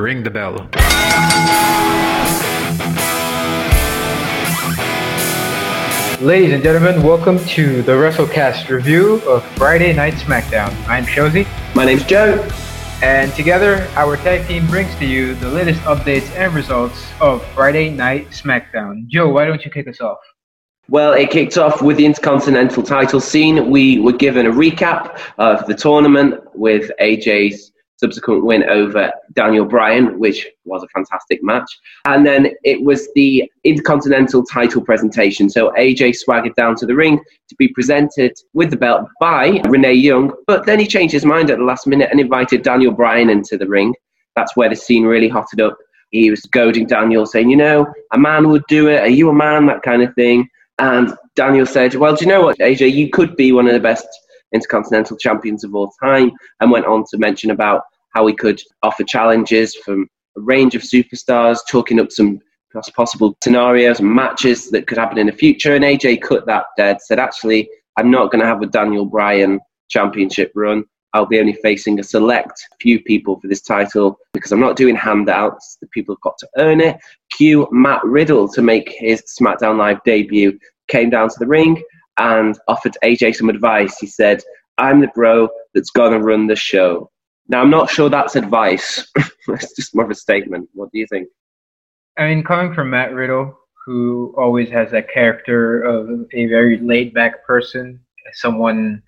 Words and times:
ring 0.00 0.22
the 0.22 0.30
bell. 0.30 0.68
Ladies 6.20 6.52
and 6.52 6.62
gentlemen, 6.62 7.02
welcome 7.02 7.38
to 7.46 7.82
the 7.82 7.92
WrestleCast 7.92 8.68
review 8.70 9.20
of 9.28 9.44
Friday 9.56 9.92
Night 9.92 10.14
SmackDown. 10.14 10.72
I'm 10.88 11.04
Shozy. 11.04 11.46
My 11.74 11.84
name's 11.84 12.04
Joe. 12.04 12.48
And 13.02 13.30
together, 13.34 13.86
our 13.96 14.16
tag 14.16 14.46
team 14.46 14.66
brings 14.68 14.94
to 14.96 15.04
you 15.04 15.34
the 15.34 15.50
latest 15.50 15.80
updates 15.82 16.30
and 16.36 16.54
results 16.54 17.04
of 17.20 17.44
Friday 17.48 17.90
Night 17.90 18.30
SmackDown. 18.30 19.06
Joe, 19.08 19.28
why 19.28 19.44
don't 19.44 19.64
you 19.64 19.70
kick 19.70 19.86
us 19.88 20.00
off? 20.00 20.16
Well, 20.88 21.12
it 21.12 21.30
kicked 21.30 21.58
off 21.58 21.82
with 21.82 21.98
the 21.98 22.06
Intercontinental 22.06 22.82
title 22.82 23.20
scene. 23.20 23.70
We 23.70 23.98
were 24.00 24.12
given 24.12 24.46
a 24.46 24.50
recap 24.50 25.18
of 25.36 25.66
the 25.66 25.74
tournament 25.74 26.40
with 26.54 26.90
AJ's 27.00 27.72
subsequent 28.04 28.44
win 28.44 28.64
over 28.64 29.10
Daniel 29.32 29.64
Bryan, 29.64 30.18
which 30.18 30.46
was 30.66 30.82
a 30.82 30.88
fantastic 30.88 31.42
match. 31.42 31.70
And 32.04 32.26
then 32.26 32.50
it 32.62 32.82
was 32.82 33.08
the 33.14 33.50
Intercontinental 33.64 34.44
title 34.44 34.82
presentation. 34.82 35.48
So 35.48 35.70
AJ 35.70 36.16
swaggered 36.16 36.54
down 36.54 36.76
to 36.76 36.86
the 36.86 36.94
ring 36.94 37.18
to 37.48 37.54
be 37.56 37.68
presented 37.68 38.32
with 38.52 38.70
the 38.70 38.76
belt 38.76 39.08
by 39.20 39.62
Renee 39.68 39.94
Young, 39.94 40.34
but 40.46 40.66
then 40.66 40.78
he 40.78 40.86
changed 40.86 41.14
his 41.14 41.24
mind 41.24 41.50
at 41.50 41.56
the 41.56 41.64
last 41.64 41.86
minute 41.86 42.10
and 42.10 42.20
invited 42.20 42.62
Daniel 42.62 42.92
Bryan 42.92 43.30
into 43.30 43.56
the 43.56 43.66
ring. 43.66 43.94
That's 44.36 44.54
where 44.54 44.68
the 44.68 44.76
scene 44.76 45.04
really 45.04 45.28
hotted 45.28 45.62
up. 45.62 45.78
He 46.10 46.28
was 46.28 46.42
goading 46.42 46.86
Daniel, 46.86 47.24
saying, 47.24 47.48
You 47.48 47.56
know, 47.56 47.86
a 48.12 48.18
man 48.18 48.50
would 48.50 48.64
do 48.68 48.88
it. 48.88 49.00
Are 49.00 49.08
you 49.08 49.30
a 49.30 49.34
man? 49.34 49.66
That 49.66 49.82
kind 49.82 50.02
of 50.02 50.14
thing. 50.14 50.46
And 50.78 51.14
Daniel 51.36 51.66
said, 51.66 51.94
Well, 51.94 52.14
do 52.14 52.24
you 52.24 52.30
know 52.30 52.42
what, 52.42 52.58
AJ? 52.58 52.92
You 52.92 53.08
could 53.08 53.34
be 53.34 53.52
one 53.52 53.66
of 53.66 53.72
the 53.72 53.80
best 53.80 54.06
intercontinental 54.54 55.16
champions 55.16 55.64
of 55.64 55.74
all 55.74 55.92
time, 56.02 56.30
and 56.60 56.70
went 56.70 56.86
on 56.86 57.04
to 57.10 57.18
mention 57.18 57.50
about 57.50 57.82
how 58.14 58.24
we 58.24 58.34
could 58.34 58.60
offer 58.82 59.04
challenges 59.04 59.74
from 59.74 60.08
a 60.36 60.40
range 60.40 60.74
of 60.74 60.82
superstars, 60.82 61.58
talking 61.68 62.00
up 62.00 62.10
some 62.10 62.40
possible 62.96 63.36
scenarios 63.42 64.00
and 64.00 64.12
matches 64.12 64.70
that 64.70 64.86
could 64.86 64.98
happen 64.98 65.18
in 65.18 65.26
the 65.26 65.32
future. 65.32 65.74
And 65.74 65.84
AJ 65.84 66.22
cut 66.22 66.46
that 66.46 66.66
dead, 66.76 67.00
said, 67.00 67.18
Actually, 67.18 67.68
I'm 67.96 68.10
not 68.10 68.30
going 68.30 68.40
to 68.40 68.46
have 68.46 68.62
a 68.62 68.66
Daniel 68.66 69.04
Bryan 69.04 69.60
championship 69.88 70.52
run. 70.54 70.84
I'll 71.12 71.26
be 71.26 71.38
only 71.38 71.52
facing 71.52 72.00
a 72.00 72.02
select 72.02 72.60
few 72.80 73.00
people 73.00 73.38
for 73.38 73.46
this 73.46 73.62
title 73.62 74.18
because 74.32 74.50
I'm 74.50 74.60
not 74.60 74.76
doing 74.76 74.96
handouts. 74.96 75.78
The 75.80 75.86
people 75.88 76.16
have 76.16 76.22
got 76.22 76.36
to 76.38 76.48
earn 76.58 76.80
it. 76.80 76.98
Cue 77.36 77.68
Matt 77.70 78.02
Riddle 78.02 78.48
to 78.48 78.62
make 78.62 78.92
his 78.98 79.22
SmackDown 79.40 79.78
Live 79.78 80.02
debut. 80.04 80.58
Came 80.88 81.10
down 81.10 81.28
to 81.28 81.36
the 81.38 81.46
ring 81.46 81.80
and 82.18 82.58
offered 82.66 82.96
AJ 83.04 83.36
some 83.36 83.48
advice. 83.48 83.96
He 83.98 84.08
said, 84.08 84.42
I'm 84.78 85.00
the 85.00 85.08
bro 85.14 85.48
that's 85.72 85.90
going 85.90 86.12
to 86.12 86.18
run 86.18 86.48
the 86.48 86.56
show. 86.56 87.10
Now, 87.48 87.60
I'm 87.60 87.70
not 87.70 87.90
sure 87.90 88.08
that's 88.08 88.36
advice. 88.36 89.06
it's 89.48 89.76
just 89.76 89.94
more 89.94 90.04
of 90.04 90.10
a 90.10 90.14
statement. 90.14 90.68
What 90.72 90.90
do 90.92 90.98
you 90.98 91.06
think? 91.06 91.28
I 92.18 92.26
mean, 92.26 92.44
coming 92.44 92.74
from 92.74 92.90
Matt 92.90 93.12
Riddle, 93.12 93.58
who 93.84 94.34
always 94.38 94.70
has 94.70 94.90
that 94.92 95.10
character 95.10 95.82
of 95.82 96.08
a 96.32 96.46
very 96.46 96.78
laid 96.78 97.12
back 97.12 97.44
person, 97.44 98.00
someone 98.32 99.02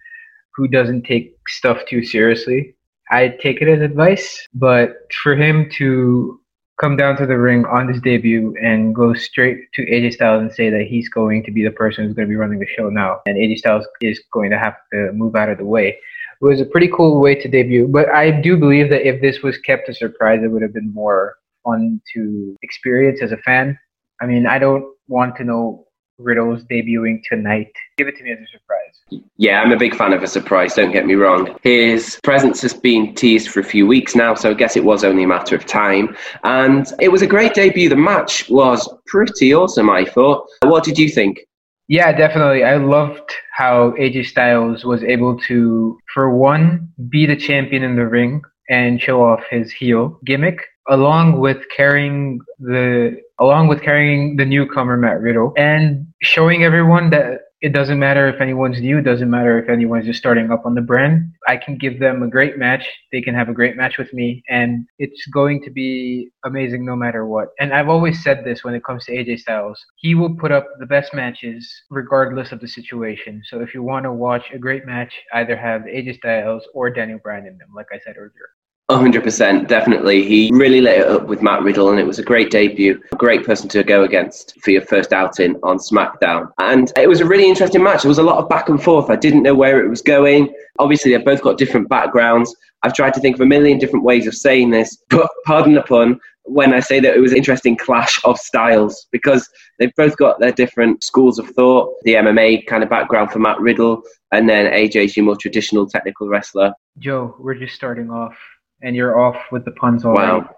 who 0.54 0.68
doesn't 0.68 1.02
take 1.02 1.36
stuff 1.48 1.78
too 1.88 2.04
seriously, 2.04 2.74
I 3.10 3.28
take 3.28 3.62
it 3.62 3.68
as 3.68 3.80
advice. 3.80 4.46
But 4.52 4.96
for 5.22 5.34
him 5.34 5.70
to 5.76 6.40
come 6.78 6.96
down 6.96 7.16
to 7.16 7.26
the 7.26 7.38
ring 7.38 7.64
on 7.66 7.88
his 7.88 8.02
debut 8.02 8.54
and 8.60 8.94
go 8.94 9.14
straight 9.14 9.72
to 9.72 9.86
AJ 9.86 10.14
Styles 10.14 10.42
and 10.42 10.52
say 10.52 10.68
that 10.68 10.86
he's 10.86 11.08
going 11.08 11.42
to 11.44 11.50
be 11.50 11.64
the 11.64 11.70
person 11.70 12.04
who's 12.04 12.14
going 12.14 12.28
to 12.28 12.30
be 12.30 12.36
running 12.36 12.58
the 12.58 12.66
show 12.66 12.90
now, 12.90 13.20
and 13.24 13.38
AJ 13.38 13.58
Styles 13.58 13.86
is 14.02 14.22
going 14.32 14.50
to 14.50 14.58
have 14.58 14.76
to 14.92 15.12
move 15.12 15.36
out 15.36 15.48
of 15.48 15.56
the 15.56 15.64
way 15.64 15.98
it 16.40 16.44
was 16.44 16.60
a 16.60 16.66
pretty 16.66 16.88
cool 16.88 17.20
way 17.20 17.34
to 17.34 17.48
debut. 17.48 17.88
But 17.88 18.08
I 18.10 18.30
do 18.30 18.56
believe 18.56 18.90
that 18.90 19.06
if 19.06 19.20
this 19.20 19.42
was 19.42 19.58
kept 19.58 19.88
a 19.88 19.94
surprise, 19.94 20.40
it 20.42 20.48
would 20.48 20.62
have 20.62 20.74
been 20.74 20.92
more 20.92 21.36
fun 21.64 22.00
to 22.14 22.56
experience 22.62 23.20
as 23.22 23.32
a 23.32 23.38
fan. 23.38 23.78
I 24.20 24.26
mean, 24.26 24.46
I 24.46 24.58
don't 24.58 24.84
want 25.08 25.36
to 25.36 25.44
know 25.44 25.86
Riddle's 26.18 26.62
debuting 26.64 27.20
tonight. 27.28 27.72
Give 27.98 28.08
it 28.08 28.16
to 28.16 28.24
me 28.24 28.32
as 28.32 28.38
a 28.38 28.46
surprise. 28.46 29.22
Yeah, 29.36 29.60
I'm 29.60 29.72
a 29.72 29.76
big 29.76 29.94
fan 29.94 30.12
of 30.12 30.22
a 30.22 30.26
surprise, 30.26 30.74
don't 30.74 30.92
get 30.92 31.06
me 31.06 31.14
wrong. 31.14 31.58
His 31.62 32.18
presence 32.22 32.62
has 32.62 32.72
been 32.72 33.14
teased 33.14 33.50
for 33.50 33.60
a 33.60 33.64
few 33.64 33.86
weeks 33.86 34.16
now, 34.16 34.34
so 34.34 34.50
I 34.50 34.54
guess 34.54 34.76
it 34.76 34.84
was 34.84 35.04
only 35.04 35.24
a 35.24 35.26
matter 35.26 35.54
of 35.54 35.66
time. 35.66 36.16
And 36.44 36.86
it 37.00 37.08
was 37.08 37.22
a 37.22 37.26
great 37.26 37.54
debut. 37.54 37.88
The 37.88 37.96
match 37.96 38.48
was 38.48 38.88
pretty 39.06 39.54
awesome, 39.54 39.90
I 39.90 40.04
thought. 40.04 40.48
What 40.62 40.84
did 40.84 40.98
you 40.98 41.08
think? 41.08 41.40
Yeah, 41.88 42.12
definitely. 42.12 42.64
I 42.64 42.76
loved 42.78 43.32
how 43.52 43.92
AJ 43.92 44.26
Styles 44.26 44.84
was 44.84 45.04
able 45.04 45.38
to, 45.40 45.98
for 46.16 46.34
one, 46.34 46.88
be 47.10 47.26
the 47.26 47.36
champion 47.36 47.82
in 47.82 47.94
the 47.94 48.06
ring 48.06 48.40
and 48.70 49.02
show 49.02 49.22
off 49.22 49.44
his 49.50 49.70
heel 49.70 50.18
gimmick, 50.24 50.62
along 50.88 51.38
with 51.40 51.58
carrying 51.76 52.40
the 52.58 53.20
along 53.38 53.68
with 53.68 53.82
carrying 53.82 54.36
the 54.36 54.46
newcomer 54.46 54.96
Matt 54.96 55.20
Riddle 55.20 55.52
and 55.58 56.06
showing 56.22 56.64
everyone 56.64 57.10
that 57.10 57.40
it 57.62 57.72
doesn't 57.72 57.98
matter 57.98 58.28
if 58.28 58.40
anyone's 58.40 58.80
new, 58.80 58.98
it 58.98 59.02
doesn't 59.02 59.30
matter 59.30 59.58
if 59.58 59.70
anyone's 59.70 60.04
just 60.04 60.18
starting 60.18 60.50
up 60.50 60.66
on 60.66 60.74
the 60.74 60.82
brand. 60.82 61.32
I 61.48 61.56
can 61.56 61.78
give 61.78 61.98
them 61.98 62.22
a 62.22 62.28
great 62.28 62.58
match. 62.58 62.86
They 63.12 63.22
can 63.22 63.34
have 63.34 63.48
a 63.48 63.54
great 63.54 63.76
match 63.76 63.96
with 63.96 64.12
me, 64.12 64.42
and 64.48 64.86
it's 64.98 65.26
going 65.28 65.62
to 65.62 65.70
be 65.70 66.30
amazing 66.44 66.84
no 66.84 66.94
matter 66.94 67.26
what. 67.26 67.48
And 67.58 67.72
I've 67.72 67.88
always 67.88 68.22
said 68.22 68.44
this 68.44 68.62
when 68.62 68.74
it 68.74 68.84
comes 68.84 69.06
to 69.06 69.12
AJ 69.12 69.40
Styles. 69.40 69.82
He 69.96 70.14
will 70.14 70.36
put 70.36 70.52
up 70.52 70.66
the 70.78 70.86
best 70.86 71.14
matches 71.14 71.72
regardless 71.90 72.52
of 72.52 72.60
the 72.60 72.68
situation. 72.68 73.42
So 73.46 73.60
if 73.60 73.72
you 73.72 73.82
want 73.82 74.04
to 74.04 74.12
watch 74.12 74.50
a 74.52 74.58
great 74.58 74.84
match, 74.84 75.14
either 75.32 75.56
have 75.56 75.82
AJ 75.82 76.18
Styles 76.18 76.66
or 76.74 76.90
Daniel 76.90 77.20
Bryan 77.22 77.46
in 77.46 77.56
them, 77.56 77.68
like 77.74 77.88
I 77.90 77.98
said 78.04 78.16
earlier. 78.18 78.50
100%, 78.90 79.66
definitely. 79.66 80.24
He 80.24 80.50
really 80.52 80.80
lit 80.80 81.00
it 81.00 81.08
up 81.08 81.26
with 81.26 81.42
Matt 81.42 81.62
Riddle, 81.62 81.90
and 81.90 81.98
it 81.98 82.06
was 82.06 82.20
a 82.20 82.22
great 82.22 82.50
debut. 82.50 83.00
A 83.12 83.16
great 83.16 83.44
person 83.44 83.68
to 83.70 83.82
go 83.82 84.04
against 84.04 84.54
for 84.62 84.70
your 84.70 84.82
first 84.82 85.12
outing 85.12 85.56
on 85.64 85.78
SmackDown. 85.78 86.52
And 86.60 86.92
it 86.96 87.08
was 87.08 87.20
a 87.20 87.26
really 87.26 87.48
interesting 87.48 87.82
match. 87.82 88.02
There 88.02 88.08
was 88.08 88.18
a 88.18 88.22
lot 88.22 88.38
of 88.38 88.48
back 88.48 88.68
and 88.68 88.80
forth. 88.80 89.10
I 89.10 89.16
didn't 89.16 89.42
know 89.42 89.54
where 89.54 89.84
it 89.84 89.88
was 89.88 90.02
going. 90.02 90.54
Obviously, 90.78 91.10
they've 91.10 91.24
both 91.24 91.42
got 91.42 91.58
different 91.58 91.88
backgrounds. 91.88 92.54
I've 92.84 92.94
tried 92.94 93.14
to 93.14 93.20
think 93.20 93.34
of 93.34 93.40
a 93.40 93.46
million 93.46 93.78
different 93.78 94.04
ways 94.04 94.28
of 94.28 94.34
saying 94.34 94.70
this, 94.70 94.96
but 95.10 95.28
pardon 95.44 95.74
the 95.74 95.82
pun 95.82 96.20
when 96.48 96.72
I 96.72 96.78
say 96.78 97.00
that 97.00 97.16
it 97.16 97.20
was 97.20 97.32
an 97.32 97.38
interesting 97.38 97.76
clash 97.76 98.20
of 98.24 98.38
styles 98.38 99.08
because 99.10 99.50
they've 99.80 99.94
both 99.96 100.16
got 100.16 100.38
their 100.38 100.52
different 100.52 101.02
schools 101.02 101.40
of 101.40 101.48
thought. 101.50 101.92
The 102.04 102.14
MMA 102.14 102.66
kind 102.66 102.84
of 102.84 102.88
background 102.88 103.32
for 103.32 103.40
Matt 103.40 103.58
Riddle, 103.58 104.02
and 104.30 104.48
then 104.48 104.72
AJ's 104.72 105.16
your 105.16 105.26
more 105.26 105.36
traditional 105.36 105.88
technical 105.88 106.28
wrestler. 106.28 106.72
Joe, 106.98 107.34
we're 107.40 107.54
just 107.54 107.74
starting 107.74 108.10
off 108.10 108.38
and 108.82 108.94
you're 108.96 109.18
off 109.18 109.36
with 109.50 109.64
the 109.64 109.72
puns 109.72 110.04
already. 110.04 110.32
Wow. 110.32 110.50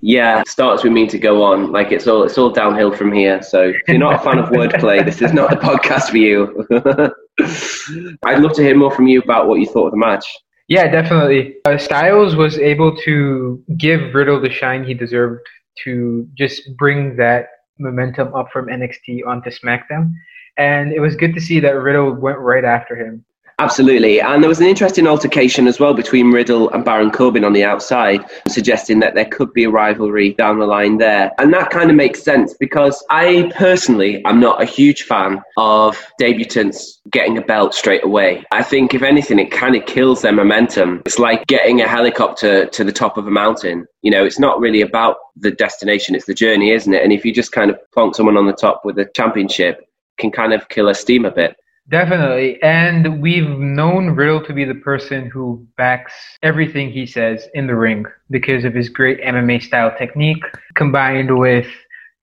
Yeah, 0.00 0.42
starts 0.46 0.84
with 0.84 0.92
me 0.92 1.06
to 1.08 1.18
go 1.18 1.42
on. 1.42 1.70
Like 1.70 1.92
it's 1.92 2.06
all 2.06 2.22
it's 2.22 2.38
all 2.38 2.50
downhill 2.50 2.92
from 2.92 3.12
here. 3.12 3.42
So 3.42 3.68
if 3.68 3.82
you're 3.88 3.98
not 3.98 4.14
a 4.14 4.18
fan 4.18 4.38
of 4.38 4.48
wordplay, 4.48 5.04
this 5.04 5.20
is 5.20 5.32
not 5.32 5.50
the 5.50 5.56
podcast 5.56 6.10
for 6.10 6.16
you. 6.16 6.66
I'd 8.24 8.42
love 8.42 8.54
to 8.54 8.62
hear 8.62 8.76
more 8.76 8.90
from 8.90 9.06
you 9.06 9.20
about 9.20 9.48
what 9.48 9.60
you 9.60 9.66
thought 9.66 9.86
of 9.86 9.90
the 9.92 9.98
match. 9.98 10.24
Yeah, 10.68 10.88
definitely. 10.88 11.56
Uh, 11.64 11.78
Styles 11.78 12.34
was 12.34 12.58
able 12.58 12.96
to 13.02 13.62
give 13.76 14.14
Riddle 14.14 14.40
the 14.40 14.50
shine 14.50 14.82
he 14.82 14.94
deserved 14.94 15.46
to 15.84 16.28
just 16.36 16.76
bring 16.76 17.16
that 17.16 17.48
momentum 17.78 18.34
up 18.34 18.48
from 18.52 18.66
NXT 18.66 19.26
onto 19.26 19.50
SmackDown. 19.50 20.12
And 20.58 20.92
it 20.92 21.00
was 21.00 21.14
good 21.14 21.34
to 21.34 21.40
see 21.40 21.60
that 21.60 21.72
Riddle 21.72 22.12
went 22.12 22.38
right 22.38 22.64
after 22.64 22.96
him. 22.96 23.24
Absolutely. 23.58 24.20
And 24.20 24.42
there 24.42 24.50
was 24.50 24.60
an 24.60 24.66
interesting 24.66 25.06
altercation 25.06 25.66
as 25.66 25.80
well 25.80 25.94
between 25.94 26.30
Riddle 26.30 26.68
and 26.70 26.84
Baron 26.84 27.10
Corbin 27.10 27.42
on 27.42 27.54
the 27.54 27.64
outside, 27.64 28.22
suggesting 28.48 29.00
that 29.00 29.14
there 29.14 29.24
could 29.24 29.50
be 29.54 29.64
a 29.64 29.70
rivalry 29.70 30.34
down 30.34 30.58
the 30.58 30.66
line 30.66 30.98
there. 30.98 31.32
And 31.38 31.54
that 31.54 31.70
kind 31.70 31.88
of 31.88 31.96
makes 31.96 32.22
sense 32.22 32.52
because 32.52 33.02
I 33.08 33.50
personally 33.56 34.22
am 34.26 34.40
not 34.40 34.60
a 34.60 34.66
huge 34.66 35.04
fan 35.04 35.40
of 35.56 35.98
debutants 36.20 36.98
getting 37.10 37.38
a 37.38 37.40
belt 37.40 37.72
straight 37.72 38.04
away. 38.04 38.44
I 38.52 38.62
think, 38.62 38.92
if 38.92 39.02
anything, 39.02 39.38
it 39.38 39.50
kind 39.50 39.74
of 39.74 39.86
kills 39.86 40.20
their 40.20 40.32
momentum. 40.32 41.00
It's 41.06 41.18
like 41.18 41.46
getting 41.46 41.80
a 41.80 41.88
helicopter 41.88 42.66
to 42.66 42.84
the 42.84 42.92
top 42.92 43.16
of 43.16 43.26
a 43.26 43.30
mountain. 43.30 43.86
You 44.02 44.10
know, 44.10 44.26
it's 44.26 44.38
not 44.38 44.60
really 44.60 44.82
about 44.82 45.16
the 45.34 45.50
destination, 45.50 46.14
it's 46.14 46.26
the 46.26 46.34
journey, 46.34 46.72
isn't 46.72 46.92
it? 46.92 47.02
And 47.02 47.10
if 47.10 47.24
you 47.24 47.32
just 47.32 47.52
kind 47.52 47.70
of 47.70 47.78
plonk 47.94 48.16
someone 48.16 48.36
on 48.36 48.46
the 48.46 48.52
top 48.52 48.82
with 48.84 48.98
a 48.98 49.06
championship, 49.16 49.80
can 50.18 50.30
kind 50.30 50.52
of 50.52 50.68
kill 50.68 50.88
a 50.88 50.94
steam 50.94 51.24
a 51.24 51.30
bit. 51.30 51.56
Definitely. 51.88 52.60
And 52.62 53.22
we've 53.22 53.48
known 53.48 54.10
Riddle 54.10 54.44
to 54.46 54.52
be 54.52 54.64
the 54.64 54.74
person 54.74 55.30
who 55.30 55.64
backs 55.76 56.12
everything 56.42 56.90
he 56.90 57.06
says 57.06 57.46
in 57.54 57.68
the 57.68 57.76
ring 57.76 58.06
because 58.30 58.64
of 58.64 58.74
his 58.74 58.88
great 58.88 59.20
MMA 59.20 59.62
style 59.62 59.92
technique 59.96 60.42
combined 60.74 61.38
with 61.38 61.68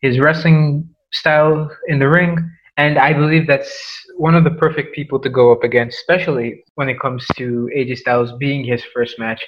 his 0.02 0.20
wrestling 0.20 0.90
style 1.14 1.72
in 1.88 2.00
the 2.00 2.10
ring. 2.10 2.38
And 2.76 2.98
I 2.98 3.14
believe 3.14 3.48
that's 3.48 3.74
one 4.18 4.36
of 4.36 4.44
the 4.44 4.52
perfect 4.52 4.94
people 4.94 5.20
to 5.20 5.30
go 5.30 5.52
up 5.54 5.64
against, 5.64 5.98
especially 6.00 6.64
when 6.76 6.90
it 6.90 7.00
comes 7.00 7.26
to 7.38 7.70
AJ 7.74 8.00
Styles 8.00 8.34
being 8.34 8.66
his 8.66 8.84
first 8.94 9.18
match. 9.18 9.46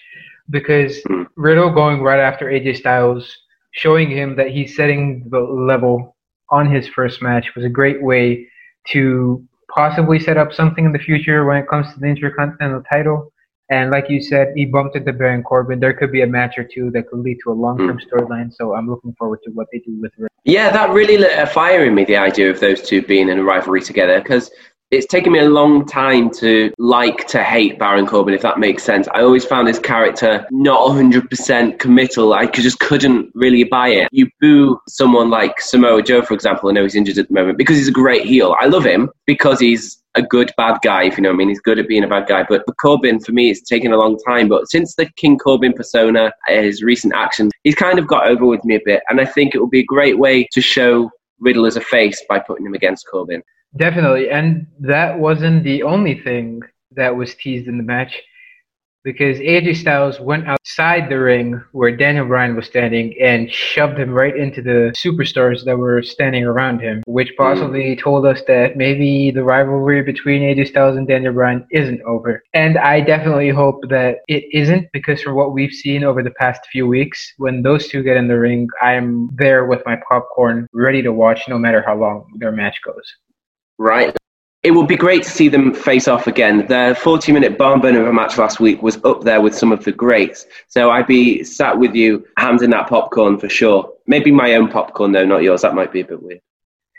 Because 0.49 1.01
hmm. 1.07 1.23
Riddle 1.35 1.73
going 1.73 2.01
right 2.01 2.19
after 2.19 2.45
AJ 2.45 2.77
Styles, 2.77 3.35
showing 3.71 4.09
him 4.09 4.37
that 4.37 4.51
he's 4.51 4.75
setting 4.75 5.27
the 5.29 5.39
level 5.39 6.15
on 6.51 6.71
his 6.71 6.87
first 6.87 7.21
match 7.21 7.53
was 7.55 7.65
a 7.65 7.69
great 7.69 8.01
way 8.01 8.47
to 8.89 9.43
possibly 9.73 10.19
set 10.19 10.37
up 10.37 10.53
something 10.53 10.85
in 10.85 10.91
the 10.91 10.99
future 10.99 11.45
when 11.45 11.57
it 11.57 11.67
comes 11.67 11.93
to 11.93 11.99
the 11.99 12.07
Intercontinental 12.07 12.83
title. 12.91 13.31
And 13.69 13.89
like 13.89 14.09
you 14.09 14.21
said, 14.21 14.53
he 14.55 14.65
bumped 14.65 14.95
into 14.95 15.11
Baron 15.11 15.41
Corbin. 15.41 15.79
There 15.79 15.93
could 15.93 16.11
be 16.11 16.21
a 16.21 16.27
match 16.27 16.57
or 16.57 16.63
two 16.63 16.91
that 16.91 17.07
could 17.07 17.19
lead 17.19 17.39
to 17.43 17.51
a 17.51 17.53
long-term 17.53 17.99
mm. 17.99 18.07
storyline. 18.07 18.53
So 18.53 18.75
I'm 18.75 18.87
looking 18.87 19.13
forward 19.17 19.39
to 19.45 19.51
what 19.51 19.67
they 19.71 19.79
do 19.79 19.99
with. 19.99 20.11
Yeah, 20.43 20.69
that 20.69 20.91
really 20.91 21.17
lit 21.17 21.37
a 21.37 21.47
fire 21.47 21.83
in 21.83 21.95
me. 21.95 22.05
The 22.05 22.17
idea 22.17 22.51
of 22.51 22.59
those 22.59 22.83
two 22.83 23.01
being 23.01 23.29
in 23.29 23.39
a 23.39 23.43
rivalry 23.43 23.81
together, 23.81 24.21
because 24.21 24.51
it's 24.91 25.07
taken 25.07 25.33
me 25.33 25.39
a 25.39 25.49
long 25.49 25.85
time 25.85 26.29
to 26.29 26.71
like 26.77 27.27
to 27.27 27.43
hate 27.43 27.79
Baron 27.79 28.05
Corbin, 28.05 28.33
if 28.33 28.41
that 28.43 28.59
makes 28.59 28.83
sense. 28.83 29.07
I 29.13 29.21
always 29.21 29.43
found 29.43 29.67
his 29.67 29.79
character 29.79 30.45
not 30.51 30.87
100% 30.89 31.79
committal. 31.79 32.33
I 32.33 32.45
just 32.45 32.79
couldn't 32.79 33.31
really 33.33 33.63
buy 33.63 33.89
it. 33.89 34.07
You 34.11 34.29
boo 34.39 34.79
someone 34.87 35.29
like 35.29 35.59
Samoa 35.59 36.01
Joe, 36.03 36.21
for 36.21 36.33
example, 36.33 36.69
I 36.69 36.73
know 36.73 36.83
he's 36.83 36.95
injured 36.95 37.17
at 37.17 37.27
the 37.27 37.33
moment, 37.33 37.57
because 37.57 37.77
he's 37.77 37.87
a 37.87 37.93
great 37.93 38.25
heel. 38.25 38.55
I 38.59 38.67
love 38.67 38.85
him 38.85 39.09
because 39.25 39.59
he's 39.59 40.01
a 40.13 40.21
good 40.21 40.51
bad 40.55 40.79
guy, 40.81 41.03
if 41.03 41.17
you 41.17 41.23
know 41.23 41.29
what 41.29 41.35
I 41.35 41.37
mean. 41.37 41.49
He's 41.49 41.59
good 41.59 41.79
at 41.79 41.87
being 41.87 42.03
a 42.03 42.07
bad 42.07 42.27
guy. 42.27 42.45
But 42.47 42.63
Corbin, 42.79 43.19
for 43.19 43.33
me, 43.33 43.49
it's 43.49 43.61
taken 43.61 43.91
a 43.91 43.97
long 43.97 44.17
time. 44.19 44.47
But 44.47 44.69
since 44.69 44.95
the 44.95 45.07
King 45.17 45.37
Corbin 45.37 45.73
persona, 45.73 46.31
his 46.47 46.83
recent 46.83 47.13
actions, 47.13 47.51
he's 47.63 47.75
kind 47.75 47.99
of 47.99 48.07
got 48.07 48.27
over 48.27 48.45
with 48.45 48.63
me 48.63 48.75
a 48.75 48.81
bit. 48.85 49.03
And 49.09 49.19
I 49.19 49.25
think 49.25 49.53
it 49.53 49.59
would 49.59 49.71
be 49.71 49.81
a 49.81 49.85
great 49.85 50.17
way 50.17 50.47
to 50.53 50.61
show 50.61 51.09
Riddle 51.39 51.65
as 51.65 51.75
a 51.75 51.81
face 51.81 52.23
by 52.29 52.39
putting 52.39 52.65
him 52.65 52.75
against 52.75 53.07
Corbin. 53.07 53.43
Definitely. 53.77 54.29
And 54.29 54.67
that 54.79 55.19
wasn't 55.19 55.63
the 55.63 55.83
only 55.83 56.19
thing 56.19 56.61
that 56.91 57.15
was 57.15 57.35
teased 57.35 57.67
in 57.67 57.77
the 57.77 57.83
match 57.83 58.21
because 59.05 59.37
AJ 59.37 59.77
Styles 59.77 60.19
went 60.19 60.47
outside 60.47 61.09
the 61.09 61.19
ring 61.19 61.61
where 61.73 61.95
Daniel 61.95 62.25
Bryan 62.25 62.55
was 62.55 62.65
standing 62.65 63.13
and 63.21 63.51
shoved 63.51 63.99
him 63.99 64.09
right 64.09 64.35
into 64.35 64.63
the 64.63 64.91
superstars 64.97 65.63
that 65.65 65.77
were 65.77 66.01
standing 66.01 66.43
around 66.43 66.79
him, 66.79 67.03
which 67.05 67.29
hmm. 67.29 67.43
possibly 67.43 67.95
told 67.95 68.25
us 68.25 68.41
that 68.47 68.75
maybe 68.75 69.29
the 69.29 69.43
rivalry 69.43 70.01
between 70.01 70.41
AJ 70.41 70.69
Styles 70.69 70.97
and 70.97 71.07
Daniel 71.07 71.33
Bryan 71.33 71.67
isn't 71.71 72.01
over. 72.01 72.43
And 72.55 72.79
I 72.79 72.99
definitely 72.99 73.49
hope 73.49 73.81
that 73.89 74.17
it 74.27 74.43
isn't 74.51 74.87
because 74.91 75.21
from 75.21 75.35
what 75.35 75.53
we've 75.53 75.71
seen 75.71 76.03
over 76.03 76.23
the 76.23 76.31
past 76.31 76.61
few 76.71 76.87
weeks, 76.87 77.33
when 77.37 77.61
those 77.61 77.87
two 77.87 78.01
get 78.01 78.17
in 78.17 78.27
the 78.27 78.39
ring, 78.39 78.67
I'm 78.81 79.29
there 79.35 79.65
with 79.65 79.83
my 79.85 79.97
popcorn 80.09 80.67
ready 80.73 81.03
to 81.03 81.13
watch 81.13 81.41
no 81.47 81.59
matter 81.59 81.83
how 81.85 81.95
long 81.95 82.25
their 82.39 82.51
match 82.51 82.79
goes 82.83 83.13
right? 83.77 84.15
It 84.63 84.71
would 84.71 84.87
be 84.87 84.95
great 84.95 85.21
to 85.23 85.29
see 85.29 85.47
them 85.47 85.75
face 85.75 86.07
off 86.07 86.25
again. 86.25 86.65
The 86.67 86.97
40 86.99 87.31
minute 87.31 87.57
barn 87.57 87.81
burner 87.81 88.01
of 88.01 88.07
a 88.07 88.13
match 88.13 88.37
last 88.37 88.59
week 88.59 88.81
was 88.81 88.97
up 89.03 89.23
there 89.23 89.39
with 89.39 89.55
some 89.55 89.71
of 89.71 89.83
the 89.83 89.91
greats. 89.91 90.47
So 90.67 90.89
I'd 90.89 91.05
be 91.05 91.43
sat 91.43 91.77
with 91.77 91.93
you, 91.93 92.25
hands 92.37 92.63
in 92.63 92.71
that 92.71 92.89
popcorn 92.89 93.37
for 93.37 93.47
sure. 93.47 93.93
Maybe 94.07 94.31
my 94.31 94.55
own 94.55 94.69
popcorn, 94.69 95.11
though, 95.11 95.25
not 95.25 95.43
yours. 95.43 95.61
That 95.61 95.75
might 95.75 95.91
be 95.91 96.01
a 96.01 96.05
bit 96.05 96.21
weird. 96.21 96.41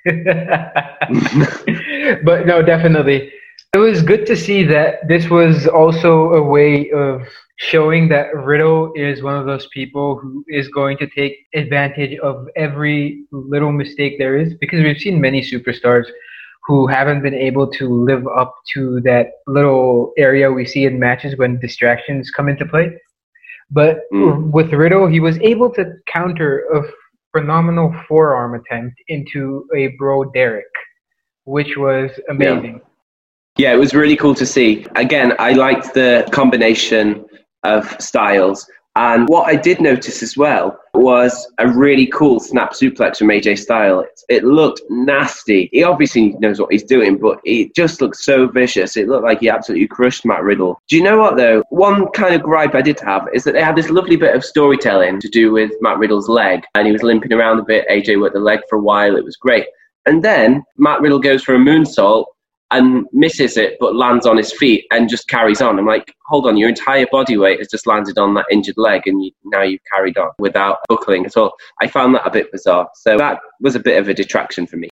but 2.25 2.47
no, 2.47 2.63
definitely. 2.63 3.33
It 3.75 3.79
was 3.79 4.01
good 4.01 4.27
to 4.27 4.37
see 4.37 4.63
that 4.65 5.07
this 5.09 5.29
was 5.29 5.67
also 5.67 6.35
a 6.35 6.43
way 6.43 6.91
of 6.93 7.23
showing 7.57 8.09
that 8.09 8.35
Riddle 8.35 8.93
is 8.95 9.23
one 9.23 9.37
of 9.37 9.47
those 9.47 9.67
people 9.69 10.19
who 10.19 10.45
is 10.49 10.69
going 10.69 10.99
to 10.99 11.07
take 11.09 11.47
advantage 11.55 12.19
of 12.21 12.49
every 12.55 13.25
little 13.33 13.73
mistake 13.73 14.15
there 14.19 14.39
is 14.39 14.55
because 14.55 14.83
we've 14.83 14.99
seen 14.99 15.21
many 15.21 15.43
superstars 15.43 16.07
who 16.67 16.87
haven't 16.87 17.23
been 17.23 17.35
able 17.35 17.71
to 17.71 17.89
live 17.89 18.27
up 18.37 18.55
to 18.75 19.01
that 19.03 19.29
little 19.47 20.13
area 20.19 20.51
we 20.51 20.67
see 20.67 20.85
in 20.85 20.99
matches 20.99 21.37
when 21.37 21.61
distractions 21.61 22.31
come 22.31 22.49
into 22.49 22.67
play. 22.67 22.91
But 23.71 24.01
mm. 24.13 24.51
with 24.51 24.73
Riddle, 24.73 25.07
he 25.07 25.21
was 25.21 25.39
able 25.39 25.71
to 25.75 25.95
counter 26.07 26.65
a 26.75 26.83
phenomenal 27.37 27.95
forearm 28.09 28.55
attempt 28.55 28.97
into 29.09 29.69
a 29.77 29.89
Bro 29.99 30.31
Derek, 30.33 30.65
which 31.45 31.77
was 31.77 32.11
amazing. 32.29 32.81
Yeah. 33.57 33.69
yeah, 33.69 33.75
it 33.75 33.79
was 33.79 33.95
really 33.95 34.17
cool 34.17 34.35
to 34.35 34.47
see. 34.47 34.87
Again, 34.97 35.35
I 35.39 35.53
liked 35.53 35.95
the 35.95 36.29
combination 36.33 37.25
of 37.63 37.95
styles. 38.01 38.69
And 38.97 39.29
what 39.29 39.47
I 39.47 39.57
did 39.57 39.79
notice 39.79 40.23
as 40.23 40.39
well 40.39 40.81
was 40.95 41.53
a 41.59 41.69
really 41.69 42.07
cool 42.07 42.41
snap 42.41 42.73
suplex 42.73 43.19
from 43.19 43.29
AJ 43.29 43.59
Styles. 43.59 44.07
It 44.31 44.43
looked 44.43 44.81
nasty. 44.89 45.69
He 45.71 45.83
obviously 45.83 46.31
knows 46.39 46.59
what 46.59 46.73
he's 46.73 46.83
doing, 46.83 47.19
but 47.19 47.39
it 47.45 47.75
just 47.75 48.01
looked 48.01 48.17
so 48.17 48.49
vicious. 48.49 48.97
It 48.97 49.07
looked 49.07 49.25
like 49.25 49.41
he 49.41 49.51
absolutely 49.51 49.87
crushed 49.87 50.25
Matt 50.25 50.43
Riddle. 50.43 50.81
Do 50.89 50.97
you 50.97 51.03
know 51.03 51.19
what 51.19 51.37
though? 51.37 51.63
One 51.69 52.09
kind 52.13 52.35
of 52.35 52.43
gripe 52.43 52.75
I 52.75 52.81
did 52.81 52.99
have 53.01 53.29
is 53.35 53.45
that 53.45 53.53
they 53.53 53.63
had 53.63 53.77
this 53.77 53.91
lovely 53.91 54.17
bit 54.17 54.35
of 54.35 54.43
storytelling 54.43 55.21
to 55.21 55.29
do 55.29 55.53
with 55.53 55.73
Matt 55.83 55.99
Riddle's 55.99 56.31
leg, 56.31 56.65
and 56.75 56.87
he 56.87 56.93
was 56.93 57.03
limping 57.03 57.35
around 57.35 57.59
a 57.59 57.65
bit. 57.65 57.87
AJ 57.91 58.19
worked 58.19 58.35
the 58.35 58.41
leg 58.41 58.61
for 58.67 58.77
a 58.79 58.83
while. 58.83 59.17
It 59.17 59.25
was 59.25 59.37
great. 59.37 59.67
And 60.07 60.25
then 60.25 60.65
Matt 60.79 61.03
Riddle 61.03 61.19
goes 61.19 61.43
for 61.43 61.55
a 61.55 61.59
moonsault 61.59 62.25
and 62.71 63.07
misses 63.13 63.57
it 63.57 63.77
but 63.79 63.95
lands 63.95 64.27
on 64.27 64.37
his 64.37 64.53
feet 64.53 64.87
and 64.91 65.09
just 65.09 65.29
carries 65.29 65.61
on. 65.61 65.79
I'm 65.79 65.87
like, 65.87 66.15
hold 66.27 66.47
on, 66.47 66.57
your 66.57 66.69
entire 66.69 67.07
body 67.11 67.37
weight 67.37 67.59
has 67.59 67.69
just 67.69 67.87
landed 67.87 68.19
on 68.19 68.35
that 68.35 68.47
injured 68.51 68.77
leg 68.77 69.03
and 69.07 69.25
you, 69.25 69.31
now 69.45 69.63
you've 69.63 69.81
carried 69.93 70.19
on 70.19 70.31
without 70.39 70.79
buckling 70.89 71.27
at 71.27 71.37
all. 71.37 71.53
I 71.81 71.87
found 71.87 72.15
that 72.15 72.27
a 72.27 72.31
bit 72.31 72.51
bizarre. 72.51 72.89
So 72.95 73.17
that 73.19 73.41
was 73.61 73.75
a 73.77 73.81
bit 73.81 73.99
of 73.99 74.09
a 74.09 74.15
detraction 74.15 74.67
for 74.67 74.77
me. 74.77 74.89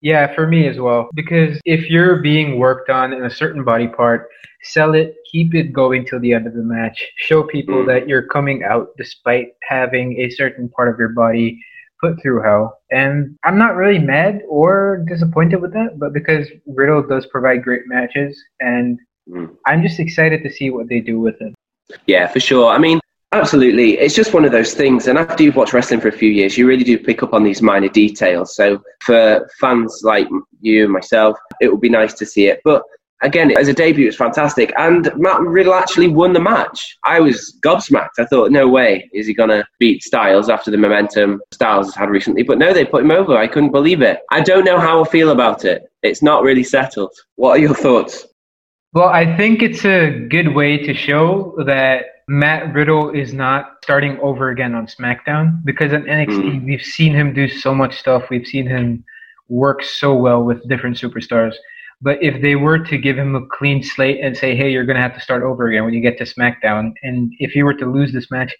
Yeah, 0.00 0.34
for 0.34 0.48
me 0.48 0.66
as 0.66 0.78
well. 0.78 1.08
Because 1.14 1.60
if 1.64 1.88
you're 1.88 2.20
being 2.20 2.58
worked 2.58 2.90
on 2.90 3.12
in 3.12 3.24
a 3.24 3.30
certain 3.30 3.62
body 3.62 3.86
part, 3.86 4.28
sell 4.64 4.94
it, 4.94 5.14
keep 5.30 5.54
it 5.54 5.72
going 5.72 6.04
till 6.04 6.18
the 6.18 6.32
end 6.32 6.46
of 6.46 6.54
the 6.54 6.62
match. 6.62 7.06
Show 7.16 7.44
people 7.44 7.76
mm. 7.76 7.86
that 7.86 8.08
you're 8.08 8.26
coming 8.26 8.64
out 8.64 8.88
despite 8.96 9.48
having 9.68 10.20
a 10.20 10.30
certain 10.30 10.68
part 10.70 10.92
of 10.92 10.98
your 10.98 11.10
body 11.10 11.62
put 12.02 12.20
through 12.20 12.42
hell. 12.42 12.78
And 12.90 13.36
I'm 13.44 13.56
not 13.56 13.76
really 13.76 13.98
mad 13.98 14.42
or 14.48 15.04
disappointed 15.08 15.62
with 15.62 15.72
that, 15.72 15.98
but 15.98 16.12
because 16.12 16.48
Riddle 16.66 17.02
does 17.02 17.26
provide 17.26 17.62
great 17.62 17.82
matches, 17.86 18.42
and 18.60 18.98
mm. 19.28 19.54
I'm 19.66 19.82
just 19.82 20.00
excited 20.00 20.42
to 20.42 20.50
see 20.50 20.70
what 20.70 20.88
they 20.88 21.00
do 21.00 21.20
with 21.20 21.40
it. 21.40 21.54
Yeah, 22.06 22.26
for 22.26 22.40
sure. 22.40 22.70
I 22.72 22.78
mean, 22.78 23.00
absolutely. 23.32 23.98
It's 23.98 24.14
just 24.14 24.34
one 24.34 24.44
of 24.44 24.52
those 24.52 24.74
things. 24.74 25.08
And 25.08 25.18
after 25.18 25.42
you've 25.42 25.56
watched 25.56 25.72
wrestling 25.72 26.00
for 26.00 26.08
a 26.08 26.12
few 26.12 26.30
years, 26.30 26.58
you 26.58 26.66
really 26.66 26.84
do 26.84 26.98
pick 26.98 27.22
up 27.22 27.32
on 27.32 27.44
these 27.44 27.62
minor 27.62 27.88
details. 27.88 28.54
So 28.54 28.82
for 29.04 29.48
fans 29.60 30.00
like 30.02 30.28
you 30.60 30.84
and 30.84 30.92
myself, 30.92 31.38
it 31.60 31.68
would 31.70 31.80
be 31.80 31.88
nice 31.88 32.14
to 32.14 32.26
see 32.26 32.46
it. 32.46 32.60
But 32.64 32.82
again, 33.22 33.56
as 33.56 33.68
a 33.68 33.72
debut, 33.72 34.06
it's 34.06 34.16
fantastic. 34.16 34.72
And 34.76 35.10
Matt 35.16 35.40
Riddle 35.40 35.74
actually 35.74 36.08
won 36.08 36.32
the 36.32 36.40
match. 36.40 36.98
I 37.04 37.20
was 37.20 37.58
gobsmacked. 37.64 38.18
I 38.18 38.24
thought, 38.26 38.50
no 38.50 38.68
way 38.68 39.08
is 39.12 39.26
he 39.26 39.34
going 39.34 39.50
to 39.50 39.64
beat 39.78 40.02
Styles 40.02 40.48
after 40.48 40.70
the 40.70 40.76
momentum 40.76 41.40
Styles 41.52 41.86
has 41.86 41.94
had 41.94 42.10
recently. 42.10 42.42
But 42.42 42.58
no, 42.58 42.72
they 42.72 42.84
put 42.84 43.04
him 43.04 43.10
over. 43.10 43.36
I 43.36 43.46
couldn't 43.46 43.72
believe 43.72 44.02
it. 44.02 44.20
I 44.30 44.40
don't 44.40 44.64
know 44.64 44.78
how 44.78 45.04
I 45.04 45.08
feel 45.08 45.30
about 45.30 45.64
it. 45.64 45.90
It's 46.02 46.22
not 46.22 46.42
really 46.42 46.64
settled. 46.64 47.12
What 47.36 47.58
are 47.58 47.60
your 47.60 47.74
thoughts? 47.74 48.26
Well, 48.92 49.08
I 49.08 49.36
think 49.36 49.62
it's 49.62 49.84
a 49.86 50.26
good 50.28 50.54
way 50.54 50.76
to 50.76 50.92
show 50.92 51.56
that 51.66 52.04
Matt 52.28 52.74
Riddle 52.74 53.10
is 53.10 53.32
not 53.32 53.78
starting 53.82 54.18
over 54.20 54.50
again 54.50 54.74
on 54.74 54.86
SmackDown 54.86 55.64
because 55.64 55.92
in 55.92 56.02
NXT, 56.02 56.28
mm. 56.28 56.64
we've 56.64 56.82
seen 56.82 57.14
him 57.14 57.32
do 57.32 57.48
so 57.48 57.74
much 57.74 57.98
stuff. 57.98 58.24
We've 58.30 58.46
seen 58.46 58.66
him 58.66 59.04
work 59.48 59.82
so 59.82 60.14
well 60.14 60.42
with 60.42 60.66
different 60.68 60.96
superstars. 60.96 61.54
But 62.02 62.18
if 62.20 62.42
they 62.42 62.56
were 62.56 62.80
to 62.80 62.98
give 62.98 63.16
him 63.16 63.36
a 63.36 63.46
clean 63.46 63.82
slate 63.82 64.20
and 64.20 64.36
say, 64.36 64.56
hey, 64.56 64.70
you're 64.70 64.84
going 64.84 64.96
to 64.96 65.02
have 65.02 65.14
to 65.14 65.20
start 65.20 65.44
over 65.44 65.68
again 65.68 65.84
when 65.84 65.94
you 65.94 66.00
get 66.00 66.18
to 66.18 66.24
SmackDown, 66.24 66.92
and 67.02 67.32
if 67.38 67.52
he 67.52 67.62
were 67.62 67.74
to 67.74 67.86
lose 67.86 68.12
this 68.12 68.28
match, 68.30 68.52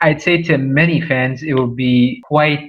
I'd 0.00 0.20
say 0.20 0.42
to 0.42 0.58
many 0.58 1.00
fans 1.00 1.44
it 1.44 1.54
would 1.54 1.76
be 1.76 2.20
quite 2.24 2.68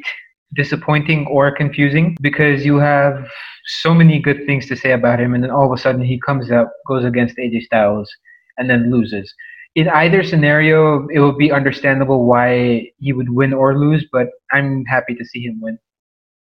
disappointing 0.54 1.26
or 1.26 1.52
confusing 1.52 2.16
because 2.22 2.64
you 2.64 2.78
have 2.78 3.28
so 3.66 3.96
many 3.96 4.20
good 4.20 4.46
things 4.46 4.68
to 4.68 4.76
say 4.76 4.92
about 4.92 5.20
him, 5.20 5.34
and 5.34 5.44
then 5.44 5.50
all 5.50 5.66
of 5.66 5.78
a 5.78 5.82
sudden 5.82 6.04
he 6.04 6.20
comes 6.20 6.52
out, 6.52 6.68
goes 6.88 7.04
against 7.04 7.38
AJ 7.38 7.64
Styles, 7.64 8.10
and 8.58 8.70
then 8.70 8.92
loses. 8.92 9.34
In 9.74 9.90
either 9.90 10.24
scenario, 10.24 11.08
it 11.08 11.20
would 11.20 11.38
be 11.38 11.52
understandable 11.52 12.26
why 12.26 12.92
he 13.00 13.12
would 13.12 13.30
win 13.30 13.54
or 13.54 13.78
lose, 13.78 14.06
but 14.12 14.28
I'm 14.52 14.86
happy 14.86 15.16
to 15.16 15.26
see 15.26 15.42
him 15.42 15.60
win. 15.60 15.80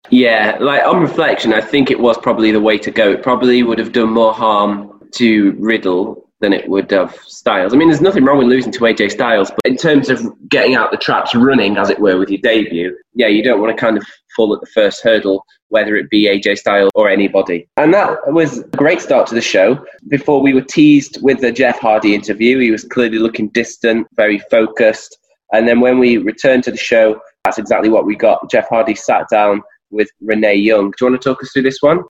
Yeah, 0.09 0.57
like 0.61 0.83
on 0.85 1.01
reflection, 1.01 1.53
I 1.53 1.61
think 1.61 1.91
it 1.91 2.01
was 2.01 2.17
probably 2.19 2.51
the 2.51 2.61
way 2.61 2.79
to 2.79 2.91
go. 2.91 3.11
It 3.11 3.23
probably 3.23 3.63
would 3.63 3.79
have 3.79 3.93
done 3.93 4.11
more 4.11 4.33
harm 4.33 5.09
to 5.17 5.53
Riddle 5.59 6.31
than 6.41 6.53
it 6.55 6.69
would 6.69 6.91
have 6.91 7.15
Styles. 7.27 7.75
I 7.75 7.77
mean, 7.77 7.89
there's 7.89 8.01
nothing 8.01 8.25
wrong 8.25 8.39
with 8.39 8.49
losing 8.49 8.73
to 8.73 8.81
AJ 8.81 9.13
Styles, 9.13 9.51
but 9.51 9.61
in 9.65 9.77
terms 9.77 10.09
of 10.09 10.27
getting 10.49 10.75
out 10.75 10.91
the 10.91 10.97
traps 10.97 11.35
running, 11.35 11.77
as 11.77 11.91
it 11.91 12.01
were, 12.01 12.19
with 12.19 12.31
your 12.31 12.41
debut, 12.41 12.97
yeah, 13.15 13.29
you 13.29 13.43
don't 13.43 13.61
want 13.61 13.77
to 13.77 13.81
kind 13.81 13.99
of 13.99 14.05
fall 14.35 14.55
at 14.55 14.61
the 14.61 14.67
first 14.67 15.03
hurdle, 15.03 15.45
whether 15.69 15.97
it 15.97 16.09
be 16.11 16.29
AJ 16.29 16.59
Styles 16.59 16.91
or 16.95 17.09
anybody. 17.09 17.69
And 17.77 17.93
that 17.95 18.19
was 18.33 18.59
a 18.61 18.69
great 18.69 19.01
start 19.01 19.27
to 19.29 19.35
the 19.35 19.41
show. 19.41 19.85
Before 20.09 20.41
we 20.41 20.55
were 20.55 20.63
teased 20.63 21.19
with 21.23 21.41
the 21.41 21.53
Jeff 21.53 21.79
Hardy 21.79 22.15
interview, 22.15 22.59
he 22.59 22.71
was 22.71 22.85
clearly 22.85 23.19
looking 23.19 23.49
distant, 23.51 24.07
very 24.17 24.39
focused. 24.51 25.19
And 25.53 25.69
then 25.69 25.81
when 25.81 25.99
we 25.99 26.17
returned 26.17 26.65
to 26.65 26.71
the 26.71 26.77
show, 26.77 27.21
that's 27.45 27.59
exactly 27.59 27.91
what 27.91 28.07
we 28.07 28.17
got. 28.17 28.51
Jeff 28.51 28.69
Hardy 28.69 28.95
sat 28.95 29.29
down 29.31 29.63
with 29.91 30.09
Renee 30.21 30.57
Young. 30.57 30.91
Do 30.91 30.97
you 31.01 31.11
want 31.11 31.23
to 31.23 31.29
talk 31.29 31.43
us 31.43 31.53
through 31.53 31.63
this 31.63 31.79
one? 31.81 32.03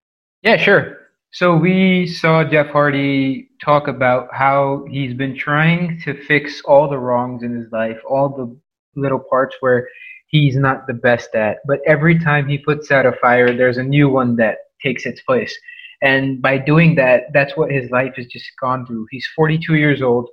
Yeah, 0.43 0.57
sure. 0.57 0.97
So 1.33 1.55
we 1.57 2.07
saw 2.07 2.43
Jeff 2.45 2.69
Hardy 2.69 3.51
talk 3.65 3.87
about 3.89 4.29
how 4.33 4.85
he's 4.91 5.15
been 5.15 5.37
trying 5.37 6.01
to 6.05 6.21
fix 6.25 6.61
all 6.65 6.89
the 6.89 6.99
wrongs 6.99 7.43
in 7.43 7.55
his 7.55 7.71
life, 7.71 7.99
all 8.09 8.29
the 8.29 9.01
little 9.01 9.23
parts 9.31 9.55
where 9.61 9.89
he's 10.27 10.57
not 10.57 10.87
the 10.87 10.95
best 10.95 11.35
at. 11.35 11.59
But 11.67 11.79
every 11.87 12.19
time 12.19 12.49
he 12.49 12.59
puts 12.59 12.91
out 12.91 13.07
a 13.07 13.13
fire, 13.13 13.57
there's 13.57 13.79
a 13.79 13.83
new 13.83 14.09
one 14.09 14.37
that 14.37 14.57
takes 14.83 15.07
its 15.07 15.21
place. 15.23 15.57
And 16.03 16.41
by 16.41 16.59
doing 16.59 16.95
that, 16.97 17.25
that's 17.33 17.57
what 17.57 17.71
his 17.71 17.91
life 17.91 18.15
has 18.17 18.27
just 18.27 18.51
gone 18.61 18.87
through. 18.87 19.07
He's 19.11 19.29
42 19.37 19.75
years 19.77 20.03
old. 20.03 20.29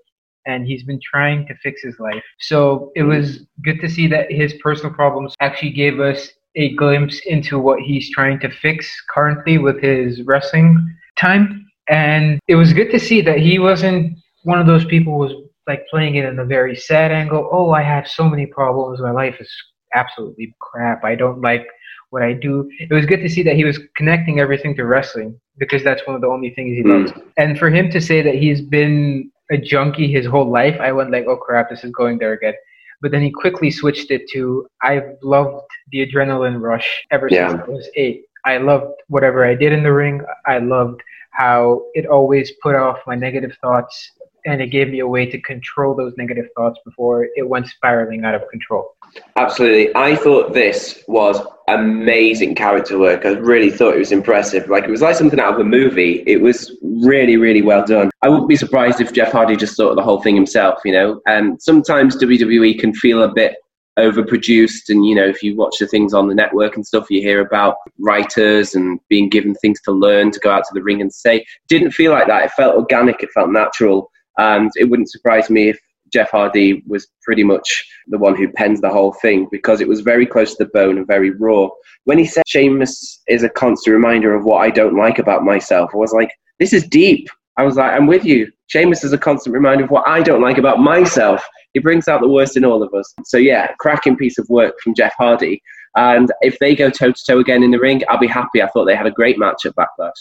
and 0.47 0.65
he's 0.65 0.83
been 0.83 0.99
trying 1.03 1.45
to 1.45 1.55
fix 1.55 1.83
his 1.83 1.99
life. 1.99 2.23
So 2.39 2.91
it 2.95 3.03
was 3.03 3.45
good 3.63 3.79
to 3.81 3.89
see 3.89 4.07
that 4.07 4.31
his 4.31 4.53
personal 4.63 4.93
problems 4.93 5.35
actually 5.41 5.71
gave 5.71 5.99
us 5.99 6.29
a 6.57 6.73
glimpse 6.73 7.21
into 7.25 7.59
what 7.59 7.79
he's 7.79 8.09
trying 8.09 8.39
to 8.39 8.49
fix 8.49 8.91
currently 9.13 9.57
with 9.57 9.81
his 9.81 10.23
wrestling 10.23 10.95
time. 11.17 11.65
And 11.87 12.39
it 12.47 12.55
was 12.55 12.73
good 12.73 12.91
to 12.91 12.99
see 12.99 13.21
that 13.21 13.39
he 13.39 13.59
wasn't 13.59 14.17
one 14.43 14.59
of 14.59 14.67
those 14.67 14.83
people 14.85 15.13
who 15.13 15.19
was 15.19 15.33
like 15.67 15.87
playing 15.87 16.15
it 16.15 16.25
in 16.25 16.39
a 16.39 16.45
very 16.45 16.75
sad 16.75 17.11
angle. 17.11 17.47
Oh, 17.51 17.71
I 17.71 17.83
have 17.83 18.07
so 18.07 18.27
many 18.27 18.47
problems. 18.47 18.99
My 18.99 19.11
life 19.11 19.35
is 19.39 19.49
absolutely 19.93 20.55
crap. 20.59 21.03
I 21.03 21.15
don't 21.15 21.41
like 21.41 21.67
what 22.09 22.23
I 22.23 22.33
do. 22.33 22.69
It 22.79 22.93
was 22.93 23.05
good 23.05 23.21
to 23.21 23.29
see 23.29 23.43
that 23.43 23.55
he 23.55 23.65
was 23.65 23.79
connecting 23.95 24.39
everything 24.39 24.75
to 24.77 24.85
wrestling 24.85 25.39
because 25.57 25.83
that's 25.83 26.05
one 26.07 26.15
of 26.15 26.21
the 26.21 26.27
only 26.27 26.51
things 26.51 26.75
he 26.75 26.83
mm. 26.83 27.05
loves. 27.05 27.19
And 27.37 27.59
for 27.59 27.69
him 27.69 27.89
to 27.91 28.01
say 28.01 28.21
that 28.21 28.35
he's 28.35 28.61
been 28.61 29.31
a 29.51 29.57
junkie 29.57 30.11
his 30.11 30.25
whole 30.25 30.49
life, 30.49 30.77
I 30.79 30.91
went 30.91 31.11
like, 31.11 31.25
oh 31.27 31.37
crap, 31.37 31.69
this 31.69 31.83
is 31.83 31.91
going 31.91 32.17
there 32.17 32.33
again. 32.33 32.53
But 33.01 33.11
then 33.11 33.21
he 33.21 33.31
quickly 33.31 33.69
switched 33.69 34.11
it 34.11 34.29
to 34.31 34.67
I've 34.81 35.17
loved 35.21 35.65
the 35.91 36.05
adrenaline 36.05 36.61
rush 36.61 37.05
ever 37.11 37.27
yeah. 37.29 37.49
since 37.49 37.61
I 37.61 37.69
was 37.69 37.89
eight. 37.95 38.23
I 38.45 38.57
loved 38.57 38.93
whatever 39.07 39.45
I 39.45 39.55
did 39.55 39.73
in 39.73 39.83
the 39.83 39.93
ring. 39.93 40.21
I 40.45 40.59
loved 40.59 41.01
how 41.31 41.83
it 41.93 42.07
always 42.07 42.51
put 42.63 42.75
off 42.75 42.99
my 43.05 43.15
negative 43.15 43.55
thoughts 43.61 44.13
and 44.47 44.61
it 44.61 44.67
gave 44.67 44.89
me 44.89 44.99
a 44.99 45.07
way 45.07 45.25
to 45.25 45.39
control 45.41 45.93
those 45.93 46.13
negative 46.17 46.45
thoughts 46.55 46.79
before 46.85 47.27
it 47.35 47.47
went 47.47 47.67
spiraling 47.67 48.23
out 48.23 48.33
of 48.33 48.41
control. 48.49 48.95
Absolutely. 49.35 49.93
I 49.93 50.15
thought 50.15 50.53
this 50.53 51.03
was 51.07 51.45
amazing 51.67 52.55
character 52.55 52.97
work. 52.97 53.25
I 53.25 53.31
really 53.31 53.69
thought 53.69 53.95
it 53.95 53.99
was 53.99 54.13
impressive. 54.13 54.69
Like 54.69 54.85
it 54.85 54.89
was 54.89 55.01
like 55.01 55.15
something 55.15 55.39
out 55.39 55.55
of 55.55 55.59
a 55.59 55.65
movie. 55.65 56.23
It 56.25 56.41
was 56.41 56.71
really, 56.81 57.35
really 57.35 57.61
well 57.61 57.85
done. 57.85 58.09
I 58.21 58.29
wouldn't 58.29 58.47
be 58.47 58.55
surprised 58.55 59.01
if 59.01 59.11
Jeff 59.11 59.33
Hardy 59.33 59.57
just 59.57 59.75
thought 59.75 59.89
of 59.89 59.97
the 59.97 60.03
whole 60.03 60.21
thing 60.21 60.35
himself, 60.35 60.79
you 60.85 60.93
know. 60.93 61.21
And 61.27 61.61
sometimes 61.61 62.15
WWE 62.15 62.79
can 62.79 62.93
feel 62.93 63.23
a 63.23 63.33
bit 63.33 63.57
overproduced 63.99 64.89
and 64.89 65.07
you 65.07 65.15
know 65.15 65.25
if 65.25 65.41
you 65.41 65.55
watch 65.55 65.79
the 65.79 65.87
things 65.87 66.13
on 66.13 66.27
the 66.27 66.35
network 66.35 66.75
and 66.75 66.85
stuff 66.85 67.09
you 67.09 67.19
hear 67.19 67.41
about 67.41 67.77
writers 67.97 68.75
and 68.75 68.99
being 69.09 69.27
given 69.27 69.55
things 69.55 69.81
to 69.81 69.91
learn 69.91 70.29
to 70.29 70.39
go 70.39 70.51
out 70.51 70.63
to 70.63 70.69
the 70.75 70.83
ring 70.83 71.01
and 71.01 71.11
say 71.11 71.43
didn't 71.67 71.89
feel 71.89 72.11
like 72.11 72.27
that 72.27 72.45
it 72.45 72.51
felt 72.51 72.75
organic 72.75 73.23
it 73.23 73.31
felt 73.31 73.49
natural 73.49 74.11
and 74.37 74.71
it 74.75 74.89
wouldn't 74.89 75.11
surprise 75.11 75.49
me 75.49 75.69
if 75.69 75.79
Jeff 76.13 76.31
Hardy 76.31 76.83
was 76.87 77.07
pretty 77.23 77.43
much 77.43 77.85
the 78.07 78.17
one 78.17 78.35
who 78.35 78.51
pens 78.51 78.81
the 78.81 78.89
whole 78.89 79.13
thing 79.13 79.47
because 79.51 79.81
it 79.81 79.87
was 79.87 80.01
very 80.01 80.25
close 80.25 80.55
to 80.55 80.63
the 80.63 80.69
bone 80.71 80.97
and 80.97 81.07
very 81.07 81.31
raw. 81.31 81.67
When 82.05 82.17
he 82.17 82.25
said 82.25 82.43
Sheamus 82.47 83.21
is 83.27 83.43
a 83.43 83.49
constant 83.49 83.93
reminder 83.93 84.33
of 84.33 84.45
what 84.45 84.59
I 84.59 84.69
don't 84.69 84.97
like 84.97 85.19
about 85.19 85.43
myself, 85.43 85.91
I 85.93 85.97
was 85.97 86.13
like, 86.13 86.31
this 86.59 86.73
is 86.73 86.87
deep. 86.87 87.29
I 87.57 87.63
was 87.63 87.75
like, 87.75 87.91
I'm 87.91 88.07
with 88.07 88.23
you. 88.23 88.51
Sheamus 88.67 89.03
is 89.03 89.13
a 89.13 89.17
constant 89.17 89.53
reminder 89.53 89.83
of 89.83 89.91
what 89.91 90.07
I 90.07 90.21
don't 90.21 90.41
like 90.41 90.57
about 90.57 90.79
myself. 90.79 91.45
He 91.73 91.79
brings 91.79 92.07
out 92.07 92.21
the 92.21 92.27
worst 92.27 92.55
in 92.55 92.65
all 92.65 92.83
of 92.83 92.93
us. 92.93 93.13
So, 93.25 93.37
yeah, 93.37 93.71
cracking 93.79 94.15
piece 94.15 94.37
of 94.37 94.47
work 94.49 94.75
from 94.83 94.95
Jeff 94.95 95.13
Hardy. 95.17 95.61
And 95.95 96.31
if 96.41 96.59
they 96.59 96.75
go 96.75 96.89
toe 96.89 97.11
to 97.11 97.23
toe 97.27 97.39
again 97.39 97.63
in 97.63 97.71
the 97.71 97.79
ring, 97.79 98.03
I'll 98.07 98.19
be 98.19 98.27
happy. 98.27 98.61
I 98.61 98.67
thought 98.67 98.85
they 98.85 98.95
had 98.95 99.07
a 99.07 99.11
great 99.11 99.39
match 99.39 99.65
at 99.65 99.75
Backlash. 99.75 100.11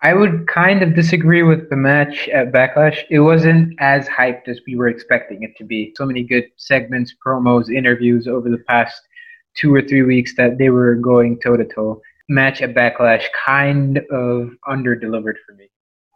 I 0.00 0.14
would 0.14 0.46
kind 0.46 0.82
of 0.82 0.94
disagree 0.94 1.42
with 1.42 1.70
the 1.70 1.76
match 1.76 2.28
at 2.28 2.52
Backlash. 2.52 3.04
It 3.10 3.18
wasn't 3.18 3.74
as 3.80 4.06
hyped 4.06 4.46
as 4.46 4.60
we 4.64 4.76
were 4.76 4.88
expecting 4.88 5.42
it 5.42 5.56
to 5.56 5.64
be. 5.64 5.92
So 5.96 6.06
many 6.06 6.22
good 6.22 6.44
segments, 6.56 7.14
promos, 7.24 7.68
interviews 7.68 8.28
over 8.28 8.48
the 8.48 8.62
past 8.68 9.00
two 9.56 9.74
or 9.74 9.82
three 9.82 10.02
weeks 10.02 10.36
that 10.36 10.56
they 10.56 10.70
were 10.70 10.94
going 10.94 11.40
toe 11.40 11.56
to 11.56 11.64
toe. 11.64 12.00
Match 12.28 12.62
at 12.62 12.74
Backlash 12.74 13.24
kind 13.44 13.98
of 14.12 14.50
under 14.68 14.94
delivered 14.94 15.38
for 15.44 15.54
me. 15.54 15.68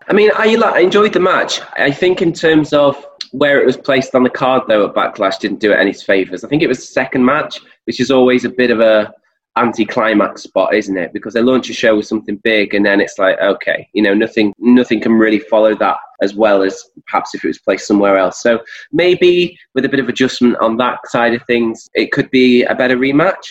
I 0.09 0.12
mean, 0.12 0.31
I, 0.37 0.55
I 0.55 0.81
enjoyed 0.81 1.12
the 1.12 1.21
match. 1.21 1.61
I 1.73 1.91
think 1.91 2.23
in 2.23 2.33
terms 2.33 2.73
of 2.73 3.05
where 3.33 3.61
it 3.61 3.67
was 3.67 3.77
placed 3.77 4.15
on 4.15 4.23
the 4.23 4.31
card, 4.31 4.62
though, 4.69 4.87
at 4.87 4.95
Backlash 4.95 5.41
didn't 5.41 5.59
do 5.59 5.73
it 5.73 5.79
any 5.79 5.93
favours. 5.93 6.45
I 6.45 6.49
think 6.49 6.62
it 6.62 6.69
was 6.69 6.79
the 6.79 6.87
second 6.87 7.25
match, 7.25 7.61
which 7.87 7.99
is 7.99 8.12
always 8.12 8.45
a 8.45 8.51
bit 8.51 8.71
of 8.71 8.79
a 8.79 9.12
anti-climax 9.56 10.42
spot, 10.42 10.75
isn't 10.75 10.97
it? 10.97 11.12
Because 11.12 11.35
they 11.35 11.42
launch 11.42 11.68
a 11.71 11.75
show 11.75 11.97
with 11.97 12.06
something 12.06 12.37
big, 12.37 12.75
and 12.75 12.87
then 12.87 13.00
it's 13.00 13.18
like, 13.18 13.38
okay, 13.40 13.88
you 13.92 14.02
know, 14.02 14.14
nothing, 14.14 14.54
nothing 14.59 15.00
can 15.00 15.12
really 15.12 15.38
follow 15.38 15.75
that 15.76 15.97
as 16.23 16.35
well 16.35 16.62
as 16.62 16.82
perhaps 17.06 17.35
if 17.35 17.44
it 17.44 17.49
was 17.49 17.59
placed 17.59 17.87
somewhere 17.87 18.16
else. 18.16 18.40
So 18.40 18.61
maybe 18.92 19.59
with 19.75 19.85
a 19.85 19.88
bit 19.88 20.00
of 20.00 20.09
adjustment 20.09 20.56
on 20.61 20.76
that 20.76 20.99
side 21.06 21.35
of 21.35 21.42
things, 21.47 21.88
it 21.94 22.12
could 22.12 22.30
be 22.30 22.62
a 22.64 22.75
better 22.75 22.97
rematch. 22.97 23.44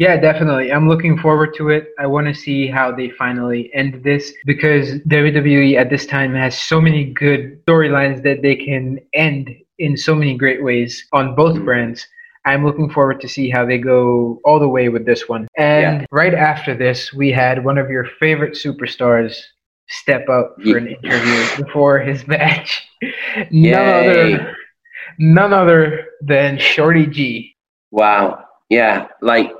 Yeah, 0.00 0.16
definitely. 0.16 0.72
I'm 0.72 0.88
looking 0.88 1.18
forward 1.18 1.54
to 1.56 1.68
it. 1.68 1.88
I 1.98 2.06
want 2.06 2.26
to 2.26 2.34
see 2.34 2.66
how 2.66 2.90
they 2.90 3.10
finally 3.10 3.70
end 3.74 4.02
this 4.02 4.32
because 4.46 4.92
WWE 5.08 5.76
at 5.76 5.90
this 5.90 6.06
time 6.06 6.34
has 6.34 6.58
so 6.58 6.80
many 6.80 7.04
good 7.04 7.62
storylines 7.66 8.22
that 8.22 8.40
they 8.40 8.56
can 8.56 8.98
end 9.12 9.50
in 9.78 9.98
so 9.98 10.14
many 10.14 10.38
great 10.38 10.64
ways 10.64 11.06
on 11.12 11.34
both 11.34 11.56
mm. 11.56 11.66
brands. 11.66 12.06
I'm 12.44 12.64
looking 12.64 12.90
forward 12.90 13.20
to 13.20 13.28
see 13.28 13.50
how 13.50 13.66
they 13.66 13.78
go 13.78 14.40
all 14.44 14.58
the 14.58 14.68
way 14.68 14.88
with 14.88 15.04
this 15.04 15.28
one. 15.28 15.46
And 15.56 16.00
yeah. 16.00 16.06
right 16.10 16.34
after 16.34 16.74
this, 16.74 17.12
we 17.12 17.30
had 17.30 17.64
one 17.64 17.78
of 17.78 17.90
your 17.90 18.06
favorite 18.18 18.54
superstars 18.54 19.36
step 19.88 20.28
up 20.28 20.56
for 20.62 20.78
an 20.78 20.86
interview 20.86 21.64
before 21.64 21.98
his 21.98 22.26
match. 22.26 22.88
none 23.50 23.74
other, 23.74 24.56
none 25.18 25.52
other 25.52 26.06
than 26.22 26.58
Shorty 26.58 27.06
G. 27.06 27.56
Wow. 27.90 28.44
Yeah, 28.68 29.08
like 29.20 29.52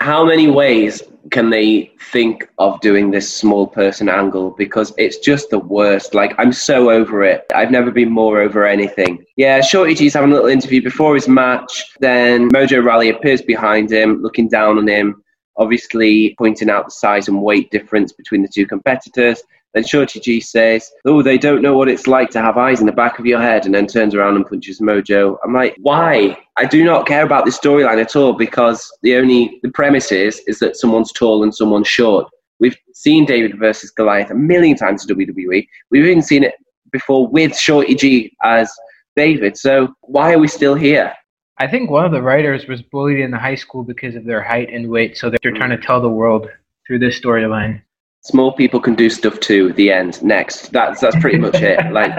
how 0.00 0.24
many 0.24 0.48
ways 0.48 1.02
can 1.30 1.50
they 1.50 1.92
think 2.12 2.48
of 2.58 2.80
doing 2.80 3.10
this 3.10 3.32
small 3.32 3.66
person 3.66 4.08
angle? 4.08 4.50
Because 4.50 4.92
it's 4.98 5.18
just 5.18 5.50
the 5.50 5.58
worst. 5.58 6.14
Like 6.14 6.34
i'm 6.38 6.52
so 6.52 6.90
over 6.90 7.22
it. 7.24 7.44
I've 7.54 7.70
never 7.70 7.90
been 7.90 8.10
more 8.10 8.40
over 8.40 8.66
anything. 8.66 9.24
Yeah 9.36 9.60
shorty 9.60 9.94
g's 9.94 10.14
having 10.14 10.30
a 10.30 10.34
little 10.34 10.50
interview 10.50 10.82
before 10.82 11.14
his 11.14 11.28
match. 11.28 11.84
Then 12.00 12.50
mojo 12.50 12.84
rawley 12.84 13.10
appears 13.10 13.42
behind 13.42 13.90
him 13.90 14.22
looking 14.22 14.48
down 14.48 14.78
on 14.78 14.88
him 14.88 15.22
obviously 15.58 16.34
pointing 16.36 16.68
out 16.68 16.84
the 16.84 16.90
size 16.90 17.28
and 17.28 17.42
weight 17.42 17.70
difference 17.70 18.12
between 18.12 18.42
the 18.42 18.48
two 18.48 18.66
competitors 18.66 19.42
then 19.76 19.84
Shorty 19.84 20.20
G 20.20 20.40
says, 20.40 20.90
Oh, 21.04 21.20
they 21.20 21.36
don't 21.36 21.60
know 21.60 21.76
what 21.76 21.90
it's 21.90 22.06
like 22.06 22.30
to 22.30 22.40
have 22.40 22.56
eyes 22.56 22.80
in 22.80 22.86
the 22.86 22.92
back 22.92 23.18
of 23.18 23.26
your 23.26 23.42
head, 23.42 23.66
and 23.66 23.74
then 23.74 23.86
turns 23.86 24.14
around 24.14 24.36
and 24.36 24.46
punches 24.46 24.80
Mojo. 24.80 25.36
I'm 25.44 25.52
like, 25.52 25.76
why? 25.80 26.38
I 26.56 26.64
do 26.64 26.82
not 26.82 27.06
care 27.06 27.26
about 27.26 27.44
this 27.44 27.58
storyline 27.58 28.00
at 28.00 28.16
all 28.16 28.32
because 28.32 28.90
the 29.02 29.16
only 29.16 29.60
the 29.62 29.70
premise 29.70 30.10
is 30.12 30.40
is 30.46 30.60
that 30.60 30.78
someone's 30.78 31.12
tall 31.12 31.42
and 31.42 31.54
someone's 31.54 31.88
short. 31.88 32.26
We've 32.58 32.76
seen 32.94 33.26
David 33.26 33.58
versus 33.58 33.90
Goliath 33.90 34.30
a 34.30 34.34
million 34.34 34.78
times 34.78 35.04
in 35.06 35.14
WWE. 35.14 35.68
We've 35.90 36.06
even 36.06 36.22
seen 36.22 36.42
it 36.42 36.54
before 36.90 37.28
with 37.28 37.54
Shorty 37.54 37.94
G 37.94 38.34
as 38.42 38.72
David. 39.14 39.58
So 39.58 39.94
why 40.00 40.32
are 40.32 40.38
we 40.38 40.48
still 40.48 40.74
here? 40.74 41.12
I 41.58 41.66
think 41.66 41.90
one 41.90 42.06
of 42.06 42.12
the 42.12 42.22
writers 42.22 42.66
was 42.66 42.80
bullied 42.80 43.20
in 43.20 43.30
the 43.30 43.38
high 43.38 43.56
school 43.56 43.84
because 43.84 44.14
of 44.14 44.24
their 44.24 44.42
height 44.42 44.72
and 44.72 44.88
weight, 44.88 45.18
so 45.18 45.28
they're 45.28 45.52
trying 45.52 45.78
to 45.78 45.86
tell 45.86 46.00
the 46.00 46.08
world 46.08 46.48
through 46.86 47.00
this 47.00 47.20
storyline 47.20 47.82
small 48.26 48.52
people 48.52 48.80
can 48.80 48.96
do 48.96 49.08
stuff 49.08 49.38
too 49.38 49.72
the 49.74 49.92
end. 49.92 50.20
Next. 50.22 50.72
That's 50.72 51.00
that's 51.00 51.16
pretty 51.20 51.38
much 51.38 51.56
it. 51.62 51.78
Like 51.96 52.12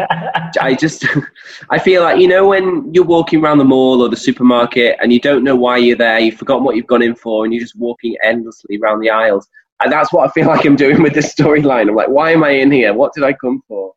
i 0.61 0.73
just 0.73 1.05
i 1.69 1.77
feel 1.77 2.01
like 2.01 2.19
you 2.19 2.27
know 2.27 2.47
when 2.47 2.91
you're 2.93 3.03
walking 3.03 3.43
around 3.43 3.57
the 3.57 3.65
mall 3.65 4.01
or 4.01 4.09
the 4.09 4.15
supermarket 4.15 4.95
and 5.01 5.11
you 5.11 5.19
don't 5.19 5.43
know 5.43 5.55
why 5.55 5.77
you're 5.77 5.97
there 5.97 6.19
you've 6.19 6.39
forgotten 6.39 6.63
what 6.63 6.75
you've 6.75 6.87
gone 6.87 7.03
in 7.03 7.15
for 7.15 7.43
and 7.43 7.53
you're 7.53 7.61
just 7.61 7.77
walking 7.77 8.15
endlessly 8.23 8.79
around 8.81 9.01
the 9.01 9.09
aisles. 9.09 9.47
And 9.81 9.91
that's 9.91 10.11
what 10.13 10.27
i 10.27 10.31
feel 10.31 10.47
like 10.53 10.65
i'm 10.65 10.75
doing 10.75 11.01
with 11.03 11.13
this 11.13 11.35
storyline. 11.35 11.89
I'm 11.89 11.95
like 11.95 12.09
why 12.09 12.31
am 12.31 12.43
i 12.43 12.51
in 12.51 12.71
here? 12.71 12.93
What 12.93 13.13
did 13.13 13.23
i 13.23 13.33
come 13.33 13.61
for? 13.67 13.93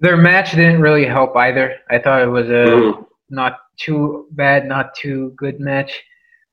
Their 0.00 0.16
match 0.16 0.52
didn't 0.52 0.80
really 0.80 1.04
help 1.04 1.36
either. 1.36 1.74
I 1.90 1.98
thought 1.98 2.22
it 2.22 2.30
was 2.30 2.48
a 2.48 2.66
mm. 2.70 3.06
not 3.28 3.58
too 3.76 4.28
bad 4.32 4.66
not 4.66 4.94
too 4.94 5.34
good 5.36 5.58
match. 5.58 5.92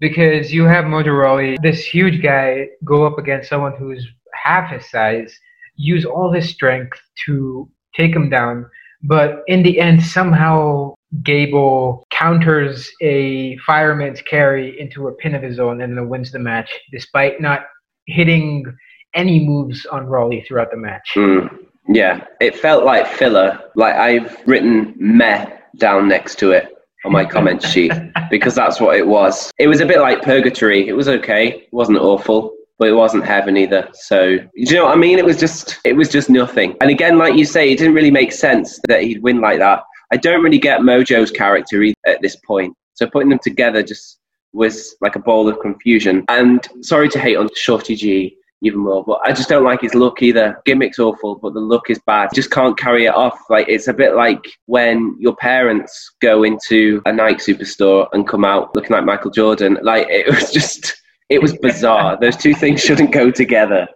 Because 0.02 0.54
you 0.54 0.66
have 0.66 0.86
Mojo 0.86 1.62
this 1.62 1.86
huge 1.86 2.22
guy, 2.22 2.68
go 2.84 3.06
up 3.06 3.18
against 3.18 3.48
someone 3.48 3.74
who's 3.78 4.06
half 4.44 4.72
his 4.72 4.90
size, 4.90 5.38
use 5.76 6.06
all 6.06 6.32
his 6.32 6.50
strength 6.50 7.00
to 7.26 7.70
take 7.96 8.16
him 8.16 8.30
down. 8.30 8.70
But 9.04 9.44
in 9.48 9.64
the 9.64 9.80
end, 9.80 10.04
somehow 10.04 10.96
Gable 11.24 12.06
counters 12.12 12.92
a 13.02 13.58
fireman's 13.58 14.22
carry 14.22 14.80
into 14.80 15.08
a 15.08 15.14
pin 15.14 15.36
of 15.36 15.44
his 15.44 15.60
own 15.60 15.82
and 15.82 15.98
then 15.98 16.10
wins 16.10 16.32
the 16.32 16.40
match, 16.40 16.72
despite 16.92 17.40
not 17.40 17.66
hitting 18.08 18.66
any 19.14 19.46
moves 19.46 19.86
on 19.86 20.08
Rawley 20.08 20.44
throughout 20.48 20.72
the 20.72 20.78
match. 20.78 21.12
Mm, 21.16 21.66
yeah, 21.88 22.26
it 22.42 22.58
felt 22.58 22.84
like 22.84 23.08
filler. 23.08 23.60
Like 23.76 23.96
I've 23.96 24.42
written 24.46 24.94
meh 24.98 25.58
down 25.78 26.08
next 26.08 26.38
to 26.40 26.52
it 26.52 26.76
on 27.06 27.12
my 27.12 27.24
comment 27.24 27.62
sheet 27.62 27.92
because 28.30 28.56
that's 28.56 28.82
what 28.82 28.98
it 28.98 29.08
was. 29.08 29.52
It 29.60 29.68
was 29.68 29.80
a 29.80 29.86
bit 29.86 30.00
like 30.00 30.22
purgatory. 30.22 30.88
It 30.88 30.94
was 30.94 31.08
okay. 31.08 31.50
It 31.50 31.70
wasn't 31.74 32.00
awful 32.00 32.55
but 32.78 32.88
it 32.88 32.94
wasn't 32.94 33.26
heaven 33.26 33.58
either. 33.58 33.90
So 33.94 34.38
do 34.38 34.48
you 34.56 34.76
know 34.76 34.86
what 34.86 34.98
I 34.98 35.00
mean? 35.00 35.18
It 35.18 35.26
was 35.26 35.40
just 35.40 35.80
it 35.86 35.94
was 35.94 36.10
just 36.10 36.30
nothing. 36.30 36.76
And 36.82 36.90
again, 36.90 37.18
like 37.18 37.36
you 37.36 37.46
say, 37.46 37.72
it 37.72 37.78
didn't 37.78 37.94
really 37.94 38.12
make 38.12 38.32
sense 38.32 38.80
that 38.88 39.04
he'd 39.04 39.24
win 39.24 39.42
like 39.42 39.60
that. 39.60 39.84
I 40.12 40.18
don't 40.18 40.44
really 40.44 40.60
get 40.60 40.82
Mojo's 40.82 41.32
character 41.32 41.82
either 41.82 41.96
at 42.06 42.22
this 42.22 42.36
point. 42.36 42.76
So 42.94 43.08
putting 43.08 43.30
them 43.30 43.40
together 43.40 43.84
just 43.84 44.20
was 44.54 44.96
like 45.02 45.16
a 45.16 45.20
ball 45.20 45.48
of 45.48 45.60
confusion. 45.60 46.24
And 46.30 46.66
sorry 46.82 47.10
to 47.10 47.20
hate 47.20 47.36
on 47.36 47.50
Shorty 47.56 47.96
G. 47.96 48.38
even 48.62 48.80
more. 48.80 49.04
But 49.04 49.20
I 49.24 49.34
just 49.34 49.50
don't 49.50 49.66
like 49.66 49.82
his 49.82 49.94
look 49.94 50.22
either. 50.22 50.62
Gimmick's 50.66 51.00
awful, 51.00 51.36
but 51.36 51.54
the 51.54 51.60
look 51.60 51.90
is 51.90 52.00
bad. 52.06 52.30
Just 52.34 52.52
can't 52.52 52.78
carry 52.78 53.06
it 53.06 53.16
off. 53.16 53.40
Like 53.50 53.68
it's 53.68 53.88
a 53.88 53.94
bit 53.94 54.16
like 54.16 54.44
when 54.68 55.16
your 55.20 55.36
parents 55.36 56.14
go 56.22 56.44
into 56.44 57.02
a 57.06 57.12
Nike 57.12 57.54
superstore 57.54 58.08
and 58.14 58.28
come 58.28 58.46
out 58.46 58.74
looking 58.76 58.96
like 58.96 59.06
Michael 59.06 59.32
Jordan. 59.32 59.78
Like 59.82 60.08
it 60.10 60.28
was 60.34 60.52
just, 60.54 61.02
it 61.30 61.42
was 61.42 61.58
bizarre. 61.58 62.18
Those 62.20 62.38
two 62.38 62.54
things 62.54 62.82
shouldn't 62.82 63.12
go 63.12 63.32
together. 63.32 63.88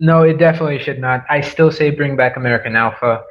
No, 0.00 0.22
it 0.22 0.38
definitely 0.38 0.78
should 0.78 1.00
not. 1.00 1.24
I 1.30 1.40
still 1.40 1.70
say 1.70 1.90
bring 1.90 2.16
back 2.16 2.36
American 2.36 2.76
Alpha. 2.76 3.22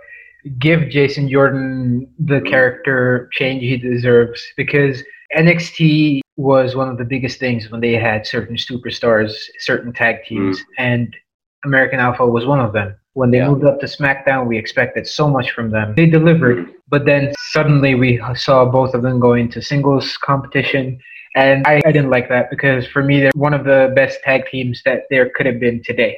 Give 0.60 0.89
Jason 0.89 1.29
Jordan 1.29 2.07
the 2.19 2.41
character 2.41 3.29
change 3.33 3.62
he 3.62 3.77
deserves 3.77 4.41
because 4.57 5.03
NXT 5.36 6.21
was 6.38 6.75
one 6.75 6.89
of 6.89 6.98
the 6.98 7.05
biggest 7.05 7.39
things 7.39 7.69
when 7.69 7.81
they 7.81 7.93
had 7.93 8.25
certain 8.25 8.55
superstars, 8.55 9.33
certain 9.60 9.93
tag 9.93 10.24
teams, 10.25 10.60
mm. 10.60 10.63
and 10.77 11.15
American 11.65 12.00
Alpha 12.00 12.25
was 12.25 12.45
one 12.45 12.60
of 12.60 12.74
them. 12.74 12.95
When 13.13 13.31
they 13.31 13.38
yeah. 13.38 13.50
moved 13.50 13.65
up 13.65 13.79
to 13.81 13.86
SmackDown, 13.86 14.48
we 14.48 14.57
expected 14.57 15.05
so 15.05 15.29
much 15.29 15.51
from 15.51 15.69
them. 15.69 15.93
They 15.95 16.05
delivered, 16.05 16.65
mm. 16.65 16.74
but 16.88 17.05
then 17.05 17.33
suddenly 17.51 17.95
we 17.95 18.21
saw 18.36 18.65
both 18.65 18.93
of 18.93 19.01
them 19.01 19.19
go 19.19 19.33
into 19.33 19.62
singles 19.62 20.17
competition. 20.17 21.00
And 21.35 21.65
I, 21.65 21.81
I 21.85 21.91
didn't 21.91 22.09
like 22.09 22.27
that 22.29 22.50
because 22.50 22.85
for 22.88 23.03
me, 23.03 23.21
they're 23.21 23.31
one 23.35 23.53
of 23.53 23.63
the 23.63 23.93
best 23.95 24.19
tag 24.23 24.45
teams 24.51 24.81
that 24.85 25.03
there 25.09 25.29
could 25.29 25.45
have 25.45 25.59
been 25.59 25.81
today. 25.83 26.17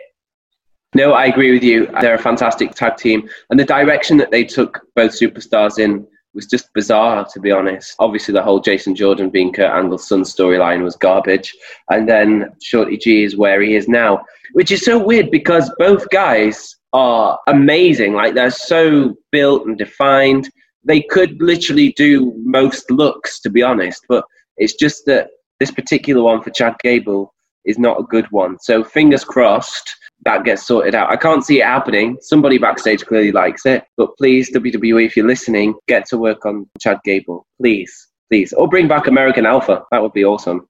No, 0.95 1.13
I 1.13 1.25
agree 1.25 1.51
with 1.51 1.63
you. 1.63 1.87
They're 2.01 2.15
a 2.15 2.19
fantastic 2.19 2.73
tag 2.75 2.97
team. 2.97 3.27
And 3.49 3.59
the 3.59 3.65
direction 3.65 4.17
that 4.17 4.31
they 4.31 4.43
took 4.43 4.81
both 4.95 5.11
superstars 5.11 5.79
in 5.79 6.07
was 6.33 6.45
just 6.47 6.73
bizarre, 6.73 7.25
to 7.33 7.39
be 7.39 7.51
honest. 7.51 7.95
Obviously, 7.99 8.33
the 8.33 8.41
whole 8.41 8.59
Jason 8.59 8.95
Jordan 8.95 9.29
being 9.29 9.53
Kurt 9.53 9.71
Angle's 9.71 10.07
son 10.07 10.21
storyline 10.23 10.83
was 10.83 10.95
garbage. 10.95 11.53
And 11.89 12.07
then 12.07 12.51
Shorty 12.61 12.97
G 12.97 13.23
is 13.23 13.37
where 13.37 13.61
he 13.61 13.75
is 13.75 13.87
now, 13.87 14.23
which 14.53 14.71
is 14.71 14.83
so 14.83 14.97
weird 14.97 15.31
because 15.31 15.71
both 15.77 16.09
guys 16.09 16.75
are 16.93 17.39
amazing. 17.47 18.13
Like, 18.13 18.33
they're 18.35 18.51
so 18.51 19.15
built 19.31 19.67
and 19.67 19.77
defined. 19.77 20.49
They 20.83 21.01
could 21.01 21.41
literally 21.41 21.93
do 21.93 22.33
most 22.43 22.89
looks, 22.91 23.39
to 23.41 23.49
be 23.49 23.63
honest. 23.63 24.03
But 24.09 24.25
it's 24.57 24.73
just 24.73 25.05
that 25.05 25.29
this 25.59 25.71
particular 25.71 26.21
one 26.21 26.41
for 26.41 26.49
Chad 26.49 26.75
Gable 26.83 27.33
is 27.65 27.79
not 27.79 27.99
a 27.99 28.03
good 28.03 28.29
one. 28.31 28.57
So, 28.59 28.83
fingers 28.83 29.23
crossed 29.23 29.95
that 30.25 30.43
gets 30.43 30.65
sorted 30.65 30.95
out. 30.95 31.11
I 31.11 31.15
can't 31.15 31.45
see 31.45 31.59
it 31.61 31.65
happening. 31.65 32.17
Somebody 32.21 32.57
backstage 32.57 33.05
clearly 33.05 33.31
likes 33.31 33.65
it, 33.65 33.83
but 33.97 34.15
please, 34.17 34.51
WWE, 34.53 35.05
if 35.05 35.17
you're 35.17 35.27
listening, 35.27 35.75
get 35.87 36.05
to 36.07 36.17
work 36.17 36.45
on 36.45 36.69
Chad 36.79 36.99
Gable, 37.03 37.45
please, 37.61 38.07
please, 38.29 38.53
or 38.53 38.67
bring 38.67 38.87
back 38.87 39.07
American 39.07 39.45
Alpha. 39.45 39.83
That 39.91 40.01
would 40.01 40.13
be 40.13 40.25
awesome. 40.25 40.67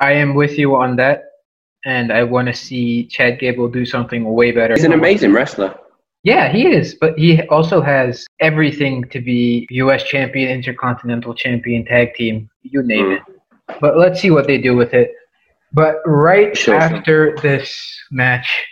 I 0.00 0.12
am 0.12 0.34
with 0.34 0.58
you 0.58 0.76
on 0.76 0.96
that, 0.96 1.24
and 1.84 2.12
I 2.12 2.24
want 2.24 2.48
to 2.48 2.54
see 2.54 3.06
Chad 3.06 3.38
Gable 3.38 3.68
do 3.68 3.86
something 3.86 4.24
way 4.24 4.52
better. 4.52 4.74
He's 4.74 4.84
an 4.84 4.92
amazing 4.92 5.32
wrestler. 5.32 5.78
Yeah, 6.26 6.48
he 6.48 6.66
is, 6.66 6.96
but 7.00 7.16
he 7.16 7.40
also 7.50 7.80
has 7.80 8.26
everything 8.40 9.04
to 9.10 9.20
be 9.20 9.64
U.S. 9.70 10.02
champion, 10.02 10.50
intercontinental 10.50 11.34
champion, 11.34 11.84
tag 11.84 12.14
team, 12.14 12.50
you 12.62 12.82
name 12.82 13.04
mm. 13.06 13.16
it. 13.18 13.22
But 13.80 13.96
let's 13.96 14.20
see 14.20 14.32
what 14.32 14.48
they 14.48 14.58
do 14.58 14.74
with 14.74 14.92
it. 14.92 15.12
But 15.72 15.98
right 16.04 16.58
sure. 16.58 16.74
after 16.74 17.36
this 17.42 17.72
match, 18.10 18.64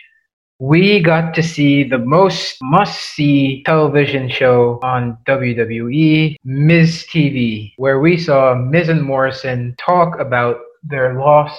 we 0.59 1.01
got 1.01 1.33
to 1.35 1.41
see 1.41 1.85
the 1.87 1.97
most 1.97 2.57
must 2.61 2.99
see 2.99 3.63
television 3.63 4.27
show 4.27 4.77
on 4.83 5.17
WWE, 5.25 6.35
Miz 6.43 7.07
TV, 7.09 7.71
where 7.77 8.01
we 8.01 8.17
saw 8.17 8.53
Miz 8.53 8.89
and 8.89 9.01
Morrison 9.01 9.75
talk 9.77 10.19
about 10.19 10.57
their 10.83 11.13
loss 11.13 11.57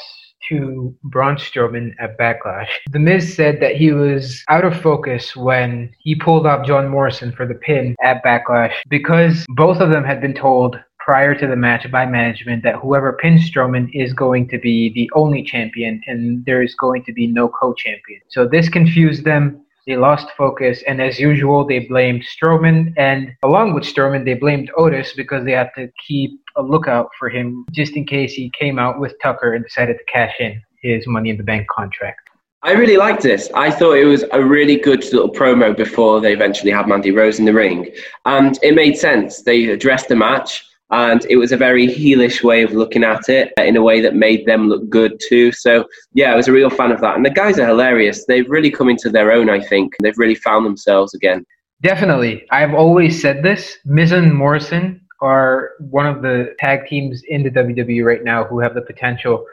to 0.49 0.95
Braun 1.05 1.37
Strowman 1.37 1.95
at 1.99 2.19
Backlash. 2.19 2.69
The 2.91 2.99
Miz 2.99 3.35
said 3.35 3.61
that 3.61 3.77
he 3.77 3.93
was 3.93 4.43
out 4.49 4.65
of 4.65 4.81
focus 4.81 5.35
when 5.37 5.93
he 5.99 6.15
pulled 6.15 6.47
off 6.47 6.67
John 6.67 6.89
Morrison 6.89 7.33
for 7.33 7.47
the 7.47 7.55
pin 7.55 7.97
at 8.03 8.25
Backlash 8.25 8.75
because 8.89 9.45
both 9.51 9.81
of 9.81 9.91
them 9.91 10.05
had 10.05 10.21
been 10.21 10.35
told 10.35 10.79
prior 11.07 11.37
to 11.37 11.47
the 11.47 11.55
match 11.55 11.89
by 11.93 12.05
management 12.05 12.65
that 12.65 12.75
whoever 12.75 13.13
pins 13.13 13.49
Strowman 13.49 13.89
is 13.95 14.13
going 14.13 14.49
to 14.49 14.59
be 14.59 14.93
the 14.93 15.09
only 15.15 15.41
champion 15.45 16.01
and 16.09 16.45
there 16.45 16.63
is 16.63 16.75
going 16.75 17.05
to 17.05 17.13
be 17.13 17.29
no 17.29 17.49
co-champion. 17.49 18.21
So 18.29 18.47
this 18.47 18.69
confused 18.69 19.25
them. 19.25 19.63
They 19.87 19.97
lost 19.97 20.27
focus, 20.37 20.83
and 20.89 21.01
as 21.01 21.21
usual, 21.21 21.65
they 21.65 21.79
blamed 21.79 22.25
Strowman, 22.25 22.93
and 22.97 23.33
along 23.45 23.73
with 23.73 23.85
Strowman, 23.85 24.25
they 24.25 24.35
blamed 24.35 24.69
Otis 24.77 25.13
because 25.13 25.45
they 25.45 25.53
had 25.53 25.71
to 25.77 25.89
keep 26.05 26.41
a 26.57 26.63
lookout 26.63 27.11
for 27.17 27.29
him 27.29 27.65
just 27.71 27.95
in 27.97 28.05
case 28.05 28.33
he 28.33 28.51
came 28.59 28.81
out 28.81 28.99
with 28.99 29.15
Tucker 29.23 29.55
and 29.55 29.65
decided 29.65 29.99
to 29.99 30.05
cash 30.13 30.35
in 30.41 30.61
his 30.83 31.07
Money 31.07 31.31
in 31.31 31.37
the 31.37 31.45
Bank 31.45 31.69
contract. 31.69 32.29
I 32.65 32.73
really 32.73 32.97
liked 32.97 33.23
this. 33.23 33.49
I 33.55 33.71
thought 33.71 33.93
it 33.93 34.07
was 34.07 34.25
a 34.33 34.43
really 34.43 34.77
good 34.77 35.05
little 35.13 35.31
promo 35.31 35.77
before 35.77 36.21
they 36.21 36.33
eventually 36.33 36.73
had 36.73 36.89
Mandy 36.89 37.13
Rose 37.13 37.39
in 37.39 37.45
the 37.45 37.53
ring. 37.53 37.89
And 38.25 38.59
it 38.65 38.75
made 38.75 38.97
sense. 38.97 39.43
They 39.43 39.67
addressed 39.67 40.09
the 40.09 40.17
match 40.17 40.65
and 40.91 41.27
it 41.29 41.37
was 41.37 41.53
a 41.53 41.57
very 41.57 41.87
heelish 41.89 42.43
way 42.43 42.63
of 42.63 42.73
looking 42.73 43.03
at 43.03 43.29
it 43.29 43.53
uh, 43.59 43.63
in 43.63 43.77
a 43.77 43.83
way 43.83 44.01
that 44.01 44.15
made 44.15 44.47
them 44.47 44.69
look 44.69 44.89
good 44.89 45.21
too. 45.29 45.51
So 45.53 45.87
yeah, 46.15 46.33
I 46.33 46.37
was 46.37 46.49
a 46.49 46.53
real 46.53 46.71
fan 46.71 46.93
of 46.93 47.01
that. 47.01 47.17
And 47.17 47.25
the 47.25 47.31
guys 47.31 47.59
are 47.59 47.67
hilarious. 47.67 48.25
They've 48.27 48.49
really 48.49 48.71
come 48.71 48.89
into 48.89 49.11
their 49.11 49.33
own, 49.33 49.51
I 49.51 49.61
think. 49.61 49.95
They've 50.01 50.19
really 50.19 50.37
found 50.37 50.65
themselves 50.65 51.15
again. 51.15 51.45
Definitely. 51.83 52.47
I've 52.51 52.75
always 52.75 53.21
said 53.21 53.43
this. 53.43 53.79
Miz 53.85 54.13
and 54.13 54.33
Morrison 54.33 55.01
are 55.21 55.73
one 55.81 56.07
of 56.07 56.23
the 56.23 56.55
tag 56.59 56.87
teams 56.87 57.23
in 57.29 57.43
the 57.43 57.51
WWE 57.51 58.05
right 58.05 58.23
now 58.23 58.45
who 58.45 58.61
have 58.61 58.75
the 58.75 58.83
potential 58.83 59.45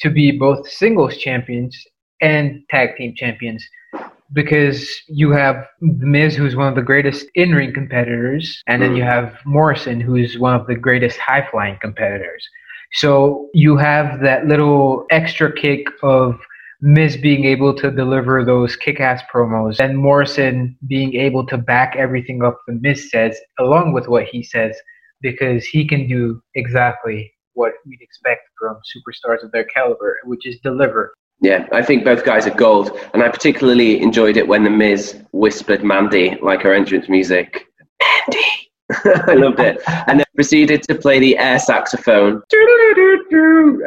to 0.00 0.10
be 0.10 0.32
both 0.32 0.68
singles 0.68 1.16
champions 1.16 1.76
and 2.20 2.62
tag 2.70 2.96
team 2.96 3.14
champions 3.16 3.66
because 4.32 4.88
you 5.08 5.30
have 5.30 5.66
The 5.80 6.06
Miz, 6.06 6.34
who's 6.34 6.56
one 6.56 6.68
of 6.68 6.74
the 6.74 6.82
greatest 6.82 7.26
in 7.34 7.54
ring 7.54 7.72
competitors, 7.72 8.62
and 8.66 8.80
then 8.80 8.96
you 8.96 9.02
mm. 9.02 9.10
have 9.10 9.38
Morrison, 9.44 10.00
who's 10.00 10.38
one 10.38 10.54
of 10.54 10.66
the 10.66 10.74
greatest 10.74 11.18
high 11.18 11.46
flying 11.50 11.78
competitors. 11.80 12.46
So 12.94 13.48
you 13.54 13.76
have 13.76 14.20
that 14.20 14.46
little 14.46 15.06
extra 15.10 15.52
kick 15.52 15.86
of 16.02 16.38
Miz 16.82 17.16
being 17.16 17.44
able 17.44 17.74
to 17.74 17.90
deliver 17.90 18.44
those 18.44 18.74
kick 18.76 19.00
ass 19.00 19.22
promos 19.32 19.78
and 19.78 19.96
Morrison 19.96 20.76
being 20.88 21.14
able 21.14 21.46
to 21.46 21.56
back 21.56 21.94
everything 21.96 22.42
up 22.42 22.60
the 22.66 22.74
Miz 22.74 23.10
says, 23.10 23.38
along 23.60 23.92
with 23.92 24.08
what 24.08 24.24
he 24.24 24.42
says, 24.42 24.76
because 25.20 25.64
he 25.64 25.86
can 25.86 26.08
do 26.08 26.42
exactly 26.54 27.32
what 27.54 27.72
we'd 27.86 28.00
expect 28.00 28.42
from 28.58 28.80
superstars 28.96 29.44
of 29.44 29.52
their 29.52 29.64
caliber, 29.64 30.18
which 30.24 30.46
is 30.46 30.58
deliver. 30.62 31.14
Yeah, 31.42 31.66
I 31.72 31.82
think 31.82 32.04
both 32.04 32.24
guys 32.24 32.46
are 32.46 32.54
gold, 32.54 32.96
and 33.12 33.22
I 33.22 33.28
particularly 33.28 34.00
enjoyed 34.00 34.36
it 34.36 34.46
when 34.46 34.62
the 34.62 34.70
Miz 34.70 35.20
whispered 35.32 35.82
Mandy 35.82 36.38
like 36.40 36.62
her 36.62 36.72
entrance 36.72 37.08
music. 37.08 37.66
Mandy. 38.00 38.46
I 39.28 39.34
loved 39.34 39.58
it, 39.58 39.80
and 40.06 40.20
then 40.20 40.26
proceeded 40.36 40.82
to 40.84 40.94
play 40.94 41.18
the 41.18 41.36
air 41.38 41.58
saxophone 41.58 42.42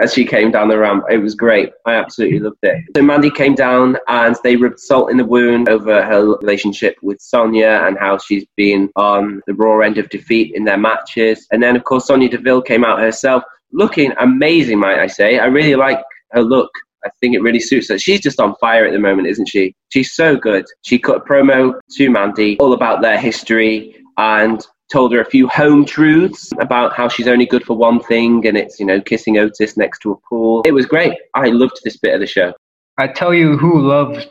as 0.01 0.13
she 0.13 0.25
came 0.25 0.51
down 0.51 0.67
the 0.67 0.77
ramp. 0.77 1.05
It 1.09 1.19
was 1.19 1.33
great. 1.33 1.71
I 1.85 1.93
absolutely 1.95 2.39
loved 2.39 2.57
it. 2.63 2.83
So 2.95 3.01
Mandy 3.01 3.29
came 3.29 3.55
down, 3.55 3.97
and 4.09 4.35
they 4.43 4.57
rubbed 4.57 4.79
salt 4.79 5.09
in 5.09 5.15
the 5.15 5.25
wound 5.25 5.69
over 5.69 6.03
her 6.03 6.35
relationship 6.37 6.97
with 7.01 7.21
Sonya 7.21 7.83
and 7.85 7.97
how 7.97 8.17
she's 8.17 8.45
been 8.57 8.89
on 8.97 9.41
the 9.47 9.53
raw 9.53 9.79
end 9.79 9.97
of 9.97 10.09
defeat 10.09 10.53
in 10.55 10.65
their 10.65 10.77
matches. 10.77 11.47
And 11.51 11.63
then, 11.63 11.77
of 11.77 11.85
course, 11.85 12.07
Sonya 12.07 12.29
Deville 12.29 12.63
came 12.63 12.83
out 12.83 12.99
herself, 12.99 13.43
looking 13.71 14.11
amazing, 14.19 14.79
might 14.79 14.99
I 14.99 15.07
say. 15.07 15.39
I 15.39 15.45
really 15.45 15.75
like 15.75 15.99
her 16.31 16.41
look. 16.41 16.71
I 17.05 17.09
think 17.19 17.35
it 17.35 17.41
really 17.41 17.59
suits 17.59 17.89
her. 17.89 17.99
She's 17.99 18.19
just 18.19 18.39
on 18.39 18.55
fire 18.55 18.85
at 18.85 18.91
the 18.91 18.99
moment, 18.99 19.27
isn't 19.27 19.47
she? 19.47 19.75
She's 19.89 20.13
so 20.13 20.35
good. 20.35 20.65
She 20.81 20.97
cut 20.97 21.17
a 21.17 21.19
promo 21.19 21.79
to 21.91 22.09
Mandy 22.09 22.57
all 22.59 22.73
about 22.73 23.01
their 23.01 23.19
history 23.19 23.95
and 24.17 24.65
told 24.91 25.13
her 25.13 25.21
a 25.21 25.25
few 25.25 25.47
home 25.47 25.85
truths 25.85 26.51
about 26.59 26.93
how 26.93 27.07
she's 27.07 27.27
only 27.27 27.45
good 27.45 27.63
for 27.63 27.75
one 27.75 27.99
thing 27.99 28.45
and 28.47 28.57
it's, 28.57 28.79
you 28.79 28.85
know, 28.85 29.01
kissing 29.01 29.37
Otis 29.37 29.77
next 29.77 29.99
to 29.99 30.11
a 30.11 30.17
pool. 30.27 30.61
It 30.65 30.73
was 30.73 30.85
great. 30.85 31.13
I 31.33 31.47
loved 31.49 31.79
this 31.83 31.97
bit 31.97 32.13
of 32.13 32.19
the 32.19 32.27
show. 32.27 32.53
I 32.97 33.07
tell 33.07 33.33
you 33.33 33.57
who 33.57 33.81
loved 33.81 34.27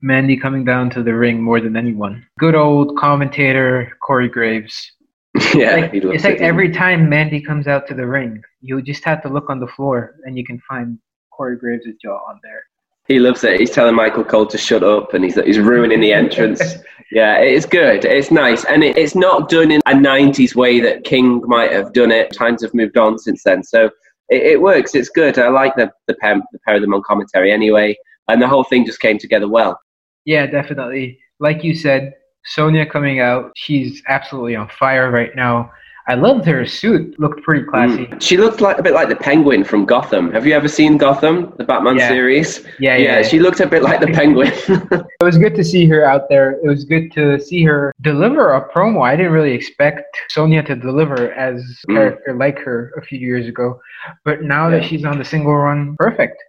Mandy 0.00 0.36
coming 0.36 0.64
down 0.64 0.90
to 0.90 1.02
the 1.02 1.14
ring 1.14 1.42
more 1.42 1.60
than 1.60 1.76
anyone. 1.76 2.26
Good 2.38 2.54
old 2.54 2.96
commentator 2.96 3.96
Corey 4.02 4.28
Graves. 4.28 4.92
yeah, 5.54 5.76
like, 5.76 5.90
it's 5.94 6.24
like 6.24 6.40
every 6.40 6.70
time 6.70 7.08
Mandy 7.08 7.40
comes 7.40 7.66
out 7.66 7.86
to 7.86 7.94
the 7.94 8.06
ring, 8.06 8.42
you 8.60 8.82
just 8.82 9.02
have 9.04 9.22
to 9.22 9.28
look 9.30 9.48
on 9.48 9.60
the 9.60 9.66
floor 9.66 10.16
and 10.24 10.36
you 10.36 10.44
can 10.44 10.60
find 10.68 10.98
Corey 11.36 11.56
Graves' 11.56 11.86
jaw 12.00 12.18
on 12.28 12.40
there. 12.42 12.62
He 13.08 13.18
loves 13.18 13.42
it. 13.42 13.58
He's 13.58 13.70
telling 13.70 13.96
Michael 13.96 14.24
Cole 14.24 14.46
to 14.46 14.58
shut 14.58 14.82
up, 14.82 15.12
and 15.12 15.24
he's 15.24 15.34
he's 15.34 15.58
ruining 15.58 16.00
the 16.00 16.12
entrance. 16.12 16.60
yeah, 17.10 17.38
it's 17.38 17.66
good. 17.66 18.04
It's 18.04 18.30
nice, 18.30 18.64
and 18.64 18.84
it, 18.84 18.96
it's 18.96 19.14
not 19.14 19.48
done 19.48 19.72
in 19.72 19.80
a 19.86 19.92
'90s 19.92 20.54
way 20.54 20.80
that 20.80 21.04
King 21.04 21.42
might 21.46 21.72
have 21.72 21.92
done 21.92 22.12
it. 22.12 22.32
Times 22.32 22.62
have 22.62 22.74
moved 22.74 22.96
on 22.96 23.18
since 23.18 23.42
then, 23.42 23.64
so 23.64 23.86
it, 24.28 24.42
it 24.42 24.62
works. 24.62 24.94
It's 24.94 25.08
good. 25.08 25.38
I 25.38 25.48
like 25.48 25.74
the 25.74 25.90
the 26.06 26.14
pair, 26.14 26.40
the 26.52 26.58
pair 26.60 26.76
of 26.76 26.80
them 26.82 26.94
on 26.94 27.02
commentary 27.02 27.50
anyway, 27.50 27.96
and 28.28 28.40
the 28.40 28.48
whole 28.48 28.64
thing 28.64 28.86
just 28.86 29.00
came 29.00 29.18
together 29.18 29.48
well. 29.48 29.80
Yeah, 30.24 30.46
definitely. 30.46 31.18
Like 31.40 31.64
you 31.64 31.74
said, 31.74 32.14
Sonya 32.44 32.86
coming 32.86 33.20
out, 33.20 33.52
she's 33.56 34.02
absolutely 34.08 34.54
on 34.56 34.68
fire 34.68 35.10
right 35.10 35.34
now. 35.34 35.72
I 36.08 36.14
loved 36.14 36.44
her 36.46 36.66
suit; 36.66 37.18
looked 37.20 37.42
pretty 37.42 37.64
classy. 37.64 38.06
Mm. 38.06 38.20
She 38.20 38.36
looked 38.36 38.60
like 38.60 38.78
a 38.78 38.82
bit 38.82 38.92
like 38.92 39.08
the 39.08 39.14
Penguin 39.16 39.62
from 39.62 39.84
Gotham. 39.86 40.32
Have 40.32 40.44
you 40.46 40.52
ever 40.52 40.66
seen 40.66 40.96
Gotham, 40.96 41.52
the 41.58 41.64
Batman 41.64 41.96
Yeah. 41.96 42.08
series? 42.08 42.64
Yeah, 42.80 42.96
yeah. 42.96 43.18
Yeah, 43.18 43.22
she 43.22 43.38
looked 43.38 43.60
a 43.60 43.66
bit 43.66 43.82
like 43.82 44.00
the 44.00 44.06
Penguin. 44.20 44.52
It 45.20 45.24
was 45.24 45.38
good 45.38 45.54
to 45.54 45.62
see 45.62 45.86
her 45.86 46.04
out 46.04 46.28
there. 46.28 46.52
It 46.52 46.66
was 46.66 46.84
good 46.84 47.12
to 47.12 47.38
see 47.38 47.62
her 47.64 47.92
deliver 48.00 48.54
a 48.54 48.68
promo. 48.72 49.02
I 49.06 49.14
didn't 49.16 49.32
really 49.32 49.52
expect 49.52 50.04
Sonya 50.30 50.64
to 50.64 50.74
deliver 50.74 51.32
as 51.34 51.60
a 51.88 51.92
Mm. 51.92 51.94
character 51.96 52.34
like 52.34 52.58
her 52.58 52.92
a 52.96 53.02
few 53.02 53.18
years 53.18 53.46
ago, 53.46 53.80
but 54.24 54.42
now 54.42 54.68
that 54.70 54.84
she's 54.84 55.04
on 55.04 55.18
the 55.18 55.24
single 55.24 55.54
run, 55.56 55.94
perfect. 55.98 56.42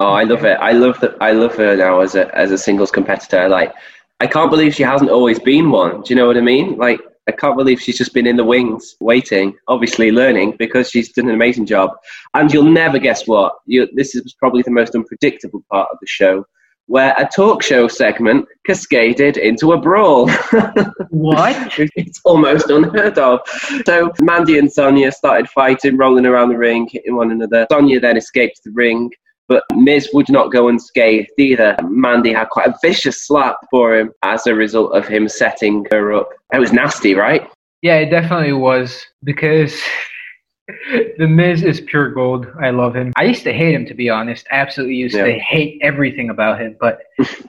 Oh, 0.00 0.12
I 0.14 0.24
love 0.24 0.44
it. 0.44 0.56
I 0.60 0.72
love 0.72 0.98
that. 1.00 1.14
I 1.20 1.32
love 1.32 1.54
her 1.56 1.76
now 1.76 2.00
as 2.00 2.14
a 2.14 2.24
as 2.34 2.50
a 2.50 2.58
singles 2.58 2.90
competitor. 2.90 3.48
Like, 3.48 3.72
I 4.20 4.26
can't 4.26 4.50
believe 4.50 4.74
she 4.74 4.82
hasn't 4.82 5.10
always 5.10 5.38
been 5.38 5.70
one. 5.70 6.00
Do 6.02 6.08
you 6.10 6.16
know 6.16 6.26
what 6.26 6.36
I 6.38 6.40
mean? 6.40 6.76
Like, 6.76 7.00
I 7.28 7.32
can't 7.32 7.56
believe 7.56 7.80
she's 7.80 7.98
just 7.98 8.14
been 8.14 8.26
in 8.26 8.36
the 8.36 8.44
wings, 8.44 8.96
waiting, 9.00 9.56
obviously 9.68 10.10
learning 10.10 10.56
because 10.58 10.90
she's 10.90 11.12
done 11.12 11.28
an 11.28 11.34
amazing 11.34 11.66
job. 11.66 11.90
And 12.34 12.52
you'll 12.52 12.64
never 12.64 12.98
guess 12.98 13.28
what. 13.28 13.54
You, 13.66 13.88
this 13.94 14.14
is 14.14 14.34
probably 14.38 14.62
the 14.62 14.72
most 14.72 14.94
unpredictable 14.94 15.64
part 15.70 15.88
of 15.92 15.98
the 16.00 16.06
show, 16.06 16.44
where 16.86 17.14
a 17.16 17.28
talk 17.28 17.62
show 17.62 17.86
segment 17.86 18.46
cascaded 18.66 19.36
into 19.36 19.72
a 19.72 19.80
brawl. 19.80 20.28
What? 21.10 21.78
it's 21.94 22.20
almost 22.24 22.70
unheard 22.70 23.18
of. 23.18 23.40
So 23.86 24.12
Mandy 24.20 24.58
and 24.58 24.72
Sonya 24.72 25.12
started 25.12 25.48
fighting, 25.48 25.96
rolling 25.96 26.26
around 26.26 26.48
the 26.48 26.58
ring, 26.58 26.88
hitting 26.90 27.14
one 27.14 27.30
another. 27.30 27.66
Sonya 27.70 28.00
then 28.00 28.16
escaped 28.16 28.60
the 28.64 28.72
ring, 28.72 29.10
but 29.52 29.64
Miz 29.74 30.08
would 30.14 30.30
not 30.30 30.50
go 30.50 30.68
unscathed 30.68 31.28
either. 31.36 31.76
Mandy 31.82 32.32
had 32.32 32.48
quite 32.48 32.68
a 32.68 32.74
vicious 32.80 33.26
slap 33.26 33.56
for 33.70 33.94
him 33.94 34.10
as 34.22 34.46
a 34.46 34.54
result 34.54 34.96
of 34.96 35.06
him 35.06 35.28
setting 35.28 35.84
her 35.90 36.14
up. 36.14 36.30
It 36.54 36.58
was 36.58 36.72
nasty, 36.72 37.14
right? 37.14 37.46
Yeah, 37.82 37.96
it 37.96 38.08
definitely 38.08 38.54
was 38.54 39.04
because 39.24 39.78
the 41.18 41.26
Miz 41.26 41.62
is 41.62 41.80
pure 41.80 42.10
gold. 42.10 42.46
I 42.60 42.70
love 42.70 42.94
him. 42.94 43.12
I 43.16 43.24
used 43.24 43.44
to 43.44 43.52
hate 43.52 43.74
him, 43.74 43.86
to 43.86 43.94
be 43.94 44.10
honest. 44.10 44.46
I 44.50 44.56
absolutely 44.56 44.96
used 44.96 45.14
to 45.14 45.38
hate 45.38 45.78
everything 45.82 46.30
about 46.30 46.60
him, 46.60 46.76
but 46.80 47.00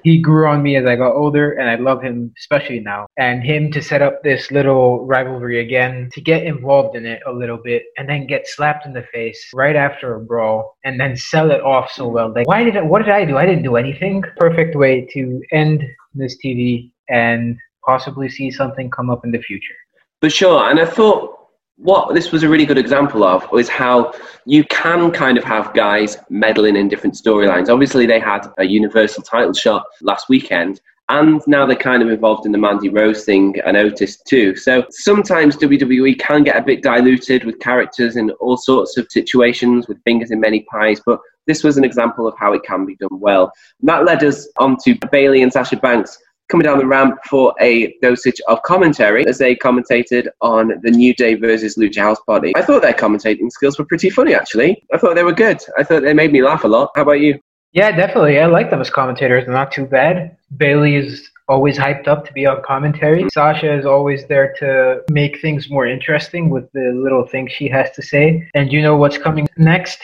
he 0.04 0.20
grew 0.20 0.48
on 0.48 0.62
me 0.62 0.76
as 0.76 0.86
I 0.86 0.96
got 0.96 1.16
older, 1.16 1.54
and 1.54 1.70
I 1.70 1.76
love 1.76 2.02
him, 2.02 2.34
especially 2.38 2.80
now. 2.80 3.08
And 3.18 3.44
him 3.44 3.72
to 3.72 3.82
set 3.82 4.02
up 4.02 4.24
this 4.24 4.52
little 4.52 5.06
rivalry 5.06 5.60
again, 5.60 6.10
to 6.14 6.22
get 6.22 6.44
involved 6.44 6.96
in 6.96 7.06
it 7.06 7.22
a 7.26 7.32
little 7.32 7.58
bit, 7.58 7.84
and 7.98 8.08
then 8.08 8.28
get 8.28 8.48
slapped 8.48 8.86
in 8.86 8.94
the 8.94 9.06
face 9.14 9.50
right 9.54 9.76
after 9.76 10.16
a 10.16 10.20
brawl, 10.20 10.78
and 10.84 11.00
then 11.00 11.16
sell 11.16 11.52
it 11.52 11.62
off 11.62 11.92
so 11.92 12.08
well. 12.08 12.34
Like, 12.34 12.48
why 12.48 12.64
did 12.64 12.78
I, 12.78 12.82
what 12.82 13.00
did 13.00 13.10
I 13.10 13.26
do? 13.26 13.38
I 13.38 13.46
didn't 13.46 13.64
do 13.64 13.76
anything. 13.76 14.24
Perfect 14.38 14.76
way 14.76 15.08
to 15.14 15.42
end 15.52 15.84
this 16.14 16.38
TV 16.44 16.92
and 17.10 17.58
possibly 17.86 18.30
see 18.30 18.52
something 18.52 18.90
come 18.90 19.10
up 19.10 19.26
in 19.26 19.32
the 19.32 19.40
future. 19.40 19.76
For 20.22 20.30
sure. 20.30 20.70
And 20.70 20.80
I 20.80 20.86
thought 20.86 21.43
what 21.78 22.14
this 22.14 22.32
was 22.32 22.44
a 22.44 22.50
really 22.50 22.66
good 22.66 22.78
example 22.78 23.24
of 23.24 23.50
was 23.52 23.68
how 23.68 24.14
you 24.46 24.64
can 24.66 25.12
kind 25.12 25.38
of 25.38 25.44
have 25.44 25.74
guys 25.74 26.18
meddling 26.30 26.76
in 26.76 26.88
different 26.88 27.16
storylines. 27.16 27.70
Obviously, 27.70 28.06
they 28.06 28.20
had 28.20 28.48
a 28.58 28.64
Universal 28.66 29.24
title 29.24 29.54
shot 29.54 29.84
last 30.02 30.30
weekend. 30.30 30.82
And 31.10 31.42
now 31.48 31.66
they're 31.66 31.76
kind 31.76 32.02
of 32.02 32.10
involved 32.10 32.46
in 32.46 32.54
the 32.54 32.58
Mandy 32.58 32.88
Rose 32.88 33.26
thing 33.26 33.60
and 33.66 33.76
Otis 33.76 34.22
too. 34.22 34.56
So 34.56 34.86
sometimes 34.90 35.58
WWE 35.58 36.18
can 36.18 36.44
get 36.44 36.56
a 36.56 36.64
bit 36.64 36.82
diluted 36.82 37.44
with 37.44 37.60
characters 37.60 38.16
in 38.16 38.32
all 38.40 38.56
sorts 38.56 38.96
of 38.98 39.12
situations 39.12 39.90
with 39.90 40.02
fingers 40.06 40.32
in 40.32 40.40
many 40.40 40.62
pies. 40.72 41.02
But 41.06 41.20
this 41.46 41.62
was 41.62 41.78
an 41.78 41.84
example 41.84 42.26
of 42.26 42.36
how 42.38 42.54
it 42.54 42.64
can 42.64 42.86
be 42.86 42.96
done 42.96 43.20
well. 43.20 43.52
And 43.82 43.90
that 43.90 44.06
led 44.06 44.24
us 44.24 44.48
on 44.58 44.78
to 44.86 44.98
Bayley 45.12 45.44
and 45.44 45.52
Sasha 45.52 45.76
Banks 45.76 46.18
coming 46.50 46.66
down 46.66 46.78
the 46.78 46.86
ramp 46.86 47.18
for 47.30 47.54
a 47.60 47.96
dosage 48.02 48.42
of 48.48 48.62
commentary 48.64 49.26
as 49.28 49.38
they 49.38 49.56
commentated 49.56 50.28
on 50.42 50.74
the 50.84 50.92
New 50.92 51.14
Day 51.14 51.36
versus 51.36 51.78
Lucha 51.78 52.02
House 52.02 52.20
Party. 52.28 52.54
I 52.56 52.62
thought 52.62 52.82
their 52.82 52.94
commentating 52.94 53.50
skills 53.52 53.80
were 53.80 53.86
pretty 53.86 54.10
funny, 54.10 54.34
actually. 54.36 54.84
I 54.94 54.98
thought 54.98 55.16
they 55.16 55.24
were 55.24 55.34
good. 55.34 55.62
I 55.78 55.84
thought 55.84 56.04
they 56.04 56.14
made 56.14 56.32
me 56.32 56.44
laugh 56.44 56.64
a 56.64 56.68
lot. 56.68 56.92
How 56.96 57.04
about 57.04 57.20
you? 57.22 57.40
Yeah, 57.72 57.92
definitely. 57.92 58.40
I 58.40 58.46
like 58.46 58.70
them 58.70 58.82
as 58.82 58.90
commentators. 58.90 59.46
They're 59.46 59.54
not 59.54 59.72
too 59.72 59.86
bad. 59.86 60.38
Bayley 60.58 60.96
is 60.96 61.28
always 61.48 61.78
hyped 61.78 62.08
up 62.08 62.26
to 62.26 62.34
be 62.34 62.46
on 62.46 62.62
commentary. 62.64 63.20
Mm-hmm. 63.20 63.30
Sasha 63.34 63.74
is 63.74 63.86
always 63.86 64.26
there 64.28 64.54
to 64.60 65.02
make 65.10 65.42
things 65.42 65.70
more 65.70 65.88
interesting 65.88 66.50
with 66.50 66.72
the 66.74 66.92
little 67.04 67.26
things 67.28 67.52
she 67.52 67.68
has 67.70 67.90
to 67.92 68.02
say. 68.02 68.48
And 68.54 68.72
you 68.72 68.82
know 68.82 68.96
what's 68.96 69.18
coming 69.18 69.48
next? 69.58 70.00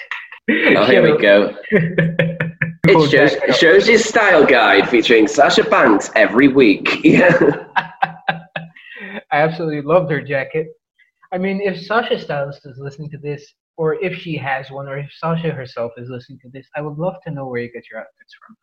Oh, 0.49 0.85
here 0.85 1.03
we 1.03 1.17
go. 1.21 1.55
It 2.87 3.09
shows, 3.09 3.33
it 3.33 3.55
shows 3.55 3.87
your 3.87 3.99
style 3.99 4.45
guide 4.45 4.89
featuring 4.89 5.27
Sasha 5.27 5.63
Banks 5.63 6.09
every 6.15 6.47
week. 6.47 7.03
Yeah. 7.03 7.65
I 9.31 9.41
absolutely 9.41 9.81
loved 9.81 10.11
her 10.11 10.21
jacket. 10.21 10.67
I 11.31 11.37
mean, 11.37 11.61
if 11.61 11.81
Sasha 11.85 12.17
Stylist 12.19 12.61
is 12.65 12.79
listening 12.79 13.11
to 13.11 13.17
this, 13.17 13.53
or 13.77 13.95
if 14.03 14.17
she 14.17 14.35
has 14.37 14.71
one, 14.71 14.87
or 14.87 14.97
if 14.97 15.11
Sasha 15.13 15.51
herself 15.51 15.91
is 15.97 16.09
listening 16.09 16.39
to 16.43 16.49
this, 16.49 16.67
I 16.75 16.81
would 16.81 16.97
love 16.97 17.15
to 17.25 17.31
know 17.31 17.47
where 17.47 17.61
you 17.61 17.71
get 17.71 17.83
your 17.91 17.99
outfits 17.99 18.33
from. 18.45 18.55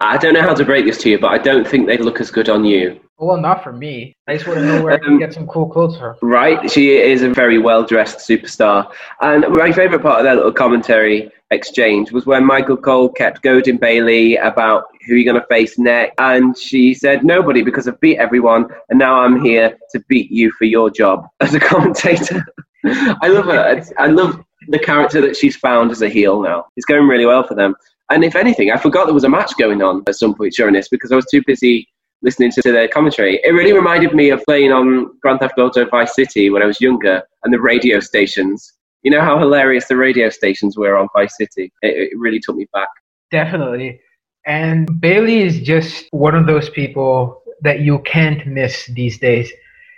I 0.00 0.16
don't 0.16 0.34
know 0.34 0.42
how 0.42 0.54
to 0.54 0.64
break 0.64 0.84
this 0.84 0.98
to 0.98 1.10
you, 1.10 1.18
but 1.18 1.32
I 1.32 1.38
don't 1.38 1.66
think 1.66 1.86
they'd 1.86 2.00
look 2.00 2.20
as 2.20 2.30
good 2.30 2.48
on 2.48 2.64
you. 2.64 3.00
Well, 3.18 3.36
not 3.36 3.62
for 3.62 3.72
me. 3.72 4.16
I 4.26 4.34
just 4.34 4.48
want 4.48 4.58
to 4.60 4.66
know 4.66 4.82
where 4.82 4.94
I 4.94 4.98
can 4.98 5.12
Um, 5.12 5.18
get 5.18 5.32
some 5.32 5.46
cool 5.46 5.68
clothes 5.68 5.96
from. 5.96 6.16
Right? 6.22 6.68
She 6.70 6.96
is 6.96 7.22
a 7.22 7.30
very 7.30 7.58
well 7.58 7.84
dressed 7.84 8.18
superstar. 8.18 8.90
And 9.20 9.46
my 9.50 9.70
favourite 9.70 10.02
part 10.02 10.18
of 10.18 10.24
that 10.24 10.36
little 10.36 10.52
commentary 10.52 11.30
exchange 11.52 12.10
was 12.10 12.26
when 12.26 12.44
Michael 12.44 12.76
Cole 12.76 13.10
kept 13.10 13.42
goading 13.42 13.76
Bayley 13.76 14.36
about 14.36 14.84
who 15.06 15.14
you're 15.14 15.30
going 15.32 15.40
to 15.40 15.46
face 15.48 15.78
next. 15.78 16.14
And 16.18 16.56
she 16.58 16.94
said, 16.94 17.24
Nobody, 17.24 17.62
because 17.62 17.86
I've 17.86 18.00
beat 18.00 18.18
everyone. 18.18 18.66
And 18.88 18.98
now 18.98 19.20
I'm 19.20 19.40
here 19.44 19.78
to 19.92 20.00
beat 20.08 20.30
you 20.32 20.50
for 20.52 20.64
your 20.64 20.90
job 20.90 21.26
as 21.40 21.54
a 21.54 21.60
commentator. 21.60 22.44
I 22.84 23.28
love 23.28 23.44
her. 23.44 23.84
I 23.98 24.06
love 24.08 24.42
the 24.68 24.78
character 24.78 25.20
that 25.20 25.36
she's 25.36 25.56
found 25.56 25.90
as 25.92 26.02
a 26.02 26.08
heel 26.08 26.40
now. 26.40 26.66
It's 26.76 26.86
going 26.86 27.06
really 27.06 27.26
well 27.26 27.46
for 27.46 27.54
them. 27.54 27.76
And 28.12 28.24
if 28.24 28.36
anything, 28.36 28.70
I 28.70 28.76
forgot 28.76 29.06
there 29.06 29.14
was 29.14 29.24
a 29.24 29.28
match 29.30 29.52
going 29.58 29.82
on 29.82 30.02
at 30.06 30.16
some 30.16 30.34
point 30.34 30.52
during 30.52 30.74
this 30.74 30.86
because 30.86 31.10
I 31.10 31.16
was 31.16 31.24
too 31.24 31.42
busy 31.46 31.88
listening 32.20 32.50
to 32.52 32.60
their 32.70 32.86
commentary. 32.86 33.40
It 33.42 33.52
really 33.52 33.72
reminded 33.72 34.14
me 34.14 34.28
of 34.28 34.44
playing 34.44 34.70
on 34.70 35.18
Grand 35.20 35.40
Theft 35.40 35.58
Auto 35.58 35.88
Vice 35.88 36.14
City 36.14 36.50
when 36.50 36.62
I 36.62 36.66
was 36.66 36.78
younger 36.78 37.22
and 37.42 37.54
the 37.54 37.60
radio 37.60 38.00
stations. 38.00 38.74
You 39.02 39.12
know 39.12 39.22
how 39.22 39.38
hilarious 39.38 39.88
the 39.88 39.96
radio 39.96 40.28
stations 40.28 40.76
were 40.76 40.94
on 40.98 41.08
Vice 41.16 41.38
City? 41.38 41.72
It, 41.80 42.12
it 42.12 42.18
really 42.18 42.38
took 42.38 42.54
me 42.54 42.68
back. 42.74 42.88
Definitely. 43.30 43.98
And 44.44 45.00
Bayley 45.00 45.40
is 45.40 45.60
just 45.60 46.04
one 46.10 46.34
of 46.34 46.46
those 46.46 46.68
people 46.68 47.42
that 47.62 47.80
you 47.80 48.00
can't 48.00 48.46
miss 48.46 48.86
these 48.88 49.18
days. 49.18 49.50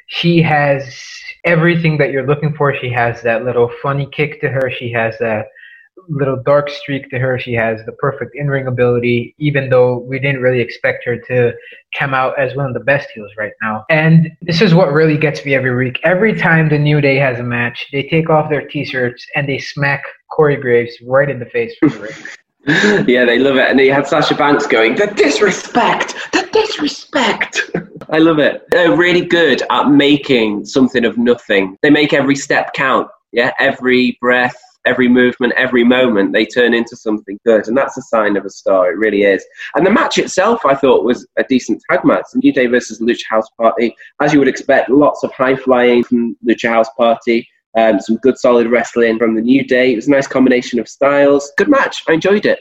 She 0.07 0.41
has 0.41 0.97
everything 1.45 1.99
that 1.99 2.13
you're 2.13 2.27
looking 2.27 2.55
for. 2.55 2.73
She 2.77 2.91
has 2.91 3.23
that 3.23 3.45
little 3.45 3.73
funny 3.83 4.07
kick 4.13 4.41
to 4.43 4.49
her. 4.51 4.71
She 4.71 4.93
has 4.93 5.19
that 5.19 5.47
little 6.09 6.41
dark 6.45 6.69
streak 6.71 7.11
to 7.11 7.19
her. 7.19 7.39
She 7.39 7.53
has 7.55 7.81
the 7.87 7.93
perfect 7.93 8.33
in 8.35 8.49
ring 8.49 8.67
ability, 8.67 9.35
even 9.39 9.69
though 9.69 9.99
we 9.99 10.19
didn't 10.19 10.43
really 10.43 10.61
expect 10.61 11.05
her 11.05 11.17
to 11.17 11.53
come 11.99 12.15
out 12.15 12.39
as 12.39 12.55
one 12.55 12.67
of 12.67 12.75
the 12.75 12.81
best 12.81 13.09
heels 13.15 13.31
right 13.39 13.53
now. 13.63 13.85
And 13.91 14.31
this 14.43 14.61
is 14.61 14.75
what 14.75 14.93
really 14.93 15.17
gets 15.17 15.45
me 15.45 15.55
every 15.55 15.75
week. 15.75 16.01
Every 16.05 16.35
time 16.35 16.69
the 16.69 16.79
New 16.79 17.01
Day 17.01 17.17
has 17.17 17.39
a 17.39 17.43
match, 17.43 17.87
they 17.93 18.05
take 18.05 18.31
off 18.31 18.51
their 18.51 18.67
t 18.67 18.85
shirts 18.85 19.25
and 19.35 19.49
they 19.49 19.59
smack 19.59 20.03
Corey 20.31 20.57
Graves 20.57 20.95
right 21.07 21.31
in 21.31 21.39
the 21.39 21.47
face 21.47 21.75
the 21.81 21.89
ring. 21.89 22.13
yeah, 23.07 23.25
they 23.25 23.39
love 23.39 23.57
it. 23.57 23.69
And 23.71 23.79
they 23.79 23.89
had 23.89 24.07
Sasha 24.07 24.35
Banks 24.35 24.67
going, 24.67 24.95
the 24.95 25.07
disrespect, 25.07 26.15
the 26.33 26.49
disrespect. 26.53 27.71
I 28.11 28.19
love 28.19 28.39
it. 28.39 28.63
They're 28.71 28.97
really 28.97 29.25
good 29.25 29.63
at 29.71 29.91
making 29.91 30.65
something 30.65 31.05
of 31.05 31.19
nothing. 31.19 31.77
They 31.83 31.91
make 31.91 32.13
every 32.13 32.37
step 32.37 32.73
count. 32.73 33.09
Yeah, 33.33 33.53
every 33.59 34.17
breath, 34.21 34.57
every 34.85 35.09
movement, 35.09 35.53
every 35.57 35.85
moment, 35.85 36.33
they 36.33 36.47
turn 36.47 36.75
into 36.75 36.97
something 36.97 37.39
good. 37.45 37.67
And 37.69 37.77
that's 37.77 37.97
a 37.97 38.03
sign 38.03 38.37
of 38.37 38.45
a 38.45 38.51
star. 38.51 38.91
It 38.91 38.99
really 38.99 39.23
is. 39.23 39.45
And 39.75 39.87
the 39.87 39.91
match 39.91 40.19
itself, 40.19 40.65
I 40.65 40.75
thought, 40.75 41.05
was 41.05 41.27
a 41.39 41.45
decent 41.45 41.83
tag 41.91 42.05
match. 42.05 42.25
New 42.35 42.53
Day 42.53 42.67
versus 42.67 43.01
Lucha 43.01 43.25
House 43.29 43.49
Party. 43.61 43.95
As 44.21 44.33
you 44.33 44.39
would 44.39 44.49
expect, 44.49 44.91
lots 44.91 45.23
of 45.25 45.33
high 45.33 45.57
flying 45.57 46.05
from 46.05 46.37
Lucha 46.47 46.69
House 46.69 46.89
Party. 46.97 47.49
Um, 47.77 47.99
some 47.99 48.17
good 48.17 48.39
solid 48.39 48.69
wrestling 48.69 49.19
from 49.19 49.35
the 49.35 49.41
New 49.41 49.65
Day. 49.65 49.93
It 49.93 49.97
was 49.97 50.07
a 50.07 50.11
nice 50.11 50.29
combination 50.29 50.79
of 50.79 50.89
styles. 50.89 51.53
Good 51.57 51.69
match. 51.69 52.03
I 52.09 52.13
enjoyed 52.13 52.47
it. 52.47 52.61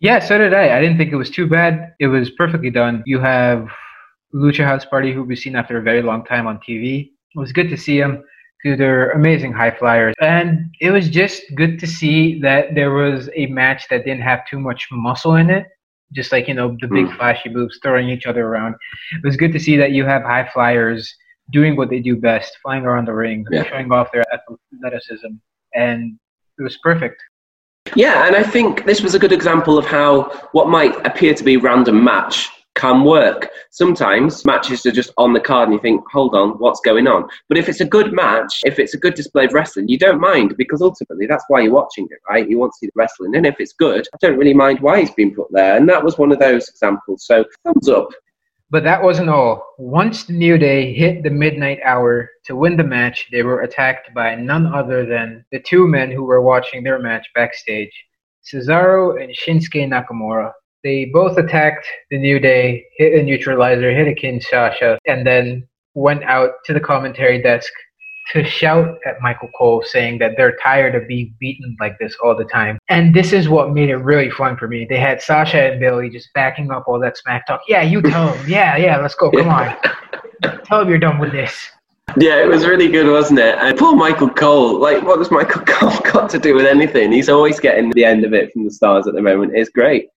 Yeah, 0.00 0.20
so 0.20 0.38
did 0.38 0.54
I. 0.54 0.76
I 0.76 0.80
didn't 0.80 0.96
think 0.96 1.12
it 1.12 1.16
was 1.16 1.30
too 1.30 1.46
bad. 1.46 1.94
It 2.00 2.06
was 2.06 2.30
perfectly 2.30 2.70
done. 2.70 3.02
You 3.04 3.18
have 3.20 3.68
Lucha 4.34 4.64
House 4.64 4.84
Party, 4.84 5.12
who 5.12 5.24
we've 5.24 5.38
seen 5.38 5.56
after 5.56 5.78
a 5.78 5.82
very 5.82 6.02
long 6.02 6.24
time 6.24 6.46
on 6.46 6.58
TV. 6.58 7.10
It 7.34 7.38
was 7.38 7.52
good 7.52 7.68
to 7.70 7.76
see 7.76 8.00
them 8.00 8.22
do 8.64 8.76
their 8.76 9.10
amazing 9.12 9.52
high 9.52 9.70
flyers. 9.70 10.14
And 10.20 10.74
it 10.80 10.90
was 10.90 11.08
just 11.08 11.42
good 11.54 11.78
to 11.80 11.86
see 11.86 12.40
that 12.40 12.74
there 12.74 12.90
was 12.92 13.30
a 13.34 13.46
match 13.46 13.88
that 13.88 14.04
didn't 14.04 14.22
have 14.22 14.46
too 14.50 14.58
much 14.58 14.88
muscle 14.90 15.36
in 15.36 15.48
it. 15.50 15.66
Just 16.12 16.32
like, 16.32 16.48
you 16.48 16.54
know, 16.54 16.76
the 16.80 16.88
big 16.88 17.06
Mm. 17.06 17.16
flashy 17.16 17.50
moves, 17.50 17.78
throwing 17.82 18.08
each 18.08 18.26
other 18.26 18.46
around. 18.46 18.74
It 19.12 19.24
was 19.24 19.36
good 19.36 19.52
to 19.52 19.60
see 19.60 19.76
that 19.76 19.92
you 19.92 20.04
have 20.06 20.22
high 20.22 20.48
flyers 20.52 21.14
doing 21.52 21.76
what 21.76 21.90
they 21.90 22.00
do 22.00 22.16
best, 22.16 22.58
flying 22.62 22.84
around 22.84 23.06
the 23.06 23.12
ring, 23.14 23.44
Yeah. 23.50 23.64
showing 23.64 23.92
off 23.92 24.10
their 24.12 24.24
athleticism. 24.32 25.32
And 25.74 26.18
it 26.58 26.62
was 26.62 26.78
perfect. 26.78 27.22
Yeah, 27.94 28.26
and 28.26 28.34
I 28.36 28.42
think 28.42 28.84
this 28.86 29.02
was 29.02 29.14
a 29.14 29.18
good 29.18 29.32
example 29.32 29.78
of 29.78 29.86
how 29.86 30.24
what 30.52 30.68
might 30.68 30.94
appear 31.06 31.32
to 31.34 31.44
be 31.44 31.56
random 31.56 32.02
match 32.02 32.48
can 32.78 33.04
work. 33.04 33.50
Sometimes 33.70 34.44
matches 34.44 34.86
are 34.86 34.92
just 34.92 35.12
on 35.18 35.32
the 35.32 35.40
card 35.40 35.68
and 35.68 35.74
you 35.74 35.80
think, 35.80 36.02
hold 36.10 36.34
on, 36.34 36.50
what's 36.52 36.80
going 36.80 37.06
on? 37.06 37.28
But 37.48 37.58
if 37.58 37.68
it's 37.68 37.80
a 37.80 37.84
good 37.84 38.12
match, 38.12 38.60
if 38.64 38.78
it's 38.78 38.94
a 38.94 38.98
good 38.98 39.14
display 39.14 39.46
of 39.46 39.52
wrestling, 39.52 39.88
you 39.88 39.98
don't 39.98 40.20
mind 40.20 40.54
because 40.56 40.80
ultimately 40.80 41.26
that's 41.26 41.44
why 41.48 41.60
you're 41.60 41.74
watching 41.74 42.06
it, 42.10 42.18
right? 42.28 42.48
You 42.48 42.58
want 42.58 42.72
to 42.72 42.78
see 42.78 42.86
the 42.86 42.92
wrestling. 42.94 43.34
And 43.34 43.44
if 43.44 43.56
it's 43.58 43.72
good, 43.72 44.06
I 44.14 44.18
don't 44.20 44.38
really 44.38 44.54
mind 44.54 44.80
why 44.80 45.00
it's 45.00 45.10
been 45.10 45.34
put 45.34 45.48
there. 45.50 45.76
And 45.76 45.88
that 45.88 46.04
was 46.04 46.16
one 46.16 46.32
of 46.32 46.38
those 46.38 46.68
examples. 46.68 47.26
So 47.26 47.44
thumbs 47.64 47.88
up. 47.88 48.08
But 48.70 48.84
that 48.84 49.02
wasn't 49.02 49.30
all. 49.30 49.64
Once 49.78 50.24
the 50.24 50.34
New 50.34 50.58
Day 50.58 50.92
hit 50.92 51.22
the 51.22 51.30
midnight 51.30 51.80
hour 51.84 52.30
to 52.44 52.54
win 52.54 52.76
the 52.76 52.84
match, 52.84 53.26
they 53.32 53.42
were 53.42 53.62
attacked 53.62 54.12
by 54.14 54.34
none 54.34 54.66
other 54.66 55.06
than 55.06 55.44
the 55.50 55.60
two 55.60 55.88
men 55.88 56.10
who 56.10 56.22
were 56.22 56.42
watching 56.42 56.84
their 56.84 56.98
match 56.98 57.26
backstage 57.34 57.92
Cesaro 58.44 59.22
and 59.22 59.34
Shinsuke 59.34 59.88
Nakamura. 59.88 60.52
They 60.84 61.06
both 61.12 61.36
attacked 61.38 61.86
the 62.10 62.18
New 62.18 62.38
Day, 62.38 62.84
hit 62.96 63.14
a 63.14 63.22
neutralizer, 63.22 63.90
hit 63.90 64.06
a 64.06 64.14
Kinshasa, 64.14 64.98
and 65.06 65.26
then 65.26 65.66
went 65.94 66.22
out 66.24 66.50
to 66.66 66.72
the 66.72 66.80
commentary 66.80 67.42
desk 67.42 67.72
to 68.32 68.44
shout 68.44 68.98
at 69.06 69.20
Michael 69.20 69.48
Cole, 69.56 69.82
saying 69.84 70.18
that 70.18 70.32
they're 70.36 70.56
tired 70.62 70.94
of 70.94 71.08
being 71.08 71.34
beaten 71.40 71.76
like 71.80 71.98
this 71.98 72.14
all 72.22 72.36
the 72.36 72.44
time. 72.44 72.78
And 72.88 73.14
this 73.14 73.32
is 73.32 73.48
what 73.48 73.72
made 73.72 73.88
it 73.88 73.96
really 73.96 74.30
fun 74.30 74.56
for 74.56 74.68
me. 74.68 74.86
They 74.88 74.98
had 74.98 75.22
Sasha 75.22 75.72
and 75.72 75.80
Bayley 75.80 76.10
just 76.10 76.28
backing 76.34 76.70
up 76.70 76.84
all 76.86 77.00
that 77.00 77.16
smack 77.16 77.46
talk. 77.46 77.62
Yeah, 77.66 77.82
you 77.82 78.02
tell 78.02 78.26
them. 78.34 78.48
Yeah, 78.48 78.76
yeah, 78.76 78.98
let's 78.98 79.14
go. 79.14 79.30
Come 79.30 79.48
on. 79.48 79.74
tell 80.64 80.80
them 80.80 80.88
you're 80.88 80.98
done 80.98 81.18
with 81.18 81.32
this. 81.32 81.70
Yeah, 82.16 82.42
it 82.42 82.48
was 82.48 82.66
really 82.66 82.88
good, 82.88 83.10
wasn't 83.10 83.40
it? 83.40 83.56
And 83.58 83.76
poor 83.76 83.94
Michael 83.94 84.30
Cole. 84.30 84.78
Like, 84.78 85.02
what 85.02 85.18
does 85.18 85.30
Michael 85.30 85.62
Cole 85.66 85.98
got 86.10 86.30
to 86.30 86.38
do 86.38 86.54
with 86.54 86.66
anything? 86.66 87.12
He's 87.12 87.28
always 87.28 87.60
getting 87.60 87.90
the 87.90 88.04
end 88.04 88.24
of 88.24 88.32
it 88.32 88.52
from 88.52 88.64
the 88.64 88.70
stars 88.70 89.06
at 89.06 89.14
the 89.14 89.22
moment. 89.22 89.52
It's 89.54 89.70
great. 89.70 90.08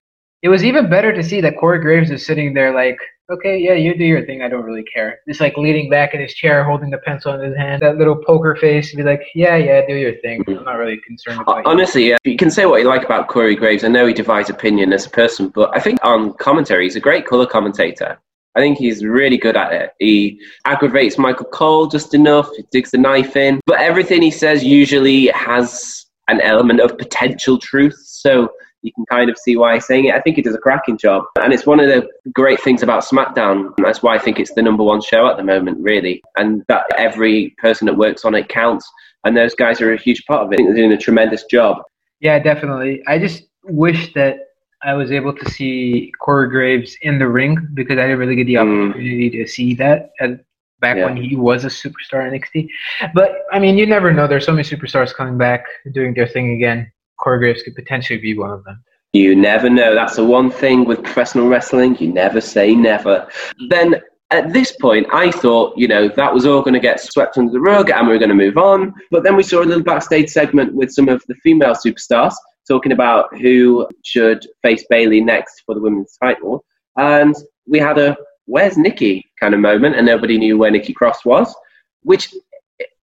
It 0.42 0.48
was 0.48 0.64
even 0.64 0.88
better 0.88 1.12
to 1.12 1.22
see 1.22 1.40
that 1.42 1.58
Corey 1.58 1.80
Graves 1.80 2.10
is 2.10 2.24
sitting 2.24 2.54
there 2.54 2.74
like, 2.74 2.98
okay, 3.30 3.58
yeah, 3.58 3.74
you 3.74 3.96
do 3.96 4.04
your 4.04 4.24
thing. 4.24 4.42
I 4.42 4.48
don't 4.48 4.64
really 4.64 4.82
care. 4.82 5.20
Just 5.28 5.40
like 5.40 5.56
leaning 5.56 5.90
back 5.90 6.14
in 6.14 6.20
his 6.20 6.34
chair, 6.34 6.64
holding 6.64 6.90
the 6.90 6.98
pencil 6.98 7.32
in 7.34 7.42
his 7.42 7.56
hand, 7.56 7.82
that 7.82 7.96
little 7.96 8.16
poker 8.16 8.56
face, 8.56 8.90
to 8.90 8.96
be 8.96 9.02
like, 9.02 9.22
yeah, 9.34 9.56
yeah, 9.56 9.86
do 9.86 9.94
your 9.94 10.16
thing. 10.20 10.42
Mm-hmm. 10.44 10.58
I'm 10.58 10.64
not 10.64 10.78
really 10.78 10.98
concerned 11.06 11.40
about 11.42 11.66
Honestly, 11.66 12.08
yeah, 12.08 12.16
you 12.24 12.36
can 12.36 12.50
say 12.50 12.66
what 12.66 12.80
you 12.80 12.88
like 12.88 13.04
about 13.04 13.28
Corey 13.28 13.54
Graves. 13.54 13.84
I 13.84 13.88
know 13.88 14.06
he 14.06 14.14
divides 14.14 14.50
opinion 14.50 14.92
as 14.92 15.06
a 15.06 15.10
person, 15.10 15.48
but 15.48 15.70
I 15.76 15.80
think 15.80 15.98
on 16.02 16.32
commentary, 16.34 16.84
he's 16.84 16.96
a 16.96 17.00
great 17.00 17.26
color 17.26 17.46
commentator. 17.46 18.18
I 18.56 18.60
think 18.60 18.78
he's 18.78 19.04
really 19.04 19.38
good 19.38 19.56
at 19.56 19.72
it. 19.72 19.92
He 20.00 20.40
aggravates 20.64 21.18
Michael 21.18 21.46
Cole 21.46 21.86
just 21.86 22.14
enough, 22.14 22.50
he 22.56 22.64
digs 22.72 22.90
the 22.90 22.98
knife 22.98 23.36
in, 23.36 23.60
but 23.66 23.78
everything 23.78 24.22
he 24.22 24.30
says 24.30 24.64
usually 24.64 25.26
has 25.28 26.06
an 26.28 26.40
element 26.40 26.80
of 26.80 26.98
potential 26.98 27.58
truth. 27.58 27.96
So 28.04 28.50
you 28.82 28.92
can 28.92 29.04
kind 29.06 29.30
of 29.30 29.38
see 29.38 29.56
why 29.56 29.74
he's 29.74 29.86
saying 29.86 30.06
it. 30.06 30.14
I 30.14 30.20
think 30.20 30.36
he 30.36 30.42
does 30.42 30.54
a 30.54 30.58
cracking 30.58 30.96
job. 30.96 31.24
And 31.42 31.52
it's 31.52 31.66
one 31.66 31.80
of 31.80 31.86
the 31.86 32.08
great 32.32 32.60
things 32.60 32.82
about 32.82 33.04
SmackDown. 33.04 33.72
That's 33.78 34.02
why 34.02 34.14
I 34.14 34.18
think 34.18 34.38
it's 34.38 34.54
the 34.54 34.62
number 34.62 34.82
one 34.82 35.00
show 35.02 35.28
at 35.28 35.36
the 35.36 35.44
moment, 35.44 35.78
really. 35.80 36.22
And 36.36 36.64
that 36.68 36.86
every 36.96 37.54
person 37.58 37.86
that 37.86 37.96
works 37.96 38.24
on 38.24 38.34
it 38.34 38.48
counts. 38.48 38.90
And 39.24 39.36
those 39.36 39.54
guys 39.54 39.80
are 39.80 39.92
a 39.92 39.98
huge 39.98 40.24
part 40.24 40.46
of 40.46 40.52
it. 40.52 40.58
They're 40.58 40.74
doing 40.74 40.92
a 40.92 40.98
tremendous 40.98 41.44
job. 41.44 41.82
Yeah, 42.20 42.38
definitely. 42.38 43.02
I 43.06 43.18
just 43.18 43.44
wish 43.64 44.14
that 44.14 44.38
I 44.82 44.94
was 44.94 45.12
able 45.12 45.34
to 45.34 45.50
see 45.50 46.10
Corey 46.20 46.48
Graves 46.48 46.96
in 47.02 47.18
the 47.18 47.28
ring 47.28 47.68
because 47.74 47.98
I 47.98 48.02
didn't 48.02 48.18
really 48.18 48.36
get 48.36 48.46
the 48.46 48.54
mm. 48.54 48.88
opportunity 48.90 49.30
mm. 49.30 49.44
to 49.44 49.46
see 49.46 49.74
that 49.74 50.10
at, 50.20 50.40
back 50.80 50.96
yeah. 50.96 51.04
when 51.04 51.16
he 51.16 51.36
was 51.36 51.64
a 51.64 51.68
superstar 51.68 52.26
in 52.26 52.40
NXT. 52.40 52.68
But 53.14 53.42
I 53.52 53.58
mean, 53.58 53.76
you 53.76 53.86
never 53.86 54.12
know. 54.12 54.26
There's 54.26 54.46
so 54.46 54.52
many 54.52 54.64
superstars 54.64 55.14
coming 55.14 55.36
back 55.36 55.64
doing 55.92 56.14
their 56.14 56.26
thing 56.26 56.54
again. 56.54 56.90
Corey 57.20 57.38
Graves 57.38 57.62
could 57.62 57.74
potentially 57.74 58.18
be 58.18 58.36
one 58.36 58.50
of 58.50 58.64
them. 58.64 58.82
You 59.12 59.34
never 59.34 59.68
know. 59.68 59.94
That's 59.94 60.16
the 60.16 60.24
one 60.24 60.50
thing 60.50 60.84
with 60.84 61.02
professional 61.02 61.48
wrestling. 61.48 61.96
You 61.98 62.12
never 62.12 62.40
say 62.40 62.74
never. 62.74 63.28
Then 63.68 64.00
at 64.30 64.52
this 64.52 64.72
point, 64.72 65.08
I 65.12 65.32
thought, 65.32 65.76
you 65.76 65.88
know, 65.88 66.08
that 66.08 66.32
was 66.32 66.46
all 66.46 66.62
going 66.62 66.74
to 66.74 66.80
get 66.80 67.00
swept 67.00 67.36
under 67.36 67.50
the 67.50 67.60
rug 67.60 67.90
and 67.90 68.06
we 68.06 68.14
are 68.14 68.18
going 68.18 68.28
to 68.28 68.34
move 68.34 68.56
on. 68.56 68.94
But 69.10 69.24
then 69.24 69.36
we 69.36 69.42
saw 69.42 69.62
a 69.62 69.64
little 69.64 69.82
backstage 69.82 70.30
segment 70.30 70.74
with 70.74 70.92
some 70.92 71.08
of 71.08 71.24
the 71.26 71.34
female 71.36 71.74
superstars 71.74 72.34
talking 72.68 72.92
about 72.92 73.36
who 73.38 73.88
should 74.04 74.46
face 74.62 74.84
Bayley 74.88 75.20
next 75.20 75.62
for 75.66 75.74
the 75.74 75.80
women's 75.80 76.16
title. 76.22 76.64
And 76.96 77.34
we 77.66 77.80
had 77.80 77.98
a 77.98 78.16
where's 78.46 78.76
Nikki 78.76 79.24
kind 79.38 79.54
of 79.54 79.60
moment, 79.60 79.96
and 79.96 80.06
nobody 80.06 80.38
knew 80.38 80.58
where 80.58 80.70
Nikki 80.70 80.92
Cross 80.92 81.24
was, 81.24 81.54
which 82.02 82.32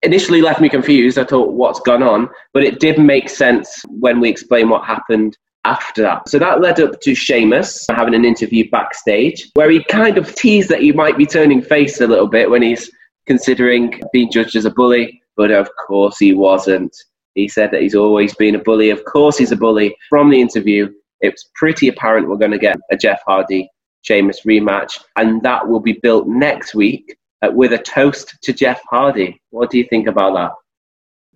initially 0.03 0.41
left 0.41 0.61
me 0.61 0.69
confused. 0.69 1.17
I 1.17 1.23
thought, 1.23 1.53
what's 1.53 1.79
gone 1.79 2.03
on? 2.03 2.29
But 2.53 2.63
it 2.63 2.79
did 2.79 2.99
make 2.99 3.29
sense 3.29 3.81
when 3.89 4.19
we 4.19 4.29
explain 4.29 4.69
what 4.69 4.85
happened 4.85 5.37
after 5.65 6.01
that. 6.03 6.29
So 6.29 6.39
that 6.39 6.61
led 6.61 6.79
up 6.79 7.01
to 7.01 7.13
Sheamus 7.13 7.85
having 7.89 8.15
an 8.15 8.25
interview 8.25 8.69
backstage 8.69 9.49
where 9.55 9.69
he 9.69 9.83
kind 9.83 10.17
of 10.17 10.33
teased 10.33 10.69
that 10.69 10.81
he 10.81 10.91
might 10.91 11.17
be 11.17 11.25
turning 11.25 11.61
face 11.61 11.99
a 11.99 12.07
little 12.07 12.27
bit 12.27 12.49
when 12.49 12.61
he's 12.61 12.89
considering 13.25 14.01
being 14.13 14.31
judged 14.31 14.55
as 14.55 14.65
a 14.65 14.71
bully, 14.71 15.21
but 15.35 15.51
of 15.51 15.69
course 15.85 16.17
he 16.17 16.33
wasn't. 16.33 16.95
He 17.35 17.47
said 17.47 17.71
that 17.71 17.81
he's 17.81 17.95
always 17.95 18.33
been 18.33 18.55
a 18.55 18.59
bully. 18.59 18.89
Of 18.89 19.03
course 19.05 19.37
he's 19.37 19.51
a 19.51 19.57
bully. 19.57 19.95
From 20.09 20.29
the 20.29 20.39
interview, 20.39 20.89
it 21.19 21.33
was 21.33 21.49
pretty 21.55 21.89
apparent 21.89 22.29
we're 22.29 22.37
going 22.37 22.51
to 22.51 22.57
get 22.57 22.77
a 22.89 22.97
Jeff 22.97 23.21
Hardy 23.27 23.69
Sheamus 24.03 24.41
rematch, 24.45 25.01
and 25.17 25.43
that 25.43 25.67
will 25.67 25.81
be 25.81 25.99
built 26.01 26.27
next 26.27 26.73
week 26.73 27.16
uh, 27.41 27.51
with 27.51 27.73
a 27.73 27.77
toast 27.77 28.37
to 28.43 28.53
Jeff 28.53 28.81
Hardy. 28.89 29.41
What 29.49 29.69
do 29.69 29.77
you 29.77 29.85
think 29.85 30.07
about 30.07 30.33
that? 30.35 30.51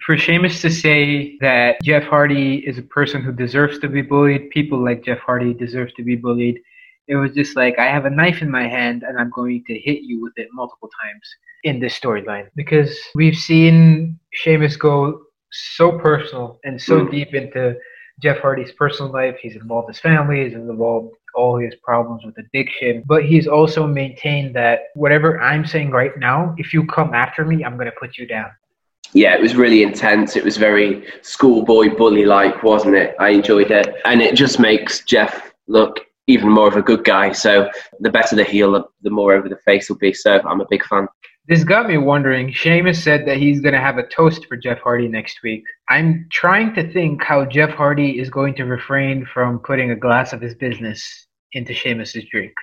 For 0.05 0.17
Sheamus 0.17 0.61
to 0.61 0.71
say 0.71 1.37
that 1.41 1.81
Jeff 1.83 2.03
Hardy 2.03 2.57
is 2.67 2.77
a 2.79 2.83
person 2.83 3.21
who 3.21 3.31
deserves 3.31 3.77
to 3.79 3.87
be 3.87 4.01
bullied, 4.01 4.49
people 4.49 4.83
like 4.83 5.03
Jeff 5.03 5.19
Hardy 5.19 5.53
deserve 5.53 5.93
to 5.95 6.03
be 6.03 6.15
bullied. 6.15 6.59
It 7.07 7.15
was 7.15 7.33
just 7.33 7.55
like, 7.55 7.77
I 7.77 7.85
have 7.85 8.05
a 8.05 8.09
knife 8.09 8.41
in 8.41 8.49
my 8.49 8.67
hand 8.67 9.03
and 9.03 9.19
I'm 9.19 9.29
going 9.29 9.63
to 9.67 9.77
hit 9.77 10.01
you 10.01 10.21
with 10.21 10.33
it 10.37 10.47
multiple 10.53 10.89
times 11.03 11.21
in 11.63 11.79
this 11.79 11.99
storyline. 11.99 12.47
Because 12.55 12.97
we've 13.13 13.35
seen 13.35 14.19
Sheamus 14.33 14.75
go 14.75 15.21
so 15.51 15.99
personal 15.99 16.59
and 16.63 16.81
so 16.81 17.01
mm. 17.01 17.11
deep 17.11 17.33
into 17.35 17.75
Jeff 18.21 18.39
Hardy's 18.39 18.71
personal 18.73 19.11
life. 19.11 19.37
He's 19.41 19.55
involved 19.55 19.89
his 19.89 19.99
family, 19.99 20.45
he's 20.45 20.53
involved 20.53 21.15
all 21.33 21.57
his 21.57 21.73
problems 21.83 22.25
with 22.25 22.37
addiction, 22.37 23.03
but 23.05 23.25
he's 23.25 23.47
also 23.47 23.87
maintained 23.87 24.55
that 24.55 24.89
whatever 24.95 25.39
I'm 25.39 25.65
saying 25.65 25.91
right 25.91 26.17
now, 26.17 26.53
if 26.57 26.73
you 26.73 26.85
come 26.85 27.13
after 27.13 27.45
me, 27.45 27.63
I'm 27.63 27.75
going 27.75 27.85
to 27.85 27.95
put 27.97 28.17
you 28.17 28.27
down. 28.27 28.51
Yeah, 29.13 29.35
it 29.35 29.41
was 29.41 29.55
really 29.55 29.83
intense. 29.83 30.35
It 30.35 30.43
was 30.43 30.57
very 30.57 31.05
schoolboy 31.21 31.95
bully 31.95 32.25
like, 32.25 32.63
wasn't 32.63 32.95
it? 32.95 33.15
I 33.19 33.29
enjoyed 33.29 33.71
it. 33.71 33.95
And 34.05 34.21
it 34.21 34.35
just 34.35 34.59
makes 34.59 35.03
Jeff 35.03 35.53
look 35.67 35.99
even 36.27 36.49
more 36.49 36.67
of 36.67 36.77
a 36.77 36.81
good 36.81 37.03
guy. 37.03 37.31
So 37.31 37.69
the 37.99 38.09
better 38.09 38.35
the 38.35 38.43
heel, 38.43 38.89
the 39.01 39.09
more 39.09 39.33
over 39.33 39.49
the 39.49 39.57
face 39.57 39.89
will 39.89 39.97
be. 39.97 40.13
So 40.13 40.39
I'm 40.47 40.61
a 40.61 40.67
big 40.69 40.85
fan. 40.85 41.07
This 41.51 41.65
got 41.65 41.85
me 41.85 41.97
wondering. 41.97 42.53
Sheamus 42.53 43.03
said 43.03 43.25
that 43.27 43.35
he's 43.35 43.59
going 43.59 43.73
to 43.73 43.81
have 43.81 43.97
a 43.97 44.07
toast 44.07 44.45
for 44.45 44.55
Jeff 44.55 44.79
Hardy 44.79 45.09
next 45.09 45.43
week. 45.43 45.65
I'm 45.89 46.25
trying 46.31 46.73
to 46.75 46.93
think 46.93 47.21
how 47.21 47.43
Jeff 47.43 47.71
Hardy 47.71 48.21
is 48.21 48.29
going 48.29 48.55
to 48.55 48.63
refrain 48.63 49.25
from 49.25 49.59
putting 49.59 49.91
a 49.91 49.95
glass 49.97 50.31
of 50.31 50.39
his 50.39 50.55
business 50.55 51.27
into 51.51 51.73
Sheamus's 51.73 52.23
drink. 52.31 52.53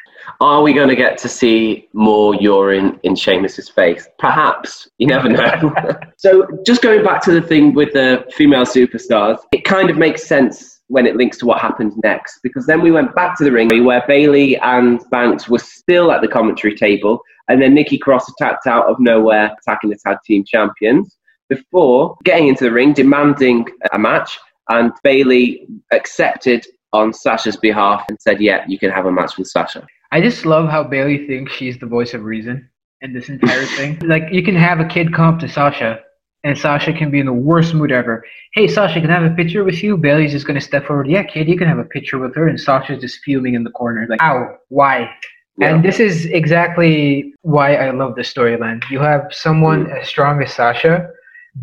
Are 0.41 0.63
we 0.63 0.73
going 0.73 0.89
to 0.89 0.97
get 0.97 1.19
to 1.19 1.29
see 1.29 1.87
more 1.93 2.35
urine 2.37 2.99
in 3.03 3.15
Sheamus's 3.15 3.69
face? 3.69 4.09
Perhaps. 4.19 4.89
You 4.97 5.09
never 5.09 5.29
know. 5.29 5.75
so, 6.17 6.49
just 6.65 6.81
going 6.81 7.05
back 7.05 7.21
to 7.25 7.33
the 7.33 7.43
thing 7.43 7.75
with 7.75 7.93
the 7.93 8.25
female 8.33 8.65
superstars, 8.65 9.37
it 9.53 9.67
kind 9.67 9.91
of 9.91 9.99
makes 9.99 10.27
sense 10.27 10.78
when 10.89 11.07
it 11.07 11.17
links 11.17 11.39
to 11.39 11.47
what 11.47 11.61
happened 11.61 11.93
next 12.03 12.41
because 12.43 12.67
then 12.67 12.81
we 12.81 12.91
went 12.91 13.15
back 13.15 13.37
to 13.39 13.45
the 13.45 13.53
ring 13.53 13.85
where 13.85 14.03
Bayley 14.09 14.57
and 14.59 15.01
Banks 15.11 15.49
were 15.49 15.59
still 15.59 16.11
at 16.11 16.23
the 16.23 16.29
commentary 16.29 16.75
table 16.75 17.23
and 17.49 17.63
then 17.63 17.75
Nikki 17.75 17.99
Cross 17.99 18.31
attacked 18.31 18.67
out 18.67 18.87
of 18.87 19.01
nowhere, 19.01 19.55
attacking 19.59 19.91
the 19.91 19.97
tag 19.97 20.19
team 20.25 20.45
champions 20.45 21.17
before 21.49 22.17
getting 22.25 22.49
into 22.49 22.65
the 22.65 22.73
ring, 22.73 22.93
demanding 22.93 23.67
a 23.93 23.99
match. 23.99 24.39
And 24.69 24.93
Bayley 25.03 25.67
accepted 25.93 26.67
on 26.93 27.13
Sasha's 27.13 27.57
behalf 27.57 28.05
and 28.09 28.19
said, 28.21 28.41
Yeah, 28.41 28.65
you 28.69 28.79
can 28.79 28.91
have 28.91 29.07
a 29.07 29.13
match 29.13 29.39
with 29.39 29.49
Sasha. 29.49 29.87
I 30.13 30.21
just 30.21 30.45
love 30.45 30.69
how 30.69 30.85
Bayley 30.85 31.27
thinks 31.27 31.53
she's 31.53 31.79
the 31.79 31.87
voice 31.87 32.13
of 32.13 32.23
reason 32.23 32.69
in 33.01 33.15
this 33.15 33.29
entire 33.31 33.65
thing. 33.65 33.99
Like, 34.01 34.25
you 34.31 34.43
can 34.43 34.55
have 34.57 34.81
a 34.81 34.85
kid 34.85 35.15
come 35.15 35.35
up 35.35 35.41
to 35.41 35.49
Sasha, 35.49 36.01
and 36.45 36.57
Sasha 36.57 36.93
can 36.93 37.11
be 37.11 37.21
in 37.21 37.27
the 37.27 37.33
worst 37.33 37.75
mood 37.75 37.91
ever. 37.91 38.25
Hey, 38.55 38.69
Sasha, 38.69 39.01
can 39.01 39.11
I 39.11 39.21
have 39.21 39.31
a 39.31 39.35
picture 39.35 39.65
with 39.65 39.83
you? 39.83 39.97
Bayley's 39.97 40.33
just 40.33 40.47
going 40.47 40.59
to 40.59 40.65
step 40.65 40.87
forward. 40.87 41.09
Yeah, 41.09 41.23
kid, 41.23 41.49
you 41.49 41.57
can 41.57 41.69
have 41.69 41.79
a 41.79 41.85
picture 41.85 42.19
with 42.19 42.35
her. 42.37 42.49
And 42.49 42.61
Sasha's 42.61 43.01
just 43.01 43.21
fuming 43.25 43.55
in 43.55 43.65
the 43.65 43.71
corner. 43.71 44.07
Like, 44.09 44.23
ow, 44.23 44.57
why? 44.69 45.11
Yeah. 45.57 45.75
And 45.75 45.85
this 45.85 45.99
is 45.99 46.27
exactly 46.27 47.35
why 47.43 47.75
I 47.75 47.91
love 47.91 48.15
the 48.15 48.23
storyline. 48.23 48.83
You 48.91 49.01
have 49.01 49.27
someone 49.31 49.87
mm. 49.87 50.01
as 50.01 50.09
strong 50.09 50.41
as 50.43 50.53
Sasha 50.53 51.11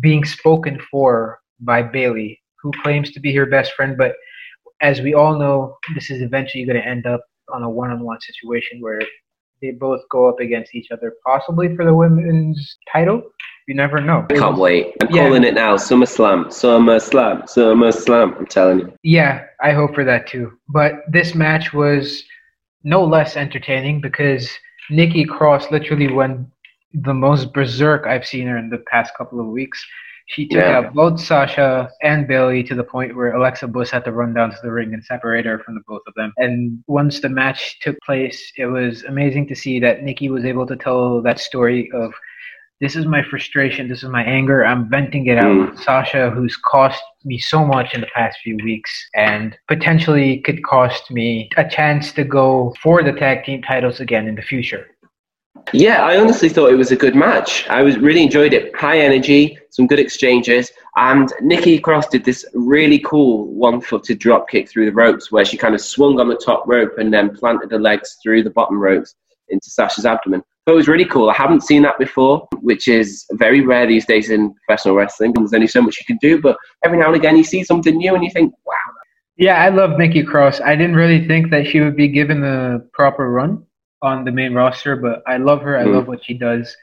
being 0.00 0.24
spoken 0.24 0.78
for 0.90 1.40
by 1.60 1.82
Bayley, 1.82 2.40
who 2.62 2.70
claims 2.82 3.10
to 3.12 3.20
be 3.20 3.34
her 3.34 3.46
best 3.46 3.72
friend, 3.72 3.96
but 3.96 4.14
as 4.82 5.00
we 5.00 5.14
all 5.14 5.38
know, 5.38 5.78
this 5.94 6.10
is 6.10 6.20
eventually 6.20 6.66
going 6.66 6.76
to 6.76 6.86
end 6.86 7.06
up 7.06 7.22
on 7.52 7.62
a 7.62 7.70
one-on-one 7.70 8.20
situation 8.20 8.80
where 8.80 9.00
they 9.62 9.70
both 9.70 10.00
go 10.10 10.28
up 10.28 10.40
against 10.40 10.74
each 10.74 10.90
other, 10.90 11.14
possibly 11.24 11.74
for 11.74 11.84
the 11.84 11.94
women's 11.94 12.76
title. 12.92 13.22
You 13.66 13.74
never 13.74 14.00
know. 14.00 14.24
I 14.30 14.34
can't 14.34 14.56
wait. 14.58 14.94
I'm 15.02 15.10
yeah. 15.10 15.24
calling 15.24 15.42
it 15.42 15.54
now. 15.54 15.74
SummerSlam, 15.76 16.46
SummerSlam, 16.46 17.42
SummerSlam. 17.44 18.38
I'm 18.38 18.46
telling 18.46 18.78
you. 18.78 18.92
Yeah, 19.02 19.44
I 19.60 19.72
hope 19.72 19.94
for 19.94 20.04
that 20.04 20.28
too. 20.28 20.52
But 20.68 21.02
this 21.08 21.34
match 21.34 21.72
was 21.72 22.22
no 22.84 23.04
less 23.04 23.36
entertaining 23.36 24.00
because 24.00 24.48
Nikki 24.88 25.24
Cross 25.24 25.72
literally 25.72 26.12
went 26.12 26.46
the 26.94 27.12
most 27.12 27.52
berserk 27.52 28.06
I've 28.06 28.24
seen 28.24 28.46
her 28.46 28.56
in 28.56 28.70
the 28.70 28.84
past 28.90 29.12
couple 29.16 29.40
of 29.40 29.46
weeks. 29.48 29.84
She 30.28 30.46
took 30.48 30.62
Yeah. 30.62 30.78
out 30.78 30.94
both 30.94 31.20
Sasha 31.20 31.90
and 32.02 32.26
Bayley 32.26 32.62
to 32.64 32.74
the 32.74 32.84
point 32.84 33.14
where 33.14 33.34
Alexa 33.34 33.68
Bliss 33.68 33.90
had 33.90 34.04
to 34.04 34.12
run 34.12 34.34
down 34.34 34.50
to 34.50 34.56
the 34.62 34.72
ring 34.72 34.94
and 34.94 35.02
separate 35.04 35.44
her 35.44 35.58
from 35.58 35.74
the 35.74 35.82
both 35.86 36.02
of 36.06 36.14
them. 36.14 36.32
And 36.36 36.82
once 36.86 37.20
the 37.20 37.28
match 37.28 37.78
took 37.80 37.96
place, 38.04 38.52
it 38.56 38.66
was 38.66 39.04
amazing 39.04 39.46
to 39.48 39.54
see 39.54 39.78
that 39.80 40.02
Nikki 40.02 40.28
was 40.28 40.44
able 40.44 40.66
to 40.66 40.76
tell 40.76 41.20
that 41.22 41.38
story 41.38 41.90
of 41.92 42.12
this 42.80 42.94
is 42.94 43.06
my 43.06 43.22
frustration, 43.22 43.88
this 43.88 44.02
is 44.02 44.08
my 44.08 44.22
anger, 44.22 44.64
I'm 44.64 44.88
venting 44.88 45.26
it 45.26 45.38
out 45.38 45.46
Mm. 45.46 45.78
Sasha, 45.78 46.30
who's 46.30 46.56
cost 46.56 47.02
me 47.24 47.38
so 47.38 47.64
much 47.64 47.94
in 47.94 48.00
the 48.00 48.06
past 48.14 48.38
few 48.42 48.56
weeks 48.62 48.90
and 49.14 49.56
potentially 49.68 50.38
could 50.38 50.62
cost 50.64 51.10
me 51.10 51.48
a 51.56 51.68
chance 51.68 52.12
to 52.12 52.24
go 52.24 52.74
for 52.82 53.02
the 53.02 53.12
tag 53.12 53.44
team 53.44 53.62
titles 53.62 54.00
again 54.00 54.26
in 54.26 54.34
the 54.34 54.42
future. 54.42 54.86
Yeah, 55.72 56.04
I 56.04 56.18
honestly 56.18 56.48
thought 56.48 56.70
it 56.70 56.76
was 56.76 56.92
a 56.92 56.96
good 56.96 57.16
match. 57.16 57.68
I 57.68 57.82
was 57.82 57.98
really 57.98 58.22
enjoyed 58.22 58.52
it. 58.52 58.74
High 58.76 59.00
energy, 59.00 59.58
some 59.70 59.86
good 59.86 59.98
exchanges, 59.98 60.70
and 60.96 61.32
Nikki 61.40 61.78
Cross 61.78 62.08
did 62.08 62.24
this 62.24 62.44
really 62.54 63.00
cool 63.00 63.52
one-footed 63.54 64.18
drop 64.18 64.48
kick 64.48 64.68
through 64.68 64.86
the 64.86 64.92
ropes, 64.92 65.32
where 65.32 65.44
she 65.44 65.56
kind 65.56 65.74
of 65.74 65.80
swung 65.80 66.20
on 66.20 66.28
the 66.28 66.36
top 66.36 66.64
rope 66.66 66.98
and 66.98 67.12
then 67.12 67.34
planted 67.34 67.70
her 67.72 67.80
legs 67.80 68.16
through 68.22 68.44
the 68.44 68.50
bottom 68.50 68.78
ropes 68.78 69.14
into 69.48 69.68
Sasha's 69.70 70.06
abdomen. 70.06 70.42
So 70.68 70.72
it 70.72 70.76
was 70.76 70.88
really 70.88 71.04
cool. 71.04 71.30
I 71.30 71.34
haven't 71.34 71.62
seen 71.62 71.82
that 71.82 71.96
before, 71.96 72.48
which 72.60 72.88
is 72.88 73.24
very 73.34 73.60
rare 73.60 73.86
these 73.86 74.04
days 74.04 74.30
in 74.30 74.52
professional 74.66 74.96
wrestling. 74.96 75.32
There's 75.32 75.54
only 75.54 75.68
so 75.68 75.80
much 75.80 75.96
you 76.00 76.04
can 76.06 76.18
do, 76.20 76.40
but 76.40 76.56
every 76.84 76.98
now 76.98 77.06
and 77.06 77.14
again 77.14 77.36
you 77.36 77.44
see 77.44 77.62
something 77.62 77.96
new 77.96 78.12
and 78.16 78.24
you 78.24 78.30
think, 78.30 78.52
"Wow, 78.66 78.74
Yeah, 79.38 79.62
I 79.62 79.68
love 79.68 79.98
Nikki 79.98 80.22
Cross. 80.24 80.62
I 80.62 80.74
didn't 80.74 80.96
really 80.96 81.28
think 81.28 81.50
that 81.50 81.66
she 81.66 81.80
would 81.80 81.94
be 81.94 82.08
given 82.08 82.40
the 82.40 82.88
proper 82.94 83.30
run 83.30 83.62
on 84.00 84.24
the 84.24 84.32
main 84.32 84.54
roster, 84.54 84.96
but 84.96 85.22
I 85.26 85.36
love 85.36 85.60
her. 85.62 85.76
I 85.76 85.84
Mm. 85.84 85.92
love 85.92 86.08
what 86.08 86.24
she 86.24 86.32
does. 86.34 86.74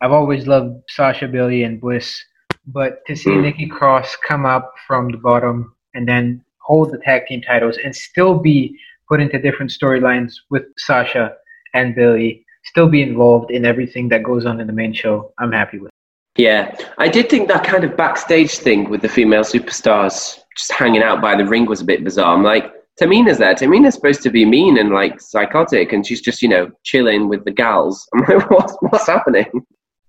I've 0.00 0.10
always 0.12 0.46
loved 0.48 0.82
Sasha, 0.88 1.28
Bayley, 1.28 1.64
and 1.64 1.78
Bliss, 1.80 2.18
but 2.66 3.04
to 3.06 3.14
see 3.14 3.30
Mm. 3.30 3.42
Nikki 3.42 3.66
Cross 3.66 4.16
come 4.16 4.46
up 4.46 4.72
from 4.86 5.10
the 5.10 5.18
bottom 5.18 5.74
and 5.94 6.08
then 6.08 6.42
hold 6.60 6.90
the 6.92 6.98
tag 6.98 7.26
team 7.26 7.42
titles 7.42 7.76
and 7.84 7.94
still 7.94 8.38
be 8.38 8.74
put 9.08 9.20
into 9.20 9.38
different 9.38 9.70
storylines 9.70 10.32
with 10.50 10.64
Sasha 10.78 11.34
and 11.74 11.94
Bayley, 11.94 12.42
still 12.68 12.88
be 12.88 13.02
involved 13.02 13.50
in 13.50 13.64
everything 13.64 14.08
that 14.10 14.22
goes 14.22 14.46
on 14.46 14.60
in 14.60 14.66
the 14.66 14.72
main 14.72 14.92
show, 14.92 15.32
I'm 15.38 15.52
happy 15.52 15.78
with. 15.78 15.90
Yeah, 16.36 16.74
I 16.98 17.08
did 17.08 17.28
think 17.28 17.48
that 17.48 17.64
kind 17.64 17.82
of 17.84 17.96
backstage 17.96 18.58
thing 18.58 18.88
with 18.90 19.02
the 19.02 19.08
female 19.08 19.42
superstars 19.42 20.38
just 20.56 20.72
hanging 20.72 21.02
out 21.02 21.20
by 21.20 21.36
the 21.36 21.44
ring 21.44 21.66
was 21.66 21.80
a 21.80 21.84
bit 21.84 22.04
bizarre. 22.04 22.34
I'm 22.36 22.44
like, 22.44 22.72
Tamina's 23.00 23.38
there. 23.38 23.54
Tamina's 23.54 23.94
supposed 23.94 24.22
to 24.22 24.30
be 24.30 24.44
mean 24.44 24.78
and 24.78 24.90
like 24.90 25.20
psychotic, 25.20 25.92
and 25.92 26.06
she's 26.06 26.20
just, 26.20 26.42
you 26.42 26.48
know, 26.48 26.70
chilling 26.84 27.28
with 27.28 27.44
the 27.44 27.50
gals. 27.50 28.08
I'm 28.14 28.20
like, 28.28 28.50
what's, 28.50 28.76
what's 28.80 29.06
happening? 29.06 29.46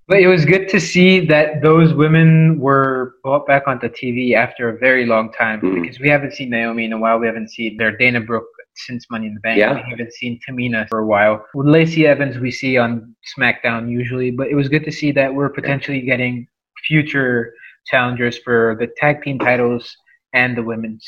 But 0.08 0.20
it 0.20 0.28
was 0.28 0.44
good 0.44 0.68
to 0.70 0.80
see 0.80 1.24
that 1.28 1.62
those 1.62 1.94
women 1.94 2.60
were 2.60 3.16
brought 3.24 3.46
back 3.46 3.68
onto 3.68 3.88
TV 3.90 4.34
after 4.34 4.70
a 4.70 4.78
very 4.80 5.06
long 5.06 5.32
time 5.34 5.62
Mm. 5.62 5.82
because 5.82 6.00
we 6.00 6.10
haven't 6.10 6.34
seen 6.34 6.50
Naomi 6.50 6.86
in 6.86 6.94
a 6.94 6.98
while. 6.98 7.20
We 7.20 7.28
haven't 7.28 7.50
seen 7.52 7.78
their 7.78 7.96
Dana 7.96 8.20
Brooke 8.22 8.48
since 8.86 9.06
Money 9.12 9.28
in 9.28 9.34
the 9.34 9.40
Bank. 9.40 9.60
Yeah. 9.60 9.74
We 9.74 9.90
haven't 9.90 10.14
seen 10.14 10.40
Tamina 10.48 10.88
for 10.90 11.00
a 11.00 11.06
while. 11.06 11.46
With 11.54 11.68
Lacey 11.68 12.08
Evans, 12.08 12.38
we 12.38 12.52
see 12.52 12.78
on 12.78 13.16
SmackDown 13.38 13.90
usually, 13.90 14.32
but 14.32 14.48
it 14.48 14.56
was 14.56 14.70
good 14.70 14.84
to 14.86 14.92
see 14.92 15.12
that 15.14 15.34
we're 15.34 15.50
potentially 15.50 16.02
getting 16.02 16.48
future 16.88 17.54
challengers 17.86 18.38
for 18.38 18.78
the 18.80 18.88
tag 18.98 19.22
team 19.24 19.40
titles 19.40 19.96
and 20.34 20.56
the 20.56 20.64
women's 20.64 21.06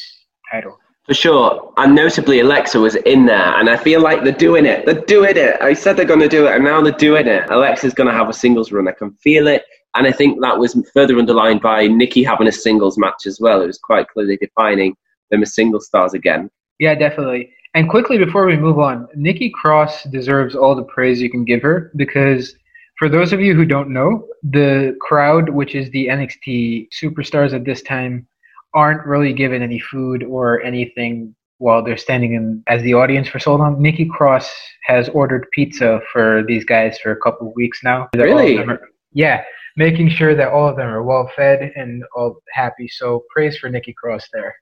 title. 0.51 0.77
For 1.05 1.13
sure. 1.15 1.73
And 1.77 1.95
notably, 1.95 2.41
Alexa 2.41 2.79
was 2.79 2.95
in 2.95 3.25
there, 3.25 3.60
and 3.60 3.69
I 3.69 3.77
feel 3.77 4.01
like 4.01 4.23
they're 4.23 4.34
doing 4.34 4.65
it. 4.65 4.86
They're 4.86 5.01
doing 5.05 5.36
it. 5.36 5.60
I 5.62 5.73
said 5.73 5.97
they're 5.97 6.05
going 6.05 6.19
to 6.19 6.29
do 6.29 6.47
it, 6.47 6.55
and 6.55 6.63
now 6.63 6.81
they're 6.81 6.93
doing 6.93 7.27
it. 7.27 7.49
Alexa's 7.49 7.93
going 7.93 8.07
to 8.07 8.13
have 8.13 8.29
a 8.29 8.34
singles 8.34 8.71
run. 8.71 8.88
I 8.88 8.91
can 8.91 9.12
feel 9.15 9.47
it. 9.47 9.63
And 9.95 10.07
I 10.07 10.12
think 10.12 10.39
that 10.41 10.57
was 10.57 10.77
further 10.93 11.17
underlined 11.17 11.62
by 11.62 11.88
Nikki 11.88 12.23
having 12.23 12.47
a 12.47 12.51
singles 12.51 12.97
match 12.97 13.25
as 13.25 13.39
well. 13.41 13.62
It 13.62 13.67
was 13.67 13.79
quite 13.79 14.07
clearly 14.07 14.38
defining 14.38 14.95
them 15.31 15.41
as 15.41 15.53
single 15.55 15.81
stars 15.81 16.13
again. 16.13 16.49
Yeah, 16.79 16.95
definitely. 16.95 17.51
And 17.73 17.89
quickly 17.89 18.17
before 18.17 18.45
we 18.45 18.57
move 18.57 18.79
on, 18.79 19.07
Nikki 19.15 19.49
Cross 19.49 20.03
deserves 20.05 20.55
all 20.55 20.75
the 20.75 20.84
praise 20.84 21.21
you 21.21 21.29
can 21.29 21.45
give 21.45 21.62
her 21.62 21.91
because 21.95 22.53
for 22.99 23.07
those 23.07 23.31
of 23.31 23.39
you 23.39 23.55
who 23.55 23.65
don't 23.65 23.89
know, 23.89 24.27
the 24.43 24.95
crowd, 24.99 25.49
which 25.49 25.73
is 25.73 25.89
the 25.91 26.07
NXT 26.07 26.89
superstars 26.91 27.53
at 27.53 27.63
this 27.63 27.81
time, 27.81 28.27
aren't 28.73 29.05
really 29.05 29.34
given 29.34 29.62
any 29.62 29.79
food 29.79 30.23
or 30.23 30.62
anything 30.62 31.34
while 31.57 31.84
they're 31.84 31.97
standing 31.97 32.34
in 32.34 32.63
as 32.67 32.81
the 32.81 32.93
audience 32.93 33.27
for 33.27 33.39
so 33.39 33.55
long. 33.55 33.81
Nikki 33.81 34.05
Cross 34.05 34.51
has 34.86 35.10
ordered 35.10 35.47
pizza 35.51 36.01
for 36.12 36.43
these 36.47 36.65
guys 36.65 36.97
for 36.99 37.12
a 37.12 37.19
couple 37.21 37.47
of 37.47 37.55
weeks 37.55 37.79
now. 37.84 38.10
Really? 38.15 38.57
are- 38.57 38.81
yeah, 39.13 39.43
making 39.77 40.10
sure 40.10 40.36
that 40.36 40.49
all 40.49 40.67
of 40.67 40.75
them 40.75 40.88
are 40.88 41.03
well 41.03 41.29
fed 41.36 41.71
and 41.75 42.03
all 42.15 42.41
happy. 42.53 42.88
So 42.88 43.23
praise 43.34 43.57
for 43.57 43.69
Nikki 43.69 43.93
Cross 43.93 44.27
there. 44.34 44.55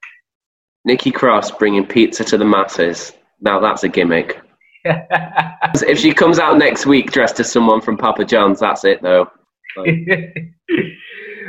Nikki 0.84 1.10
Cross 1.10 1.52
bringing 1.52 1.86
pizza 1.86 2.24
to 2.24 2.38
the 2.38 2.44
masses. 2.44 3.12
Now 3.40 3.60
that's 3.60 3.84
a 3.84 3.88
gimmick. 3.88 4.40
If 5.86 5.98
she 5.98 6.14
comes 6.14 6.38
out 6.38 6.56
next 6.56 6.86
week 6.86 7.12
dressed 7.12 7.38
as 7.38 7.52
someone 7.52 7.82
from 7.82 7.98
Papa 7.98 8.24
John's, 8.24 8.60
that's 8.60 8.84
it 8.84 9.02
though. 9.02 9.28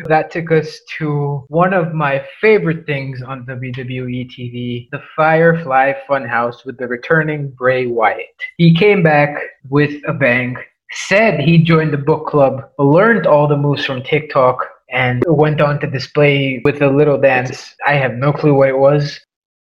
that 0.05 0.31
took 0.31 0.51
us 0.51 0.79
to 0.97 1.43
one 1.47 1.73
of 1.73 1.93
my 1.93 2.23
favorite 2.39 2.85
things 2.85 3.21
on 3.21 3.45
WWE 3.45 4.29
TV, 4.29 4.89
the 4.91 5.01
Firefly 5.15 5.93
Funhouse 6.09 6.65
with 6.65 6.77
the 6.77 6.87
returning 6.87 7.49
Bray 7.51 7.87
Wyatt. 7.87 8.25
He 8.57 8.75
came 8.75 9.01
back 9.01 9.41
with 9.69 10.01
a 10.07 10.13
bang, 10.13 10.57
said 10.91 11.39
he 11.39 11.57
joined 11.57 11.93
the 11.93 11.97
book 11.97 12.27
club, 12.27 12.69
learned 12.77 13.27
all 13.27 13.47
the 13.47 13.57
moves 13.57 13.85
from 13.85 14.03
TikTok, 14.03 14.67
and 14.91 15.23
went 15.27 15.61
on 15.61 15.79
to 15.79 15.87
display 15.87 16.61
with 16.63 16.81
a 16.81 16.89
little 16.89 17.17
dance. 17.17 17.75
I 17.85 17.95
have 17.95 18.15
no 18.15 18.33
clue 18.33 18.53
what 18.53 18.69
it 18.69 18.77
was. 18.77 19.19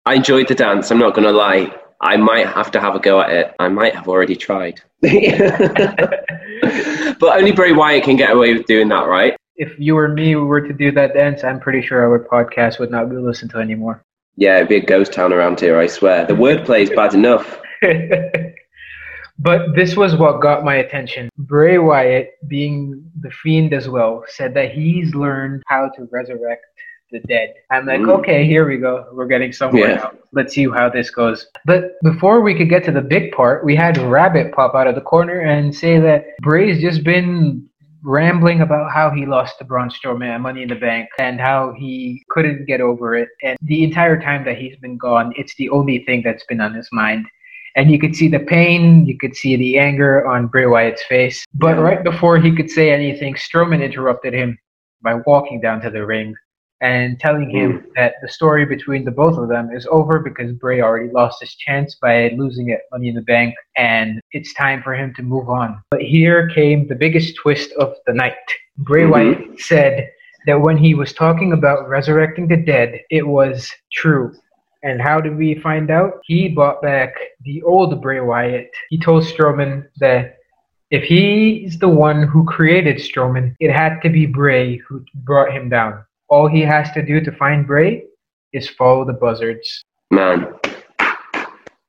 I 0.05 0.15
enjoyed 0.15 0.47
the 0.47 0.55
dance, 0.55 0.89
I'm 0.91 0.97
not 0.97 1.13
going 1.13 1.27
to 1.27 1.33
lie. 1.33 1.75
I 2.01 2.15
might 2.15 2.47
have 2.47 2.71
to 2.71 2.79
have 2.79 2.95
a 2.95 2.99
go 2.99 3.19
at 3.19 3.29
it. 3.29 3.53
I 3.59 3.67
might 3.67 3.93
have 3.93 4.07
already 4.07 4.35
tried. 4.35 4.81
but 5.01 5.11
only 7.21 7.51
Bray 7.51 7.73
Wyatt 7.73 8.05
can 8.05 8.15
get 8.15 8.31
away 8.31 8.53
with 8.53 8.65
doing 8.65 8.87
that, 8.87 9.07
right? 9.07 9.35
If 9.57 9.77
you 9.77 9.97
or 9.97 10.07
me 10.07 10.35
were 10.37 10.61
to 10.61 10.73
do 10.73 10.91
that 10.93 11.13
dance, 11.13 11.43
I'm 11.43 11.59
pretty 11.59 11.85
sure 11.85 12.01
our 12.01 12.23
podcast 12.23 12.79
would 12.79 12.89
not 12.91 13.09
be 13.09 13.17
listened 13.17 13.51
to 13.51 13.57
anymore. 13.57 14.01
Yeah, 14.37 14.55
it'd 14.55 14.69
be 14.69 14.77
a 14.77 14.85
ghost 14.85 15.11
town 15.11 15.33
around 15.33 15.59
here, 15.59 15.77
I 15.77 15.87
swear. 15.87 16.25
The 16.25 16.33
wordplay 16.33 16.83
is 16.83 16.89
bad 16.91 17.13
enough. 17.13 17.59
but 19.39 19.73
this 19.75 19.95
was 19.95 20.15
what 20.15 20.41
got 20.41 20.63
my 20.63 20.75
attention. 20.75 21.29
Bray 21.37 21.77
Wyatt, 21.77 22.31
being 22.47 23.03
the 23.21 23.31
fiend 23.31 23.73
as 23.73 23.87
well, 23.89 24.23
said 24.27 24.53
that 24.55 24.71
he's 24.71 25.15
learned 25.15 25.63
how 25.67 25.89
to 25.95 26.07
resurrect 26.11 26.65
the 27.11 27.19
dead. 27.21 27.53
I'm 27.71 27.85
like, 27.87 28.01
Mm. 28.01 28.19
okay, 28.19 28.45
here 28.45 28.67
we 28.67 28.77
go. 28.77 29.05
We're 29.13 29.25
getting 29.25 29.51
somewhere 29.51 29.89
Yeah. 29.89 29.95
now. 29.95 30.11
Let's 30.31 30.53
see 30.53 30.67
how 30.69 30.89
this 30.89 31.09
goes. 31.09 31.47
But 31.65 31.93
before 32.03 32.41
we 32.41 32.53
could 32.53 32.69
get 32.69 32.83
to 32.83 32.91
the 32.91 33.01
big 33.01 33.31
part, 33.31 33.65
we 33.65 33.75
had 33.75 33.97
Rabbit 33.97 34.51
pop 34.51 34.75
out 34.75 34.85
of 34.87 34.93
the 34.93 35.01
corner 35.01 35.39
and 35.39 35.73
say 35.73 35.97
that 35.99 36.25
Bray's 36.41 36.79
just 36.79 37.03
been 37.03 37.65
rambling 38.03 38.61
about 38.61 38.91
how 38.91 39.09
he 39.09 39.25
lost 39.25 39.57
to 39.57 39.65
Braun 39.65 39.89
Strowman 39.89 40.27
at 40.29 40.39
Money 40.39 40.61
in 40.61 40.69
the 40.69 40.75
Bank 40.75 41.09
and 41.19 41.39
how 41.41 41.73
he 41.73 42.23
couldn't 42.29 42.65
get 42.65 42.79
over 42.79 43.15
it. 43.15 43.29
And 43.43 43.57
the 43.63 43.83
entire 43.83 44.21
time 44.21 44.45
that 44.45 44.57
he's 44.57 44.75
been 44.77 44.97
gone, 44.97 45.33
it's 45.35 45.55
the 45.55 45.69
only 45.69 46.05
thing 46.05 46.21
that's 46.23 46.45
been 46.45 46.61
on 46.61 46.73
his 46.75 46.89
mind. 46.91 47.25
And 47.79 47.89
you 47.89 47.97
could 47.97 48.13
see 48.13 48.27
the 48.27 48.39
pain, 48.39 49.05
you 49.05 49.17
could 49.17 49.37
see 49.37 49.55
the 49.55 49.79
anger 49.79 50.27
on 50.27 50.47
Bray 50.47 50.65
Wyatt's 50.65 51.01
face. 51.05 51.45
But 51.53 51.79
right 51.79 52.03
before 52.03 52.37
he 52.37 52.53
could 52.53 52.69
say 52.69 52.91
anything, 52.91 53.35
Strowman 53.35 53.81
interrupted 53.81 54.33
him 54.33 54.59
by 55.01 55.13
walking 55.25 55.61
down 55.61 55.79
to 55.83 55.89
the 55.89 56.05
ring 56.05 56.35
and 56.81 57.17
telling 57.21 57.49
him 57.49 57.85
that 57.95 58.15
the 58.21 58.27
story 58.27 58.65
between 58.65 59.05
the 59.05 59.11
both 59.11 59.37
of 59.37 59.47
them 59.47 59.69
is 59.71 59.87
over 59.89 60.19
because 60.19 60.51
Bray 60.51 60.81
already 60.81 61.09
lost 61.09 61.39
his 61.39 61.55
chance 61.55 61.95
by 61.95 62.33
losing 62.37 62.69
at 62.71 62.81
Money 62.91 63.07
in 63.07 63.15
the 63.15 63.21
Bank 63.21 63.55
and 63.77 64.19
it's 64.33 64.53
time 64.55 64.83
for 64.83 64.93
him 64.93 65.13
to 65.15 65.23
move 65.23 65.47
on. 65.49 65.81
But 65.89 66.01
here 66.01 66.49
came 66.49 66.85
the 66.85 66.95
biggest 66.95 67.37
twist 67.37 67.71
of 67.79 67.95
the 68.05 68.13
night. 68.13 68.33
Bray 68.79 69.03
Mhm. 69.03 69.11
Wyatt 69.11 69.61
said 69.61 70.09
that 70.47 70.59
when 70.59 70.75
he 70.75 70.95
was 70.95 71.13
talking 71.13 71.53
about 71.53 71.87
resurrecting 71.87 72.49
the 72.49 72.57
dead, 72.57 72.99
it 73.09 73.25
was 73.25 73.73
true. 73.93 74.33
And 74.81 75.01
how 75.01 75.19
did 75.19 75.35
we 75.35 75.55
find 75.55 75.91
out? 75.91 76.21
He 76.23 76.47
brought 76.47 76.81
back 76.81 77.13
the 77.43 77.61
old 77.63 78.01
Bray 78.01 78.21
Wyatt. 78.21 78.71
He 78.89 78.97
told 78.97 79.23
Strowman 79.23 79.87
that 79.97 80.37
if 80.89 81.03
he's 81.03 81.77
the 81.77 81.89
one 81.89 82.23
who 82.23 82.45
created 82.45 82.97
Strowman, 82.97 83.55
it 83.59 83.71
had 83.71 83.99
to 84.01 84.09
be 84.09 84.25
Bray 84.25 84.77
who 84.77 85.03
brought 85.15 85.51
him 85.51 85.69
down. 85.69 86.03
All 86.29 86.47
he 86.47 86.61
has 86.61 86.91
to 86.91 87.05
do 87.05 87.19
to 87.21 87.31
find 87.33 87.67
Bray 87.67 88.05
is 88.53 88.69
follow 88.69 89.05
the 89.05 89.13
buzzards. 89.13 89.83
Man. 90.11 90.53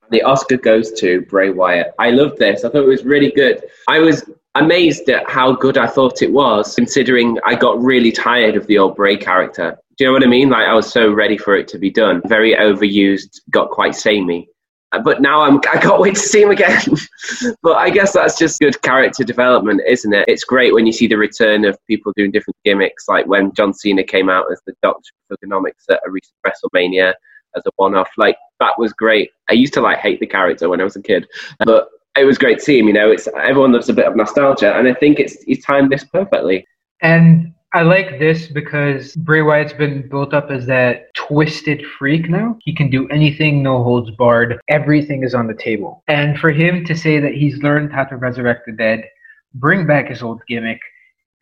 The 0.09 0.21
Oscar 0.23 0.57
goes 0.57 0.91
to 0.99 1.21
Bray 1.21 1.51
Wyatt. 1.51 1.93
I 1.97 2.11
love 2.11 2.35
this. 2.35 2.65
I 2.65 2.69
thought 2.69 2.83
it 2.83 2.87
was 2.87 3.05
really 3.05 3.31
good. 3.31 3.63
I 3.87 3.99
was 3.99 4.29
amazed 4.55 5.09
at 5.09 5.29
how 5.29 5.53
good 5.53 5.77
I 5.77 5.87
thought 5.87 6.21
it 6.21 6.31
was, 6.31 6.75
considering 6.75 7.37
I 7.45 7.55
got 7.55 7.81
really 7.81 8.11
tired 8.11 8.57
of 8.57 8.67
the 8.67 8.77
old 8.77 8.97
Bray 8.97 9.15
character. 9.15 9.77
You 10.01 10.07
know 10.07 10.13
what 10.13 10.23
I 10.23 10.27
mean? 10.27 10.49
Like, 10.49 10.65
I 10.65 10.73
was 10.73 10.91
so 10.91 11.13
ready 11.13 11.37
for 11.37 11.55
it 11.55 11.67
to 11.67 11.77
be 11.77 11.91
done. 11.91 12.23
Very 12.25 12.55
overused, 12.55 13.39
got 13.51 13.69
quite 13.69 13.93
samey. 13.93 14.49
Uh, 14.93 14.99
but 14.99 15.21
now 15.21 15.41
I'm 15.41 15.57
I 15.71 15.77
can't 15.77 16.01
wait 16.01 16.15
to 16.15 16.19
see 16.19 16.41
him 16.41 16.49
again. 16.49 16.81
but 17.61 17.77
I 17.77 17.91
guess 17.91 18.13
that's 18.13 18.35
just 18.35 18.59
good 18.59 18.81
character 18.81 19.23
development, 19.23 19.81
isn't 19.87 20.11
it? 20.11 20.25
It's 20.27 20.43
great 20.43 20.73
when 20.73 20.87
you 20.87 20.91
see 20.91 21.05
the 21.05 21.19
return 21.19 21.65
of 21.65 21.77
people 21.85 22.13
doing 22.15 22.31
different 22.31 22.57
gimmicks, 22.65 23.07
like 23.07 23.27
when 23.27 23.53
John 23.53 23.75
Cena 23.75 24.03
came 24.03 24.27
out 24.27 24.51
as 24.51 24.59
the 24.65 24.73
Doctor 24.81 25.11
of 25.29 25.37
Thuganomics 25.37 25.85
at 25.91 26.01
a 26.03 26.09
recent 26.09 26.33
WrestleMania 26.43 27.13
as 27.55 27.61
a 27.67 27.71
one-off. 27.75 28.09
Like 28.17 28.37
that 28.59 28.73
was 28.79 28.93
great. 28.93 29.29
I 29.51 29.53
used 29.53 29.75
to 29.75 29.81
like 29.81 29.99
hate 29.99 30.19
the 30.19 30.25
character 30.25 30.67
when 30.67 30.81
I 30.81 30.83
was 30.83 30.95
a 30.95 31.01
kid, 31.03 31.27
but 31.63 31.89
it 32.17 32.25
was 32.25 32.39
great 32.39 32.57
to 32.57 32.63
see 32.63 32.79
him. 32.79 32.87
You 32.87 32.93
know, 32.93 33.11
it's 33.11 33.27
everyone 33.37 33.71
loves 33.71 33.89
a 33.89 33.93
bit 33.93 34.07
of 34.07 34.15
nostalgia, 34.15 34.75
and 34.75 34.87
I 34.87 34.95
think 34.95 35.19
it's 35.19 35.43
he's 35.43 35.63
timed 35.63 35.91
this 35.91 36.05
perfectly. 36.05 36.65
And 37.03 37.53
I 37.73 37.83
like 37.83 38.19
this 38.19 38.47
because 38.47 39.15
Bray 39.15 39.41
Wyatt's 39.41 39.71
been 39.71 40.09
built 40.09 40.33
up 40.33 40.51
as 40.51 40.65
that 40.65 41.13
twisted 41.13 41.85
freak 41.97 42.29
now. 42.29 42.57
He 42.63 42.75
can 42.75 42.89
do 42.89 43.07
anything, 43.07 43.63
no 43.63 43.81
holds 43.81 44.11
barred. 44.11 44.59
Everything 44.67 45.23
is 45.23 45.33
on 45.33 45.47
the 45.47 45.53
table. 45.53 46.03
And 46.09 46.37
for 46.37 46.51
him 46.51 46.83
to 46.83 46.93
say 46.93 47.21
that 47.21 47.33
he's 47.33 47.63
learned 47.63 47.93
how 47.93 48.03
to 48.05 48.17
resurrect 48.17 48.65
the 48.65 48.73
dead, 48.73 49.05
bring 49.53 49.87
back 49.87 50.09
his 50.09 50.21
old 50.21 50.41
gimmick, 50.49 50.81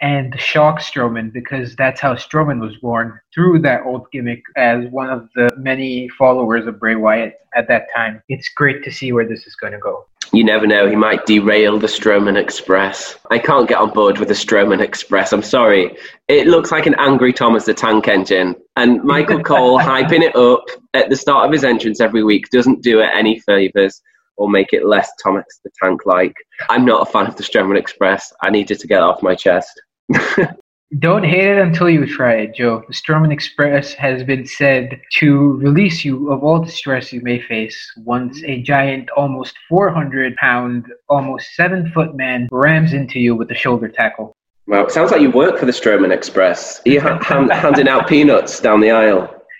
and 0.01 0.39
shock 0.39 0.79
Strowman 0.79 1.33
because 1.33 1.75
that's 1.75 1.99
how 1.99 2.13
Strowman 2.13 2.61
was 2.61 2.77
born 2.77 3.19
through 3.33 3.59
that 3.63 3.81
old 3.87 4.05
gimmick 4.11 4.43
as 4.55 4.85
one 4.91 5.09
of 5.09 5.29
the 5.33 5.49
many 5.57 6.09
followers 6.09 6.67
of 6.67 6.79
Bray 6.79 6.95
Wyatt 6.95 7.39
at 7.55 7.67
that 7.69 7.87
time. 7.93 8.21
It's 8.29 8.49
great 8.49 8.83
to 8.83 8.91
see 8.91 9.11
where 9.11 9.27
this 9.27 9.47
is 9.47 9.55
going 9.55 9.73
to 9.73 9.79
go 9.79 10.05
you 10.31 10.43
never 10.43 10.67
know. 10.67 10.87
He 10.87 10.95
might 10.95 11.25
derail 11.25 11.79
the 11.79 11.87
Strowman 11.87 12.37
Express. 12.37 13.17
I 13.31 13.39
can't 13.39 13.67
get 13.67 13.79
on 13.79 13.91
board 13.91 14.19
with 14.19 14.27
the 14.27 14.33
Strowman 14.33 14.81
Express. 14.81 15.33
I'm 15.33 15.43
sorry. 15.43 15.95
It 16.27 16.47
looks 16.47 16.71
like 16.71 16.85
an 16.85 16.95
angry 16.99 17.33
Thomas 17.33 17.65
the 17.65 17.73
Tank 17.73 18.07
Engine. 18.07 18.55
And 18.75 19.03
Michael 19.03 19.41
Cole 19.41 19.79
hyping 19.79 20.21
it 20.21 20.35
up 20.35 20.63
at 20.93 21.09
the 21.09 21.15
start 21.15 21.45
of 21.45 21.51
his 21.51 21.63
entrance 21.63 21.99
every 21.99 22.23
week 22.23 22.49
doesn't 22.51 22.83
do 22.83 22.99
it 22.99 23.09
any 23.13 23.39
favours 23.39 24.01
or 24.37 24.49
make 24.49 24.71
it 24.71 24.85
less 24.85 25.11
Thomas 25.21 25.45
the 25.63 25.71
Tank 25.81 26.05
like. 26.05 26.33
I'm 26.69 26.85
not 26.85 27.07
a 27.07 27.11
fan 27.11 27.27
of 27.27 27.35
the 27.35 27.43
Strowman 27.43 27.77
Express. 27.77 28.31
I 28.41 28.49
needed 28.49 28.79
to 28.79 28.87
get 28.87 29.01
off 29.01 29.23
my 29.23 29.35
chest. 29.35 29.81
Don't 30.97 31.23
hate 31.23 31.45
it 31.45 31.59
until 31.59 31.87
you 31.87 32.07
try 32.07 32.37
it, 32.37 32.55
Joe. 32.55 32.83
The 32.87 32.93
Strowman 32.95 33.31
Express 33.31 33.93
has 33.93 34.23
been 34.23 34.47
said 34.47 34.99
to 35.17 35.53
release 35.57 36.03
you 36.03 36.31
of 36.31 36.43
all 36.43 36.63
the 36.65 36.71
stress 36.71 37.13
you 37.13 37.21
may 37.21 37.39
face 37.39 37.77
once 37.97 38.41
a 38.43 38.63
giant, 38.63 39.07
almost 39.11 39.53
400 39.69 40.35
pound, 40.37 40.87
almost 41.07 41.53
7 41.53 41.91
foot 41.91 42.15
man 42.15 42.47
rams 42.51 42.93
into 42.93 43.19
you 43.19 43.35
with 43.35 43.51
a 43.51 43.55
shoulder 43.55 43.87
tackle. 43.87 44.35
Well, 44.65 44.83
it 44.83 44.91
sounds 44.91 45.11
like 45.11 45.21
you 45.21 45.29
work 45.29 45.59
for 45.59 45.67
the 45.67 45.71
Strowman 45.71 46.11
Express. 46.11 46.81
Are 46.87 46.89
you 46.89 47.01
ha- 47.01 47.19
handing 47.21 47.87
out 47.87 48.07
peanuts 48.07 48.59
down 48.59 48.81
the 48.81 48.89
aisle? 48.89 49.31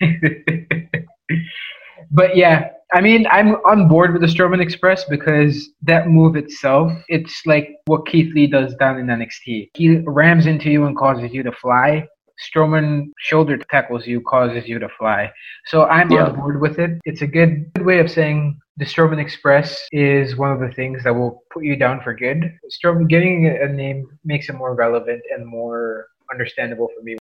but 2.10 2.36
yeah, 2.36 2.70
I 2.92 3.00
mean, 3.00 3.26
I'm 3.30 3.54
on 3.66 3.86
board 3.86 4.12
with 4.12 4.22
the 4.22 4.26
Strowman 4.26 4.60
Express 4.60 5.04
because 5.04 5.70
that 5.82 6.08
move 6.08 6.34
itself, 6.34 6.92
it's 7.08 7.42
like 7.46 7.76
what 7.86 8.06
Keith 8.06 8.34
Lee 8.34 8.48
does 8.48 8.74
down 8.74 8.98
in 8.98 9.06
NXT. 9.06 9.70
He 9.74 9.98
rams 10.06 10.46
into 10.46 10.70
you 10.70 10.86
and 10.86 10.96
causes 10.96 11.32
you 11.32 11.44
to 11.44 11.52
fly. 11.52 12.06
Strowman 12.40 13.10
shoulder 13.18 13.58
tackles 13.70 14.06
you, 14.06 14.20
causes 14.22 14.66
you 14.66 14.78
to 14.78 14.88
fly. 14.98 15.30
So 15.66 15.84
I'm 15.84 16.10
yeah. 16.10 16.24
on 16.24 16.36
board 16.36 16.60
with 16.60 16.78
it. 16.78 16.98
It's 17.04 17.22
a 17.22 17.26
good, 17.26 17.72
good 17.74 17.84
way 17.84 18.00
of 18.00 18.10
saying 18.10 18.58
the 18.76 18.84
Strowman 18.84 19.20
Express 19.20 19.86
is 19.92 20.36
one 20.36 20.50
of 20.50 20.58
the 20.58 20.74
things 20.74 21.04
that 21.04 21.14
will 21.14 21.44
put 21.52 21.64
you 21.64 21.76
down 21.76 22.00
for 22.02 22.14
good. 22.14 22.50
Strowman 22.72 23.08
getting 23.08 23.46
a 23.46 23.68
name 23.68 24.06
makes 24.24 24.48
it 24.48 24.54
more 24.54 24.74
relevant 24.74 25.22
and 25.30 25.46
more 25.46 26.06
understandable 26.32 26.88
for 26.96 27.02
me 27.02 27.19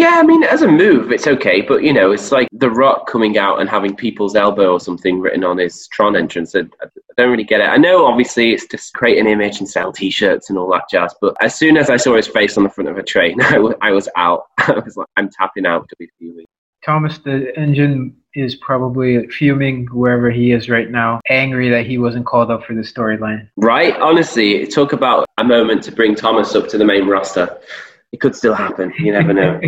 yeah, 0.00 0.14
I 0.14 0.22
mean, 0.22 0.42
as 0.44 0.62
a 0.62 0.66
move, 0.66 1.12
it's 1.12 1.26
okay, 1.26 1.60
but 1.60 1.82
you 1.82 1.92
know, 1.92 2.10
it's 2.10 2.32
like 2.32 2.48
The 2.52 2.70
Rock 2.70 3.06
coming 3.06 3.36
out 3.36 3.60
and 3.60 3.68
having 3.68 3.94
people's 3.94 4.34
elbow 4.34 4.72
or 4.72 4.80
something 4.80 5.20
written 5.20 5.44
on 5.44 5.58
his 5.58 5.86
Tron 5.88 6.16
entrance. 6.16 6.56
I, 6.56 6.60
I 6.60 6.86
don't 7.18 7.30
really 7.30 7.44
get 7.44 7.60
it. 7.60 7.64
I 7.64 7.76
know, 7.76 8.06
obviously, 8.06 8.54
it's 8.54 8.66
to 8.68 8.78
create 8.94 9.18
an 9.18 9.26
image 9.26 9.58
and 9.58 9.68
sell 9.68 9.92
T-shirts 9.92 10.48
and 10.48 10.58
all 10.58 10.70
that 10.70 10.84
jazz, 10.90 11.14
but 11.20 11.36
as 11.42 11.54
soon 11.54 11.76
as 11.76 11.90
I 11.90 11.98
saw 11.98 12.16
his 12.16 12.26
face 12.26 12.56
on 12.56 12.64
the 12.64 12.70
front 12.70 12.88
of 12.88 12.96
a 12.96 13.02
train, 13.02 13.40
I, 13.42 13.56
w- 13.56 13.76
I 13.82 13.92
was 13.92 14.08
out. 14.16 14.44
I 14.58 14.78
was 14.82 14.96
like, 14.96 15.08
I'm 15.18 15.28
tapping 15.28 15.66
out 15.66 15.86
WWE. 16.00 16.44
Thomas 16.82 17.18
the 17.18 17.52
Engine 17.58 18.16
is 18.34 18.54
probably 18.54 19.26
fuming 19.26 19.86
wherever 19.88 20.30
he 20.30 20.52
is 20.52 20.70
right 20.70 20.90
now, 20.90 21.20
angry 21.28 21.68
that 21.68 21.84
he 21.84 21.98
wasn't 21.98 22.24
called 22.24 22.50
up 22.50 22.64
for 22.64 22.74
the 22.74 22.80
storyline. 22.80 23.50
Right? 23.58 23.94
Honestly, 23.96 24.66
talk 24.66 24.94
about 24.94 25.26
a 25.36 25.44
moment 25.44 25.82
to 25.84 25.92
bring 25.92 26.14
Thomas 26.14 26.54
up 26.54 26.68
to 26.68 26.78
the 26.78 26.86
main 26.86 27.06
roster 27.06 27.60
it 28.12 28.20
could 28.20 28.34
still 28.34 28.54
happen. 28.54 28.92
You 28.98 29.12
never 29.12 29.32
know. 29.32 29.60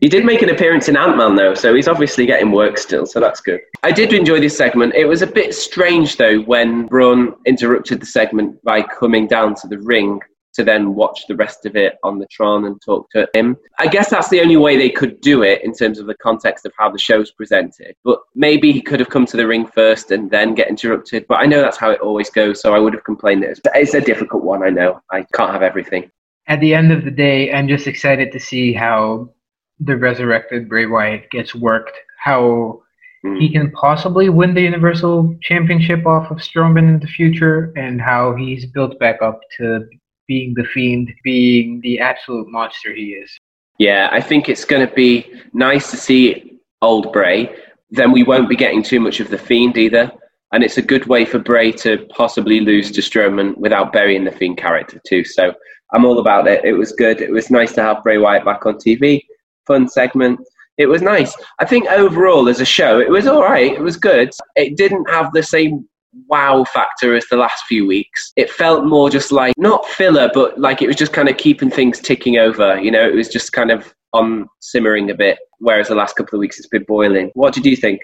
he 0.00 0.08
did 0.08 0.24
make 0.24 0.42
an 0.42 0.50
appearance 0.50 0.88
in 0.88 0.96
Ant 0.96 1.16
Man, 1.16 1.34
though, 1.34 1.54
so 1.54 1.74
he's 1.74 1.88
obviously 1.88 2.26
getting 2.26 2.52
work 2.52 2.76
still, 2.76 3.06
so 3.06 3.20
that's 3.20 3.40
good. 3.40 3.60
I 3.82 3.92
did 3.92 4.12
enjoy 4.12 4.40
this 4.40 4.56
segment. 4.56 4.94
It 4.94 5.06
was 5.06 5.22
a 5.22 5.26
bit 5.26 5.54
strange, 5.54 6.16
though, 6.16 6.40
when 6.40 6.86
Braun 6.86 7.34
interrupted 7.46 8.00
the 8.00 8.06
segment 8.06 8.62
by 8.64 8.82
coming 8.82 9.26
down 9.26 9.54
to 9.56 9.68
the 9.68 9.78
ring 9.78 10.20
to 10.52 10.64
then 10.64 10.94
watch 10.94 11.26
the 11.28 11.36
rest 11.36 11.64
of 11.64 11.76
it 11.76 11.96
on 12.02 12.18
the 12.18 12.26
Tron 12.26 12.64
and 12.64 12.80
talk 12.84 13.08
to 13.10 13.28
him. 13.34 13.56
I 13.78 13.86
guess 13.86 14.10
that's 14.10 14.28
the 14.28 14.40
only 14.40 14.56
way 14.56 14.76
they 14.76 14.90
could 14.90 15.20
do 15.20 15.44
it 15.44 15.62
in 15.62 15.72
terms 15.72 16.00
of 16.00 16.06
the 16.06 16.16
context 16.16 16.66
of 16.66 16.72
how 16.76 16.90
the 16.90 16.98
show's 16.98 17.30
presented. 17.30 17.94
But 18.02 18.18
maybe 18.34 18.72
he 18.72 18.82
could 18.82 18.98
have 18.98 19.10
come 19.10 19.26
to 19.26 19.36
the 19.36 19.46
ring 19.46 19.64
first 19.64 20.10
and 20.10 20.28
then 20.28 20.56
get 20.56 20.68
interrupted. 20.68 21.26
But 21.28 21.40
I 21.40 21.46
know 21.46 21.60
that's 21.60 21.76
how 21.76 21.92
it 21.92 22.00
always 22.00 22.30
goes, 22.30 22.60
so 22.60 22.74
I 22.74 22.80
would 22.80 22.94
have 22.94 23.04
complained 23.04 23.44
it's 23.44 23.94
a 23.94 24.00
difficult 24.00 24.42
one, 24.42 24.64
I 24.64 24.70
know. 24.70 25.00
I 25.10 25.24
can't 25.32 25.52
have 25.52 25.62
everything 25.62 26.10
at 26.50 26.58
the 26.58 26.74
end 26.74 26.90
of 26.90 27.04
the 27.04 27.12
day, 27.12 27.52
I'm 27.52 27.68
just 27.68 27.86
excited 27.86 28.32
to 28.32 28.40
see 28.40 28.72
how 28.72 29.30
the 29.78 29.96
resurrected 29.96 30.68
Bray 30.68 30.84
Wyatt 30.84 31.30
gets 31.30 31.54
worked, 31.54 31.96
how 32.18 32.82
mm. 33.24 33.38
he 33.38 33.48
can 33.50 33.70
possibly 33.70 34.28
win 34.28 34.52
the 34.52 34.62
Universal 34.62 35.38
Championship 35.42 36.04
off 36.06 36.28
of 36.28 36.38
Strowman 36.38 36.88
in 36.88 36.98
the 36.98 37.06
future, 37.06 37.72
and 37.76 38.00
how 38.00 38.34
he's 38.34 38.66
built 38.66 38.98
back 38.98 39.22
up 39.22 39.40
to 39.58 39.86
being 40.26 40.52
the 40.54 40.64
Fiend, 40.64 41.12
being 41.22 41.80
the 41.82 42.00
absolute 42.00 42.48
monster 42.48 42.92
he 42.92 43.12
is. 43.12 43.30
Yeah, 43.78 44.08
I 44.10 44.20
think 44.20 44.48
it's 44.48 44.64
going 44.64 44.86
to 44.86 44.92
be 44.92 45.32
nice 45.52 45.92
to 45.92 45.96
see 45.96 46.58
old 46.82 47.12
Bray. 47.12 47.54
Then 47.90 48.10
we 48.10 48.24
won't 48.24 48.48
be 48.48 48.56
getting 48.56 48.82
too 48.82 48.98
much 48.98 49.20
of 49.20 49.30
the 49.30 49.38
Fiend 49.38 49.78
either. 49.78 50.10
And 50.52 50.64
it's 50.64 50.78
a 50.78 50.82
good 50.82 51.06
way 51.06 51.24
for 51.24 51.38
Bray 51.38 51.70
to 51.72 52.04
possibly 52.10 52.58
lose 52.58 52.90
to 52.90 53.00
Strowman 53.00 53.56
without 53.56 53.92
burying 53.92 54.24
the 54.24 54.32
Fiend 54.32 54.58
character 54.58 55.00
too. 55.06 55.22
So 55.24 55.54
I'm 55.92 56.04
all 56.04 56.18
about 56.18 56.46
it. 56.46 56.64
It 56.64 56.74
was 56.74 56.92
good. 56.92 57.20
It 57.20 57.30
was 57.30 57.50
nice 57.50 57.72
to 57.74 57.82
have 57.82 58.02
Bray 58.02 58.18
Wyatt 58.18 58.44
back 58.44 58.66
on 58.66 58.74
TV. 58.74 59.24
Fun 59.66 59.88
segment. 59.88 60.40
It 60.78 60.86
was 60.86 61.02
nice. 61.02 61.34
I 61.58 61.66
think 61.66 61.88
overall, 61.88 62.48
as 62.48 62.60
a 62.60 62.64
show, 62.64 63.00
it 63.00 63.10
was 63.10 63.26
all 63.26 63.42
right. 63.42 63.72
It 63.72 63.82
was 63.82 63.96
good. 63.96 64.30
It 64.56 64.76
didn't 64.76 65.10
have 65.10 65.32
the 65.32 65.42
same 65.42 65.86
wow 66.28 66.64
factor 66.64 67.14
as 67.14 67.26
the 67.30 67.36
last 67.36 67.64
few 67.64 67.86
weeks. 67.86 68.32
It 68.36 68.50
felt 68.50 68.84
more 68.84 69.10
just 69.10 69.32
like 69.32 69.54
not 69.56 69.86
filler, 69.86 70.30
but 70.32 70.58
like 70.58 70.82
it 70.82 70.86
was 70.86 70.96
just 70.96 71.12
kind 71.12 71.28
of 71.28 71.36
keeping 71.36 71.70
things 71.70 72.00
ticking 72.00 72.38
over. 72.38 72.80
You 72.80 72.90
know, 72.90 73.06
it 73.06 73.14
was 73.14 73.28
just 73.28 73.52
kind 73.52 73.70
of 73.70 73.94
on 74.12 74.48
simmering 74.60 75.10
a 75.10 75.14
bit, 75.14 75.38
whereas 75.58 75.88
the 75.88 75.94
last 75.94 76.16
couple 76.16 76.36
of 76.36 76.40
weeks 76.40 76.58
it's 76.58 76.68
been 76.68 76.84
boiling. 76.84 77.30
What 77.34 77.54
did 77.54 77.66
you 77.66 77.76
think? 77.76 78.00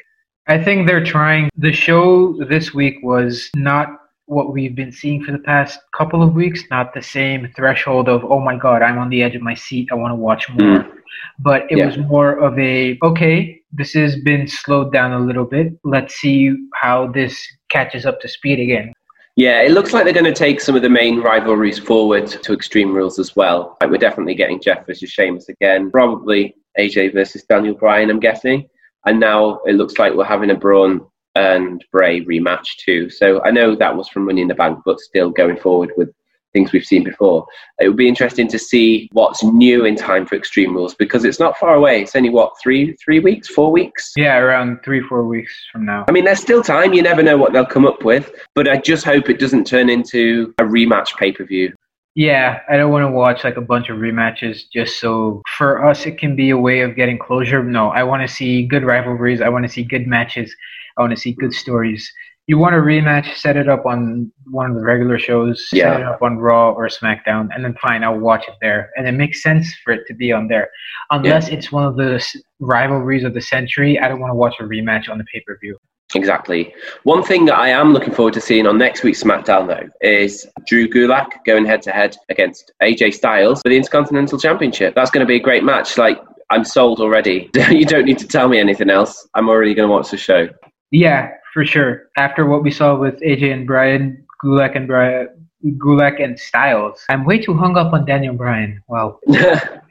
I 0.47 0.63
think 0.63 0.87
they're 0.87 1.05
trying. 1.05 1.51
The 1.57 1.73
show 1.73 2.37
this 2.45 2.73
week 2.73 2.99
was 3.03 3.51
not 3.57 3.89
what 4.27 4.53
we've 4.53 4.75
been 4.75 4.93
seeing 4.93 5.25
for 5.25 5.33
the 5.33 5.39
past 5.39 5.79
couple 5.97 6.23
of 6.23 6.35
weeks, 6.35 6.65
not 6.71 6.93
the 6.93 7.03
same 7.03 7.53
threshold 7.57 8.09
of, 8.09 8.25
oh 8.25 8.41
my 8.41 8.57
God, 8.57 8.83
I'm 8.83 8.99
on 8.99 9.09
the 9.09 9.23
edge 9.23 9.35
of 9.35 9.43
my 9.43 9.55
seat, 9.55 9.89
I 9.91 9.95
want 9.95 10.13
to 10.13 10.17
watch 10.17 10.49
more. 10.51 10.81
Mm. 10.81 10.93
But 11.39 11.71
it 11.71 11.79
yeah. 11.79 11.87
was 11.87 11.99
more 11.99 12.33
of 12.39 12.59
a, 12.59 12.99
okay, 13.03 13.61
this 13.73 13.93
has 13.95 14.17
been 14.21 14.49
slowed 14.49 14.93
down 14.93 15.13
a 15.13 15.19
little 15.19 15.45
bit. 15.45 15.73
Let's 15.85 16.17
see 16.17 16.55
how 16.75 17.13
this 17.13 17.39
catches 17.69 18.05
up 18.05 18.21
to 18.21 18.29
speed 18.29 18.59
again. 18.59 18.93
Yeah, 19.37 19.61
it 19.61 19.73
looks 19.73 19.93
like 19.93 20.05
they're 20.05 20.15
going 20.15 20.25
to 20.25 20.33
take 20.33 20.63
some 20.63 20.77
of 20.77 20.83
the 20.83 20.89
main 20.89 21.21
rivalries 21.21 21.79
forward 21.79 22.27
to 22.27 22.53
Extreme 22.55 22.95
Rules 22.95 23.19
as 23.19 23.37
well. 23.37 23.77
Like 23.81 23.91
we're 23.91 23.99
definitely 23.99 24.35
getting 24.35 24.61
Jeff 24.61 24.87
versus 24.87 25.11
Sheamus 25.11 25.51
again, 25.51 25.91
probably 25.91 26.57
AJ 26.79 27.13
versus 27.13 27.45
Daniel 27.45 27.75
Bryan, 27.75 28.11
I'm 28.11 28.19
guessing. 28.19 28.67
And 29.05 29.21
now 29.21 29.61
it 29.67 29.75
looks 29.75 29.99
like 29.99 30.15
we're 30.15 30.25
having 30.25 30.51
a 30.51 30.55
Braun 30.55 31.07
and 31.37 31.85
Bray 31.93 32.25
rematch 32.25 32.67
too. 32.85 33.11
So 33.11 33.43
I 33.45 33.51
know 33.51 33.77
that 33.77 33.97
was 33.97 34.09
from 34.09 34.25
Money 34.27 34.43
in 34.43 34.49
the 34.49 34.55
Bank, 34.55 34.81
but 34.85 34.99
still 34.99 35.31
going 35.31 35.59
forward 35.59 35.93
with 35.97 36.11
things 36.53 36.73
we've 36.73 36.85
seen 36.85 37.05
before. 37.05 37.47
It 37.81 37.89
would 37.89 37.99
be 37.99 38.09
interesting 38.09 38.49
to 38.49 38.59
see 38.59 39.09
what's 39.13 39.45
new 39.45 39.85
in 39.85 39.95
time 39.95 40.25
for 40.25 40.37
Extreme 40.37 40.75
Rules 40.75 40.95
because 40.95 41.25
it's 41.25 41.39
not 41.39 41.59
far 41.59 41.75
away. 41.75 42.01
It's 42.01 42.17
only 42.17 42.31
what 42.31 42.55
three 42.63 42.97
three 43.05 43.21
weeks, 43.21 43.49
four 43.49 43.71
weeks. 43.71 44.13
Yeah, 44.17 44.39
around 44.39 44.79
three 44.83 45.03
four 45.03 45.27
weeks 45.27 45.53
from 45.71 45.85
now. 45.85 46.07
I 46.09 46.13
mean, 46.13 46.25
there's 46.25 46.41
still 46.41 46.63
time. 46.63 46.95
You 46.95 47.03
never 47.03 47.23
know 47.23 47.37
what 47.37 47.53
they'll 47.53 47.67
come 47.67 47.87
up 47.87 48.03
with, 48.05 48.33
but 48.55 48.69
I 48.69 48.79
just 48.79 49.05
hope 49.05 49.29
it 49.29 49.39
doesn't 49.39 49.67
turn 49.67 49.91
into 49.91 50.55
a 50.59 50.63
rematch 50.63 51.17
pay 51.19 51.33
per 51.33 51.45
view. 51.45 51.75
Yeah, 52.17 52.61
I 52.67 52.79
don't 52.79 52.91
want 52.91 53.03
to 53.03 53.11
watch 53.11 53.45
like 53.45 53.59
a 53.59 53.61
bunch 53.61 53.91
of 53.91 53.99
rematches 53.99 54.63
just 54.73 54.99
so 54.99 55.43
for 55.59 55.87
us 55.87 56.07
it 56.07 56.17
can 56.17 56.35
be 56.35 56.49
a 56.49 56.57
way 56.57 56.81
of 56.81 56.97
getting 56.97 57.19
closure. 57.19 57.63
No, 57.63 57.91
I 57.91 58.05
want 58.05 58.27
to 58.27 58.35
see 58.35 58.67
good 58.67 58.85
rivalries. 58.85 59.43
I 59.43 59.51
want 59.51 59.67
to 59.67 59.69
see 59.71 59.85
good 59.85 60.07
matches. 60.07 60.57
I 60.97 61.03
want 61.03 61.15
to 61.15 61.21
see 61.21 61.33
good 61.33 61.53
stories. 61.53 62.11
You 62.47 62.57
want 62.57 62.75
a 62.75 62.79
rematch, 62.79 63.35
set 63.35 63.59
it 63.59 63.69
up 63.69 63.85
on 63.85 64.33
one 64.47 64.71
of 64.71 64.77
the 64.77 64.83
regular 64.83 65.19
shows, 65.19 65.69
yeah. 65.73 65.93
set 65.93 66.01
it 66.01 66.07
up 66.07 66.23
on 66.23 66.39
Raw 66.39 66.71
or 66.71 66.89
SmackDown, 66.89 67.49
and 67.55 67.63
then 67.63 67.75
fine, 67.83 68.03
I'll 68.03 68.19
watch 68.19 68.45
it 68.49 68.55
there. 68.63 68.93
And 68.97 69.07
it 69.07 69.13
makes 69.13 69.43
sense 69.43 69.75
for 69.85 69.93
it 69.93 70.07
to 70.07 70.15
be 70.15 70.33
on 70.33 70.49
there. 70.49 70.71
Unless 71.11 71.49
yeah. 71.49 71.57
it's 71.57 71.71
one 71.71 71.85
of 71.85 71.97
the 71.97 72.25
rivalries 72.61 73.25
of 73.25 73.35
the 73.35 73.43
century, 73.43 73.99
I 73.99 74.09
don't 74.09 74.21
want 74.21 74.31
to 74.31 74.37
watch 74.37 74.55
a 74.59 74.63
rematch 74.63 75.11
on 75.11 75.19
the 75.19 75.25
pay 75.25 75.41
per 75.41 75.59
view. 75.59 75.77
Exactly. 76.17 76.75
One 77.05 77.23
thing 77.23 77.45
that 77.47 77.59
I 77.59 77.69
am 77.69 77.93
looking 77.93 78.13
forward 78.13 78.35
to 78.35 78.41
seeing 78.41 78.67
on 78.67 78.79
next 78.79 79.03
week's 79.03 79.23
SmackDown, 79.23 79.67
though, 79.69 79.89
is 80.01 80.47
Drew 80.67 80.89
Gulak 80.89 81.45
going 81.45 81.67
head 81.67 81.83
to 81.83 81.93
head 81.93 82.17
against 82.29 82.73
AJ 82.83 83.15
Styles 83.15 83.61
for 83.63 83.69
the 83.69 83.77
Intercontinental 83.77 84.39
Championship. 84.39 84.95
That's 84.95 85.11
going 85.11 85.25
to 85.25 85.29
be 85.29 85.37
a 85.37 85.41
great 85.41 85.63
match. 85.63 85.99
Like, 85.99 86.19
I'm 86.51 86.65
sold 86.65 87.01
already. 87.01 87.51
you 87.71 87.85
don't 87.85 88.07
need 88.07 88.19
to 88.19 88.27
tell 88.27 88.49
me 88.49 88.59
anything 88.59 88.91
else. 88.91 89.29
I'm 89.35 89.49
already 89.49 89.75
going 89.75 89.89
to 89.89 89.93
watch 89.93 90.11
the 90.11 90.17
show. 90.17 90.49
Yeah, 90.91 91.31
for 91.53 91.65
sure. 91.65 92.09
After 92.17 92.47
what 92.47 92.63
we 92.63 92.71
saw 92.71 92.97
with 92.97 93.21
AJ 93.21 93.53
and 93.53 93.67
Bryan, 93.67 94.25
Gulak 94.43 94.77
and 94.77 94.87
Bryan, 94.87 95.29
Gulak 95.65 96.23
and 96.23 96.39
Styles, 96.39 97.05
I'm 97.09 97.25
way 97.25 97.39
too 97.39 97.55
hung 97.55 97.77
up 97.77 97.93
on 97.93 98.05
Daniel 98.07 98.35
Bryan. 98.35 98.83
Wow. 98.89 99.21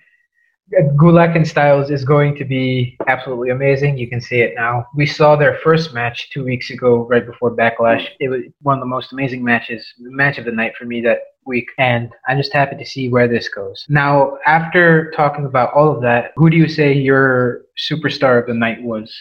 Gulak 0.74 1.36
and 1.36 1.48
Styles 1.48 1.92
is 1.92 2.04
going 2.04 2.36
to 2.38 2.46
be 2.46 2.98
absolutely 3.08 3.52
amazing. 3.52 3.98
You 3.98 4.08
can 4.08 4.20
see 4.20 4.40
it 4.42 4.56
now. 4.56 4.88
We 4.96 5.06
saw 5.06 5.36
their 5.36 5.60
first 5.64 5.94
match 5.94 6.30
two 6.32 6.44
weeks 6.44 6.72
ago, 6.72 7.06
right 7.08 7.26
before 7.26 7.56
Backlash. 7.56 8.08
It 8.20 8.30
was 8.30 8.42
one 8.62 8.78
of 8.78 8.82
the 8.82 8.88
most 8.88 9.14
amazing 9.14 9.44
matches, 9.44 9.86
match 10.00 10.40
of 10.40 10.46
the 10.46 10.52
night 10.52 10.74
for 10.76 10.86
me 10.86 11.02
that 11.02 11.20
week, 11.46 11.70
and 11.78 12.12
I'm 12.28 12.38
just 12.38 12.52
happy 12.52 12.76
to 12.78 12.86
see 12.86 13.10
where 13.10 13.28
this 13.28 13.48
goes. 13.48 13.86
Now, 13.90 14.38
after 14.48 15.12
talking 15.12 15.46
about 15.46 15.74
all 15.74 15.96
of 15.96 16.02
that, 16.02 16.32
who 16.36 16.50
do 16.50 16.58
you 16.58 16.68
say 16.68 16.94
your 16.94 17.62
superstar 17.78 18.40
of 18.40 18.48
the 18.48 18.54
night 18.56 18.82
was? 18.82 19.14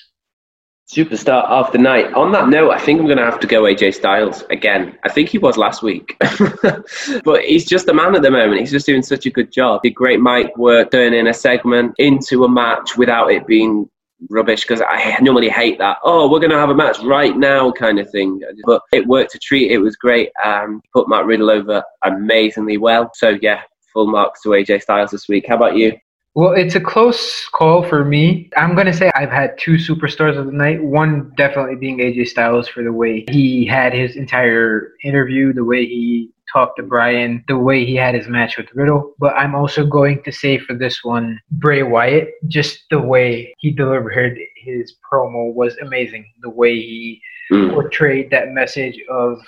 Superstar 0.93 1.49
of 1.49 1.73
the 1.73 1.79
night. 1.79 2.13
On 2.13 2.31
that 2.33 2.49
note, 2.49 2.71
I 2.71 2.79
think 2.79 3.01
I'm 3.01 3.07
going 3.07 3.19
to 3.19 3.25
have 3.25 3.41
to 3.41 3.47
go 3.47 3.63
AJ 3.63 3.95
Styles 3.95 4.45
again. 4.51 4.99
I 5.03 5.09
think 5.09 5.31
he 5.31 5.39
was 5.39 5.57
last 5.57 5.83
week, 5.83 6.15
but 7.25 7.43
he's 7.43 7.65
just 7.65 7.89
a 7.89 7.95
man 7.95 8.15
at 8.15 8.23
the 8.23 8.31
moment. 8.31 8.61
He's 8.61 8.71
just 8.71 8.85
doing 8.85 9.03
such 9.03 9.25
a 9.25 9.31
good 9.31 9.51
job. 9.51 9.83
Did 9.83 9.95
great 9.95 10.21
mic 10.21 10.55
work, 10.59 10.91
turning 10.91 11.27
a 11.27 11.33
segment 11.33 11.95
into 11.99 12.45
a 12.45 12.49
match 12.51 12.99
without 12.99 13.33
it 13.33 13.47
being 13.47 13.89
rubbish 14.31 14.63
because 14.63 14.83
I 14.87 15.19
normally 15.21 15.49
hate 15.49 15.79
that. 15.79 15.99
Oh, 16.05 16.31
we're 16.31 16.41
going 16.41 16.51
to 16.51 16.59
have 16.59 16.71
a 16.71 16.75
match 16.75 16.99
right 17.01 17.37
now 17.37 17.73
kind 17.73 17.99
of 17.99 18.11
thing. 18.11 18.41
But 18.65 18.83
it 18.93 19.07
worked 19.07 19.35
a 19.35 19.39
treat. 19.39 19.71
It 19.71 19.79
was 19.79 19.97
great. 19.97 20.31
Um, 20.45 20.83
put 20.93 21.09
Matt 21.09 21.25
Riddle 21.25 21.51
over 21.51 21.83
amazingly 22.05 22.77
well. 22.77 23.11
So 23.15 23.39
yeah, 23.41 23.63
full 23.93 24.07
marks 24.07 24.43
to 24.43 24.51
AJ 24.51 24.83
Styles 24.83 25.13
this 25.13 25.29
week. 25.29 25.47
How 25.49 25.57
about 25.57 25.77
you? 25.77 25.93
Well, 26.37 26.53
it's 26.53 26.75
a 26.75 26.81
close 26.81 27.47
call 27.47 27.85
for 27.85 28.05
me. 28.05 28.51
I'm 28.57 28.75
going 28.75 28.89
to 28.89 28.93
say 28.93 29.13
I've 29.15 29.31
had 29.31 29.57
two 29.57 29.75
superstars 29.75 30.37
of 30.37 30.47
the 30.47 30.53
night. 30.53 30.83
One 30.83 31.33
definitely 31.37 31.77
being 31.77 31.99
AJ 31.99 32.27
Styles 32.27 32.67
for 32.67 32.83
the 32.83 32.93
way 32.93 33.25
he 33.31 33.65
had 33.65 33.93
his 33.93 34.17
entire 34.17 34.95
interview, 35.05 35.53
the 35.53 35.63
way 35.63 35.87
he 35.87 36.31
talked 36.53 36.77
to 36.79 36.83
Bryan, 36.83 37.45
the 37.47 37.57
way 37.57 37.85
he 37.85 37.95
had 37.95 38.17
his 38.17 38.27
match 38.27 38.57
with 38.57 38.67
Riddle. 38.75 39.15
But 39.21 39.35
I'm 39.37 39.55
also 39.55 39.87
going 39.87 40.25
to 40.25 40.33
say 40.33 40.59
for 40.59 40.75
this 40.75 41.05
one, 41.05 41.41
Bray 41.53 41.85
Wyatt, 41.85 42.31
just 42.49 42.81
the 42.91 43.01
way 43.01 43.55
he 43.59 43.71
delivered 43.71 44.37
his 44.57 44.97
promo 45.09 45.55
was 45.55 45.77
amazing. 45.79 46.29
The 46.43 46.51
way 46.51 46.75
he 46.75 47.23
mm. 47.53 47.73
portrayed 47.73 48.31
that 48.31 48.51
message 48.51 49.01
of 49.09 49.39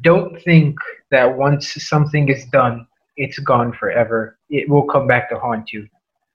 don't 0.00 0.40
think 0.40 0.78
that 1.10 1.36
once 1.36 1.74
something 1.86 2.30
is 2.30 2.46
done, 2.46 2.86
it's 3.18 3.38
gone 3.40 3.74
forever. 3.74 4.38
It 4.48 4.70
will 4.70 4.84
come 4.84 5.06
back 5.06 5.28
to 5.28 5.38
haunt 5.38 5.70
you. 5.70 5.86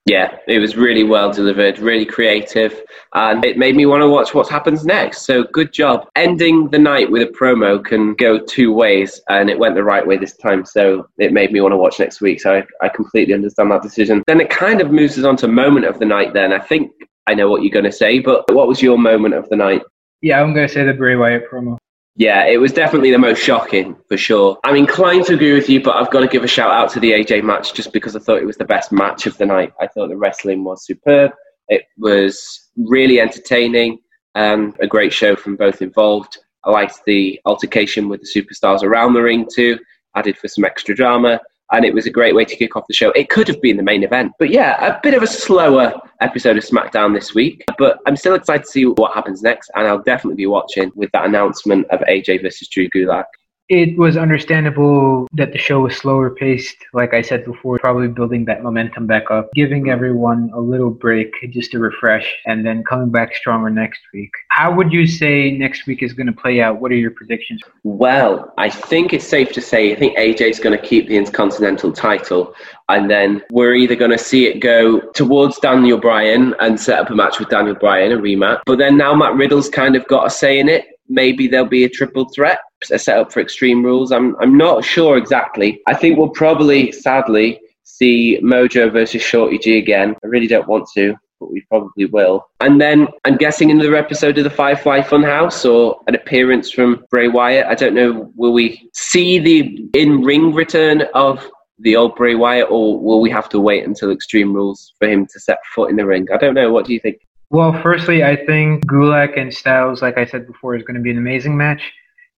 Yeah, 0.05 0.37
it 0.47 0.59
was 0.59 0.77
really 0.77 1.03
well 1.03 1.33
delivered, 1.33 1.79
really 1.79 2.05
creative, 2.05 2.79
and 3.15 3.43
it 3.43 3.57
made 3.57 3.75
me 3.75 3.87
want 3.87 4.01
to 4.01 4.07
watch 4.07 4.35
what 4.35 4.47
happens 4.47 4.85
next. 4.85 5.23
So 5.23 5.45
good 5.45 5.73
job. 5.73 6.07
Ending 6.15 6.69
the 6.69 6.77
night 6.77 7.09
with 7.09 7.23
a 7.23 7.31
promo 7.31 7.83
can 7.83 8.13
go 8.13 8.37
two 8.37 8.71
ways, 8.71 9.19
and 9.29 9.49
it 9.49 9.57
went 9.57 9.73
the 9.73 9.83
right 9.83 10.05
way 10.05 10.17
this 10.17 10.37
time. 10.37 10.63
So 10.63 11.07
it 11.17 11.33
made 11.33 11.51
me 11.51 11.59
want 11.59 11.71
to 11.71 11.77
watch 11.77 11.99
next 11.99 12.21
week. 12.21 12.39
So 12.39 12.53
I, 12.53 12.85
I 12.85 12.89
completely 12.89 13.33
understand 13.33 13.71
that 13.71 13.81
decision. 13.81 14.21
Then 14.27 14.41
it 14.41 14.51
kind 14.51 14.79
of 14.79 14.91
moves 14.91 15.17
us 15.17 15.25
on 15.25 15.37
to 15.37 15.47
moment 15.47 15.87
of 15.87 15.97
the 15.97 16.05
night. 16.05 16.33
Then 16.33 16.53
I 16.53 16.59
think 16.59 16.91
I 17.25 17.33
know 17.33 17.49
what 17.49 17.63
you're 17.63 17.73
going 17.73 17.85
to 17.85 17.91
say, 17.91 18.19
but 18.19 18.45
what 18.53 18.67
was 18.67 18.83
your 18.83 18.99
moment 18.99 19.33
of 19.33 19.49
the 19.49 19.55
night? 19.55 19.81
Yeah, 20.21 20.39
I'm 20.39 20.53
going 20.53 20.67
to 20.67 20.73
say 20.73 20.85
the 20.85 20.93
Bray 20.93 21.15
Wyatt 21.15 21.49
promo. 21.49 21.79
Yeah, 22.17 22.45
it 22.45 22.57
was 22.57 22.71
definitely 22.71 23.11
the 23.11 23.17
most 23.17 23.41
shocking 23.41 23.97
for 24.07 24.15
sure. 24.15 24.57
I'm 24.63 24.77
inclined 24.77 25.25
to 25.25 25.33
agree 25.33 25.53
with 25.53 25.69
you, 25.69 25.83
but 25.83 25.95
I've 25.95 26.11
got 26.11 26.21
to 26.21 26.27
give 26.27 26.45
a 26.45 26.47
shout 26.47 26.71
out 26.71 26.89
to 26.91 26.99
the 27.01 27.11
AJ 27.11 27.43
match 27.43 27.73
just 27.73 27.91
because 27.91 28.15
I 28.15 28.19
thought 28.19 28.37
it 28.41 28.45
was 28.45 28.55
the 28.55 28.63
best 28.63 28.93
match 28.93 29.27
of 29.27 29.37
the 29.37 29.45
night. 29.45 29.73
I 29.81 29.87
thought 29.87 30.07
the 30.07 30.17
wrestling 30.17 30.63
was 30.63 30.85
superb. 30.85 31.31
It 31.67 31.83
was 31.97 32.69
really 32.77 33.19
entertaining. 33.19 33.99
Um, 34.35 34.75
a 34.79 34.87
great 34.87 35.11
show 35.11 35.35
from 35.35 35.57
both 35.57 35.81
involved. 35.81 36.37
I 36.63 36.71
liked 36.71 37.01
the 37.05 37.39
altercation 37.45 38.07
with 38.07 38.21
the 38.21 38.27
superstars 38.27 38.81
around 38.81 39.13
the 39.13 39.21
ring 39.21 39.47
too, 39.53 39.77
added 40.15 40.37
for 40.37 40.47
some 40.47 40.63
extra 40.63 40.95
drama 40.95 41.41
and 41.71 41.85
it 41.85 41.93
was 41.93 42.05
a 42.05 42.11
great 42.11 42.35
way 42.35 42.45
to 42.45 42.55
kick 42.55 42.75
off 42.75 42.85
the 42.87 42.93
show. 42.93 43.11
It 43.11 43.29
could 43.29 43.47
have 43.47 43.61
been 43.61 43.77
the 43.77 43.83
main 43.83 44.03
event, 44.03 44.33
but 44.39 44.49
yeah, 44.49 44.85
a 44.85 44.99
bit 45.01 45.13
of 45.13 45.23
a 45.23 45.27
slower 45.27 45.93
episode 46.21 46.57
of 46.57 46.63
SmackDown 46.63 47.13
this 47.13 47.33
week. 47.33 47.63
But 47.77 47.99
I'm 48.05 48.15
still 48.15 48.35
excited 48.35 48.63
to 48.63 48.69
see 48.69 48.85
what 48.85 49.13
happens 49.13 49.41
next, 49.41 49.71
and 49.75 49.87
I'll 49.87 50.01
definitely 50.01 50.35
be 50.35 50.47
watching 50.47 50.91
with 50.95 51.09
that 51.13 51.25
announcement 51.25 51.87
of 51.89 52.01
AJ 52.01 52.41
versus 52.43 52.67
Drew 52.67 52.89
Gulak 52.89 53.25
it 53.67 53.97
was 53.97 54.15
understandable 54.15 55.27
that 55.33 55.51
the 55.51 55.57
show 55.57 55.81
was 55.81 55.97
slower 55.97 56.29
paced. 56.29 56.77
Like 56.93 57.13
I 57.15 57.21
said 57.21 57.45
before, 57.45 57.79
probably 57.79 58.07
building 58.07 58.45
that 58.45 58.61
momentum 58.61 59.07
back 59.07 59.31
up, 59.31 59.49
giving 59.55 59.89
everyone 59.89 60.51
a 60.53 60.59
little 60.59 60.91
break 60.91 61.33
just 61.49 61.71
to 61.71 61.79
refresh, 61.79 62.35
and 62.45 62.65
then 62.65 62.83
coming 62.83 63.09
back 63.09 63.35
stronger 63.35 63.71
next 63.71 64.01
week. 64.13 64.29
How 64.49 64.73
would 64.73 64.93
you 64.93 65.07
say 65.07 65.51
next 65.51 65.87
week 65.87 66.03
is 66.03 66.13
going 66.13 66.27
to 66.27 66.33
play 66.33 66.61
out? 66.61 66.79
What 66.79 66.91
are 66.91 66.95
your 66.95 67.11
predictions? 67.11 67.61
Well, 67.83 68.53
I 68.57 68.69
think 68.69 69.13
it's 69.13 69.27
safe 69.27 69.51
to 69.53 69.61
say 69.61 69.91
I 69.91 69.95
think 69.95 70.17
AJ 70.17 70.41
is 70.41 70.59
going 70.59 70.79
to 70.79 70.85
keep 70.85 71.07
the 71.07 71.17
Intercontinental 71.17 71.91
title, 71.91 72.53
and 72.89 73.09
then 73.09 73.41
we're 73.51 73.73
either 73.73 73.95
going 73.95 74.11
to 74.11 74.17
see 74.19 74.45
it 74.45 74.59
go 74.59 74.99
towards 75.13 75.57
Daniel 75.59 75.97
Bryan 75.97 76.53
and 76.59 76.79
set 76.79 76.99
up 76.99 77.09
a 77.09 77.15
match 77.15 77.39
with 77.39 77.49
Daniel 77.49 77.75
Bryan, 77.75 78.11
a 78.11 78.17
rematch. 78.17 78.61
But 78.67 78.77
then 78.77 78.95
now 78.95 79.15
Matt 79.15 79.33
Riddle's 79.33 79.69
kind 79.69 79.95
of 79.95 80.07
got 80.07 80.27
a 80.27 80.29
say 80.29 80.59
in 80.59 80.69
it 80.69 80.85
maybe 81.07 81.47
there'll 81.47 81.65
be 81.65 81.83
a 81.83 81.89
triple 81.89 82.27
threat 82.29 82.59
set 82.85 83.17
up 83.17 83.31
for 83.31 83.39
Extreme 83.39 83.83
Rules. 83.83 84.11
I'm 84.11 84.35
I'm 84.39 84.57
not 84.57 84.83
sure 84.83 85.17
exactly. 85.17 85.81
I 85.87 85.93
think 85.93 86.17
we'll 86.17 86.29
probably, 86.29 86.91
sadly, 86.91 87.59
see 87.83 88.39
Mojo 88.41 88.91
versus 88.91 89.21
Shorty 89.21 89.57
G 89.57 89.77
again. 89.77 90.15
I 90.23 90.27
really 90.27 90.47
don't 90.47 90.67
want 90.67 90.87
to, 90.95 91.15
but 91.39 91.51
we 91.51 91.61
probably 91.69 92.05
will. 92.05 92.45
And 92.59 92.79
then 92.79 93.07
I'm 93.25 93.37
guessing 93.37 93.71
another 93.71 93.95
episode 93.95 94.37
of 94.37 94.43
the 94.43 94.49
Firefly 94.49 95.01
Funhouse 95.01 95.69
or 95.69 95.99
an 96.07 96.15
appearance 96.15 96.71
from 96.71 97.05
Bray 97.09 97.27
Wyatt. 97.27 97.67
I 97.67 97.75
don't 97.75 97.95
know. 97.95 98.31
Will 98.35 98.53
we 98.53 98.89
see 98.93 99.39
the 99.39 99.89
in 99.93 100.21
ring 100.21 100.53
return 100.53 101.03
of 101.13 101.49
the 101.79 101.95
old 101.95 102.15
Bray 102.15 102.35
Wyatt, 102.35 102.67
or 102.69 102.99
will 102.99 103.19
we 103.19 103.29
have 103.29 103.49
to 103.49 103.59
wait 103.59 103.85
until 103.85 104.11
Extreme 104.11 104.53
Rules 104.53 104.93
for 104.97 105.07
him 105.07 105.25
to 105.27 105.39
set 105.39 105.59
foot 105.73 105.89
in 105.89 105.97
the 105.97 106.05
ring? 106.05 106.27
I 106.33 106.37
don't 106.37 106.53
know. 106.53 106.71
What 106.71 106.85
do 106.85 106.93
you 106.93 106.99
think? 106.99 107.17
Well, 107.49 107.79
firstly, 107.81 108.23
I 108.23 108.35
think 108.45 108.85
Gulak 108.85 109.39
and 109.39 109.53
Styles, 109.53 110.01
like 110.01 110.17
I 110.17 110.25
said 110.25 110.47
before, 110.47 110.75
is 110.75 110.83
going 110.83 110.95
to 110.95 111.01
be 111.01 111.11
an 111.11 111.17
amazing 111.17 111.55
match. 111.55 111.93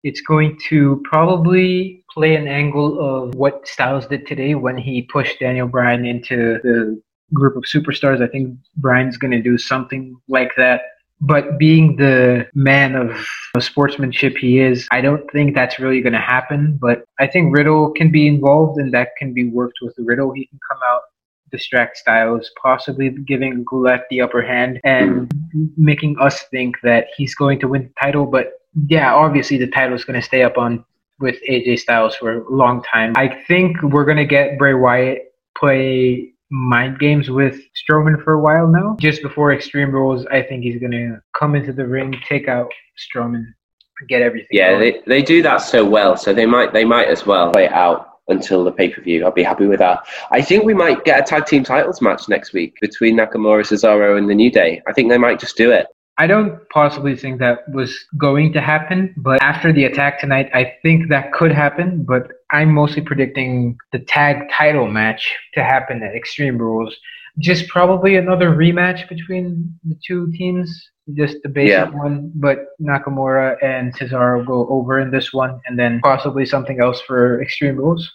It's 0.07 0.21
going 0.21 0.57
to 0.69 1.01
probably 1.03 2.01
play 2.13 2.35
an 2.37 2.47
angle 2.47 2.91
of 3.05 3.35
what 3.35 3.67
Styles 3.67 4.07
did 4.07 4.25
today 4.25 4.55
when 4.55 4.77
he 4.77 5.01
pushed 5.01 5.37
Daniel 5.41 5.67
Bryan 5.67 6.05
into 6.05 6.59
the 6.63 7.01
group 7.33 7.57
of 7.57 7.63
superstars. 7.63 8.21
I 8.23 8.27
think 8.27 8.57
Bryan's 8.77 9.17
going 9.17 9.31
to 9.31 9.41
do 9.41 9.57
something 9.57 10.15
like 10.29 10.51
that. 10.55 10.79
But 11.19 11.57
being 11.57 11.97
the 11.97 12.47
man 12.53 12.95
of 12.95 13.27
sportsmanship 13.59 14.37
he 14.37 14.59
is, 14.59 14.87
I 14.91 15.01
don't 15.01 15.29
think 15.31 15.55
that's 15.55 15.77
really 15.77 15.99
going 15.99 16.13
to 16.13 16.19
happen. 16.19 16.77
But 16.79 17.03
I 17.19 17.27
think 17.27 17.53
Riddle 17.53 17.91
can 17.91 18.09
be 18.09 18.27
involved 18.27 18.79
and 18.79 18.93
that 18.93 19.09
can 19.17 19.33
be 19.33 19.49
worked 19.49 19.79
with 19.81 19.93
Riddle. 19.97 20.31
He 20.31 20.45
can 20.45 20.59
come 20.71 20.79
out 20.89 21.01
distract 21.51 21.97
Styles, 21.97 22.49
possibly 22.61 23.09
giving 23.09 23.65
Gulak 23.65 24.03
the 24.09 24.21
upper 24.21 24.41
hand 24.41 24.79
and 24.83 25.29
making 25.75 26.17
us 26.19 26.43
think 26.43 26.75
that 26.83 27.07
he's 27.15 27.35
going 27.35 27.59
to 27.59 27.67
win 27.67 27.83
the 27.83 27.93
title. 28.01 28.25
But 28.25 28.53
yeah, 28.87 29.13
obviously 29.13 29.57
the 29.57 29.67
title 29.67 29.95
is 29.95 30.05
going 30.05 30.19
to 30.19 30.25
stay 30.25 30.43
up 30.43 30.57
on 30.57 30.85
with 31.19 31.37
AJ 31.49 31.79
Styles 31.79 32.15
for 32.15 32.37
a 32.37 32.49
long 32.53 32.83
time. 32.83 33.13
I 33.15 33.27
think 33.47 33.81
we're 33.81 34.05
going 34.05 34.17
to 34.17 34.25
get 34.25 34.57
Bray 34.57 34.73
Wyatt 34.73 35.33
play 35.57 36.33
mind 36.49 36.99
games 36.99 37.29
with 37.29 37.59
Strowman 37.75 38.23
for 38.23 38.33
a 38.33 38.39
while 38.39 38.67
now. 38.67 38.95
Just 38.99 39.21
before 39.21 39.53
Extreme 39.53 39.91
Rules, 39.91 40.25
I 40.27 40.41
think 40.43 40.63
he's 40.63 40.79
going 40.79 40.91
to 40.91 41.19
come 41.37 41.55
into 41.55 41.73
the 41.73 41.87
ring, 41.87 42.15
take 42.27 42.47
out 42.47 42.71
Strowman, 42.97 43.45
and 43.99 44.09
get 44.09 44.21
everything. 44.21 44.47
Yeah, 44.51 44.77
they, 44.77 45.01
they 45.07 45.21
do 45.21 45.41
that 45.41 45.57
so 45.57 45.83
well, 45.85 46.15
so 46.15 46.33
they 46.33 46.45
might 46.45 46.73
they 46.73 46.85
might 46.85 47.07
as 47.07 47.25
well 47.25 47.51
play 47.51 47.65
it 47.65 47.73
out 47.73 48.19
until 48.27 48.63
the 48.63 48.71
pay 48.71 48.89
per 48.89 49.01
view. 49.01 49.25
I'll 49.25 49.31
be 49.31 49.43
happy 49.43 49.65
with 49.65 49.79
that. 49.79 50.05
I 50.31 50.41
think 50.41 50.65
we 50.65 50.73
might 50.73 51.03
get 51.03 51.19
a 51.19 51.23
tag 51.23 51.45
team 51.45 51.63
titles 51.63 52.01
match 52.01 52.29
next 52.29 52.53
week 52.53 52.75
between 52.81 53.17
Nakamura, 53.17 53.65
Cesaro, 53.65 54.17
and 54.17 54.29
the 54.29 54.35
New 54.35 54.51
Day. 54.51 54.81
I 54.87 54.93
think 54.93 55.09
they 55.09 55.17
might 55.17 55.39
just 55.39 55.57
do 55.57 55.71
it. 55.71 55.87
I 56.19 56.25
don't 56.25 56.67
possibly 56.69 57.15
think 57.15 57.39
that 57.39 57.59
was 57.71 57.95
going 58.17 58.51
to 58.53 58.61
happen, 58.61 59.13
but 59.17 59.41
after 59.41 59.71
the 59.71 59.85
attack 59.85 60.19
tonight, 60.19 60.49
I 60.53 60.73
think 60.81 61.09
that 61.09 61.31
could 61.31 61.51
happen. 61.51 62.03
But 62.03 62.31
I'm 62.51 62.73
mostly 62.73 63.03
predicting 63.03 63.77
the 63.91 63.99
tag 63.99 64.49
title 64.51 64.87
match 64.87 65.35
to 65.53 65.63
happen 65.63 66.01
at 66.01 66.15
Extreme 66.15 66.57
Rules. 66.57 66.95
Just 67.39 67.67
probably 67.67 68.15
another 68.15 68.49
rematch 68.49 69.07
between 69.07 69.77
the 69.83 69.95
two 70.05 70.31
teams, 70.31 70.89
just 71.13 71.37
the 71.43 71.49
basic 71.49 71.71
yeah. 71.71 71.89
one. 71.89 72.31
But 72.33 72.65
Nakamura 72.81 73.57
and 73.63 73.95
Cesaro 73.95 74.43
go 74.45 74.67
over 74.69 74.99
in 74.99 75.11
this 75.11 75.31
one, 75.31 75.59
and 75.67 75.77
then 75.77 75.99
possibly 76.03 76.45
something 76.45 76.81
else 76.81 76.99
for 77.01 77.39
Extreme 77.43 77.77
Rules. 77.77 78.11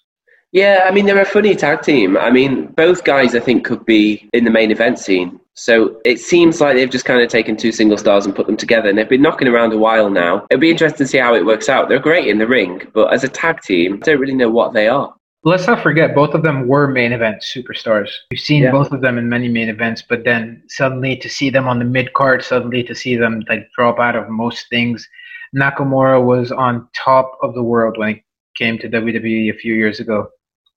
Yeah, 0.52 0.84
I 0.86 0.90
mean 0.90 1.06
they're 1.06 1.20
a 1.20 1.24
funny 1.24 1.54
tag 1.54 1.82
team. 1.82 2.16
I 2.16 2.30
mean 2.30 2.66
both 2.76 3.04
guys 3.04 3.34
I 3.34 3.40
think 3.40 3.64
could 3.64 3.84
be 3.86 4.28
in 4.32 4.44
the 4.44 4.50
main 4.50 4.70
event 4.70 4.98
scene. 4.98 5.40
So 5.54 6.00
it 6.04 6.18
seems 6.18 6.60
like 6.60 6.76
they've 6.76 6.88
just 6.90 7.04
kind 7.04 7.20
of 7.22 7.28
taken 7.28 7.56
two 7.56 7.72
single 7.72 7.98
stars 7.98 8.24
and 8.24 8.34
put 8.34 8.46
them 8.46 8.56
together, 8.56 8.88
and 8.88 8.96
they've 8.96 9.08
been 9.08 9.20
knocking 9.20 9.48
around 9.48 9.72
a 9.72 9.78
while 9.78 10.08
now. 10.08 10.46
It'll 10.50 10.60
be 10.60 10.70
interesting 10.70 11.04
to 11.04 11.06
see 11.06 11.18
how 11.18 11.34
it 11.34 11.44
works 11.44 11.68
out. 11.68 11.88
They're 11.88 11.98
great 11.98 12.28
in 12.28 12.38
the 12.38 12.46
ring, 12.46 12.82
but 12.94 13.12
as 13.12 13.22
a 13.22 13.28
tag 13.28 13.60
team, 13.60 13.94
I 13.94 14.06
don't 14.06 14.20
really 14.20 14.34
know 14.34 14.48
what 14.50 14.72
they 14.72 14.88
are. 14.88 15.14
Let's 15.44 15.66
not 15.66 15.82
forget, 15.82 16.14
both 16.14 16.34
of 16.34 16.42
them 16.42 16.68
were 16.68 16.86
main 16.86 17.12
event 17.12 17.42
superstars. 17.42 18.08
We've 18.30 18.40
seen 18.40 18.62
Yeah. 18.62 18.70
both 18.70 18.92
of 18.92 19.00
them 19.02 19.18
in 19.18 19.28
many 19.28 19.48
main 19.48 19.68
events, 19.68 20.00
but 20.00 20.24
then 20.24 20.62
suddenly 20.68 21.16
to 21.16 21.28
see 21.28 21.50
them 21.50 21.66
on 21.68 21.78
the 21.80 21.84
mid 21.84 22.12
card, 22.14 22.42
suddenly 22.44 22.82
to 22.84 22.94
see 22.94 23.16
them 23.16 23.42
like 23.48 23.68
drop 23.76 23.98
out 23.98 24.16
of 24.16 24.28
most 24.30 24.68
things. 24.70 25.06
Nakamura 25.54 26.22
was 26.24 26.50
on 26.52 26.88
top 26.94 27.36
of 27.42 27.54
the 27.54 27.62
world 27.62 27.98
when 27.98 28.14
he 28.14 28.22
came 28.56 28.78
to 28.78 28.88
WWE 28.88 29.50
a 29.50 29.54
few 29.58 29.74
years 29.74 30.00
ago. 30.00 30.28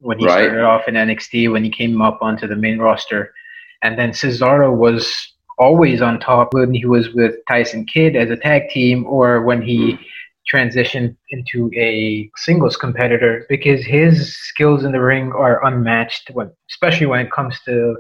When 0.06 0.20
he 0.20 0.26
Right. 0.26 0.46
started 0.46 0.64
off 0.64 0.88
in 0.88 0.96
NXT, 0.96 1.52
when 1.52 1.64
he 1.64 1.72
came 1.72 2.00
up 2.00 2.20
onto 2.22 2.46
the 2.46 2.56
main 2.56 2.78
roster, 2.78 3.34
and 3.82 3.98
then 3.98 4.12
Cesaro 4.12 4.72
was 4.72 5.34
always 5.58 6.00
on 6.02 6.20
top 6.20 6.54
when 6.54 6.74
he 6.74 6.86
was 6.86 7.14
with 7.14 7.34
Tyson 7.48 7.86
Kidd 7.86 8.16
as 8.16 8.30
a 8.30 8.38
tag 8.38 8.70
team, 8.70 9.06
or 9.08 9.42
when 9.42 9.62
he 9.64 9.94
hmm. 9.94 10.04
transitioned 10.54 11.16
into 11.32 11.72
a 11.76 12.30
singles 12.38 12.78
competitor 12.78 13.48
because 13.50 13.84
his 13.84 14.38
skills 14.38 14.84
in 14.86 14.92
the 14.92 15.02
ring 15.02 15.32
are 15.32 15.66
unmatched, 15.66 16.30
when, 16.34 16.52
especially 16.70 17.08
when 17.08 17.26
it 17.26 17.32
comes 17.32 17.60
to 17.66 17.96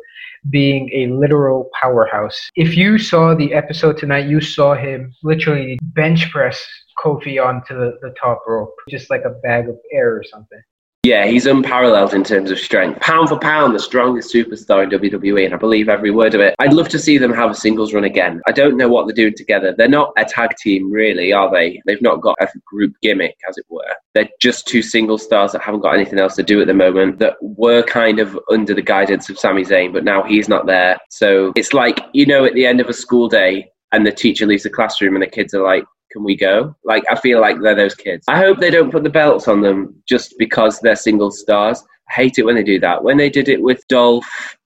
being 0.52 0.92
a 0.94 1.08
literal 1.08 1.72
powerhouse. 1.82 2.40
If 2.56 2.78
you 2.78 3.00
saw 3.00 3.34
the 3.34 3.52
episode 3.54 3.98
tonight, 3.98 4.28
you 4.28 4.42
saw 4.42 4.76
him 4.76 5.12
literally 5.24 5.80
bench 5.82 6.32
press 6.32 6.64
Kofi 7.04 7.44
onto 7.44 7.74
the, 7.74 7.98
the 8.04 8.14
top 8.22 8.44
rope, 8.48 8.76
just 8.90 9.10
like 9.10 9.24
a 9.26 9.32
bag 9.42 9.68
of 9.68 9.76
air 9.92 10.16
or 10.16 10.24
something. 10.24 10.62
Yeah, 11.06 11.28
he's 11.28 11.46
unparalleled 11.46 12.16
in 12.16 12.24
terms 12.24 12.50
of 12.50 12.58
strength. 12.58 13.00
Pound 13.00 13.30
for 13.30 13.38
pound, 13.38 13.76
the 13.76 13.80
strongest 13.80 14.34
superstar 14.34 14.84
in 14.84 14.90
WWE, 14.90 15.46
and 15.46 15.54
I 15.54 15.58
believe 15.58 15.88
every 15.88 16.10
word 16.10 16.34
of 16.34 16.42
it. 16.42 16.56
I'd 16.58 16.74
love 16.74 16.90
to 16.90 16.98
see 16.98 17.20
them 17.20 17.32
have 17.32 17.52
a 17.52 17.54
singles 17.54 17.94
run 17.94 18.06
again. 18.06 18.42
I 18.48 18.52
don't 18.52 18.76
know 18.76 18.90
what 18.90 19.06
they're 19.06 19.16
doing 19.16 19.36
together. 19.38 19.72
They're 19.78 19.88
not 19.88 20.14
a 20.18 20.26
tag 20.26 20.56
team, 20.58 20.92
really, 20.92 21.32
are 21.32 21.52
they? 21.52 21.80
They've 21.86 22.02
not 22.02 22.22
got 22.22 22.38
a 22.42 22.48
group 22.66 22.96
gimmick, 23.04 23.38
as 23.48 23.56
it 23.56 23.66
were. 23.70 23.94
They're 24.16 24.32
just 24.42 24.68
two 24.68 24.82
single 24.82 25.20
stars 25.20 25.52
that 25.52 25.62
haven't 25.62 25.82
got 25.82 25.94
anything 25.94 26.18
else 26.18 26.36
to 26.38 26.44
do 26.44 26.60
at 26.60 26.66
the 26.66 26.74
moment, 26.74 27.20
that 27.20 27.36
were 27.40 27.84
kind 27.84 28.18
of 28.18 28.40
under 28.50 28.74
the 28.74 28.82
guidance 28.82 29.30
of 29.30 29.38
Sami 29.38 29.64
Zayn, 29.64 29.94
but 29.94 30.04
now 30.04 30.24
he's 30.24 30.50
not 30.50 30.66
there. 30.66 30.98
So 31.12 31.54
it's 31.56 31.72
like, 31.72 32.00
you 32.14 32.26
know, 32.26 32.46
at 32.46 32.56
the 32.56 32.66
end 32.66 32.82
of 32.82 32.90
a 32.90 32.94
school 32.94 33.30
day, 33.30 33.70
and 33.92 34.08
the 34.08 34.12
teacher 34.12 34.48
leaves 34.48 34.64
the 34.64 34.72
classroom, 34.72 35.14
and 35.16 35.22
the 35.22 35.28
kids 35.28 35.54
are 35.54 35.62
like, 35.62 35.84
can 36.16 36.24
we 36.24 36.36
go? 36.38 36.74
Like, 36.86 37.04
I 37.12 37.16
feel 37.16 37.42
like 37.42 37.58
they're 37.62 37.76
those 37.76 37.94
kids. 37.94 38.24
I 38.30 38.38
hope 38.38 38.60
they 38.60 38.72
don't 38.72 38.90
put 38.90 39.04
the 39.04 39.10
belts 39.10 39.50
on 39.50 39.62
them 39.62 40.02
just 40.08 40.34
because 40.40 40.80
they're 40.80 40.96
single 40.96 41.30
stars. 41.30 41.84
I 42.10 42.14
hate 42.14 42.40
it 42.40 42.46
when 42.46 42.56
they 42.56 42.64
do 42.64 42.80
that. 42.80 43.04
When 43.04 43.18
they 43.18 43.30
did 43.30 43.50
it 43.50 43.62
with 43.62 43.86
Dolph 43.90 44.26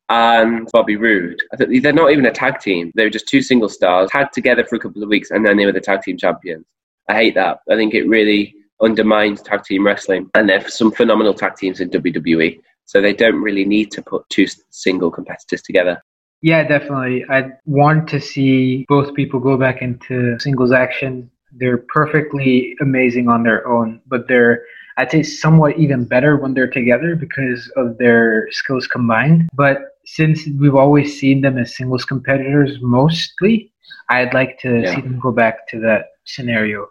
and 0.09 0.69
Bobby 0.71 0.95
Roode, 0.95 1.39
I 1.51 1.65
they're 1.81 1.91
not 1.91 2.11
even 2.11 2.27
a 2.27 2.31
tag 2.31 2.59
team. 2.59 2.91
They 2.93 3.03
were 3.03 3.09
just 3.09 3.27
two 3.27 3.41
single 3.41 3.69
stars, 3.69 4.11
tagged 4.11 4.33
together 4.33 4.63
for 4.63 4.75
a 4.75 4.79
couple 4.79 5.01
of 5.01 5.09
weeks, 5.09 5.31
and 5.31 5.43
then 5.43 5.57
they 5.57 5.65
were 5.65 5.71
the 5.71 5.81
tag 5.81 6.03
team 6.03 6.17
champions. 6.17 6.65
I 7.07 7.15
hate 7.15 7.33
that. 7.33 7.61
I 7.67 7.75
think 7.75 7.95
it 7.95 8.07
really 8.07 8.53
undermines 8.79 9.41
tag 9.41 9.63
team 9.63 9.83
wrestling. 9.83 10.29
And 10.35 10.47
there's 10.47 10.77
some 10.77 10.91
phenomenal 10.91 11.33
tag 11.33 11.55
teams 11.55 11.79
in 11.79 11.89
WWE. 11.89 12.59
So 12.85 13.01
they 13.01 13.13
don't 13.13 13.41
really 13.41 13.65
need 13.65 13.91
to 13.91 14.03
put 14.03 14.29
two 14.29 14.45
single 14.69 15.09
competitors 15.09 15.63
together. 15.63 16.01
Yeah, 16.41 16.63
definitely. 16.63 17.25
I 17.29 17.49
want 17.65 18.07
to 18.09 18.21
see 18.21 18.85
both 18.87 19.13
people 19.13 19.39
go 19.39 19.57
back 19.57 19.81
into 19.81 20.39
singles 20.39 20.71
action. 20.71 21.29
They're 21.51 21.79
perfectly 21.93 22.75
amazing 22.81 23.27
on 23.27 23.43
their 23.43 23.67
own, 23.67 24.01
but 24.07 24.27
they're, 24.27 24.63
I'd 24.97 25.11
say, 25.11 25.23
somewhat 25.23 25.77
even 25.77 26.05
better 26.05 26.37
when 26.37 26.53
they're 26.53 26.69
together 26.69 27.15
because 27.15 27.71
of 27.75 27.97
their 27.97 28.47
skills 28.51 28.87
combined. 28.87 29.49
But 29.53 29.97
since 30.05 30.47
we've 30.59 30.75
always 30.75 31.19
seen 31.19 31.41
them 31.41 31.57
as 31.57 31.75
singles 31.75 32.05
competitors 32.05 32.77
mostly, 32.81 33.71
I'd 34.09 34.33
like 34.33 34.59
to 34.59 34.81
Yeah. 34.81 34.95
see 34.95 35.01
them 35.01 35.19
go 35.19 35.31
back 35.31 35.67
to 35.69 35.79
that 35.81 36.07
scenario. 36.25 36.89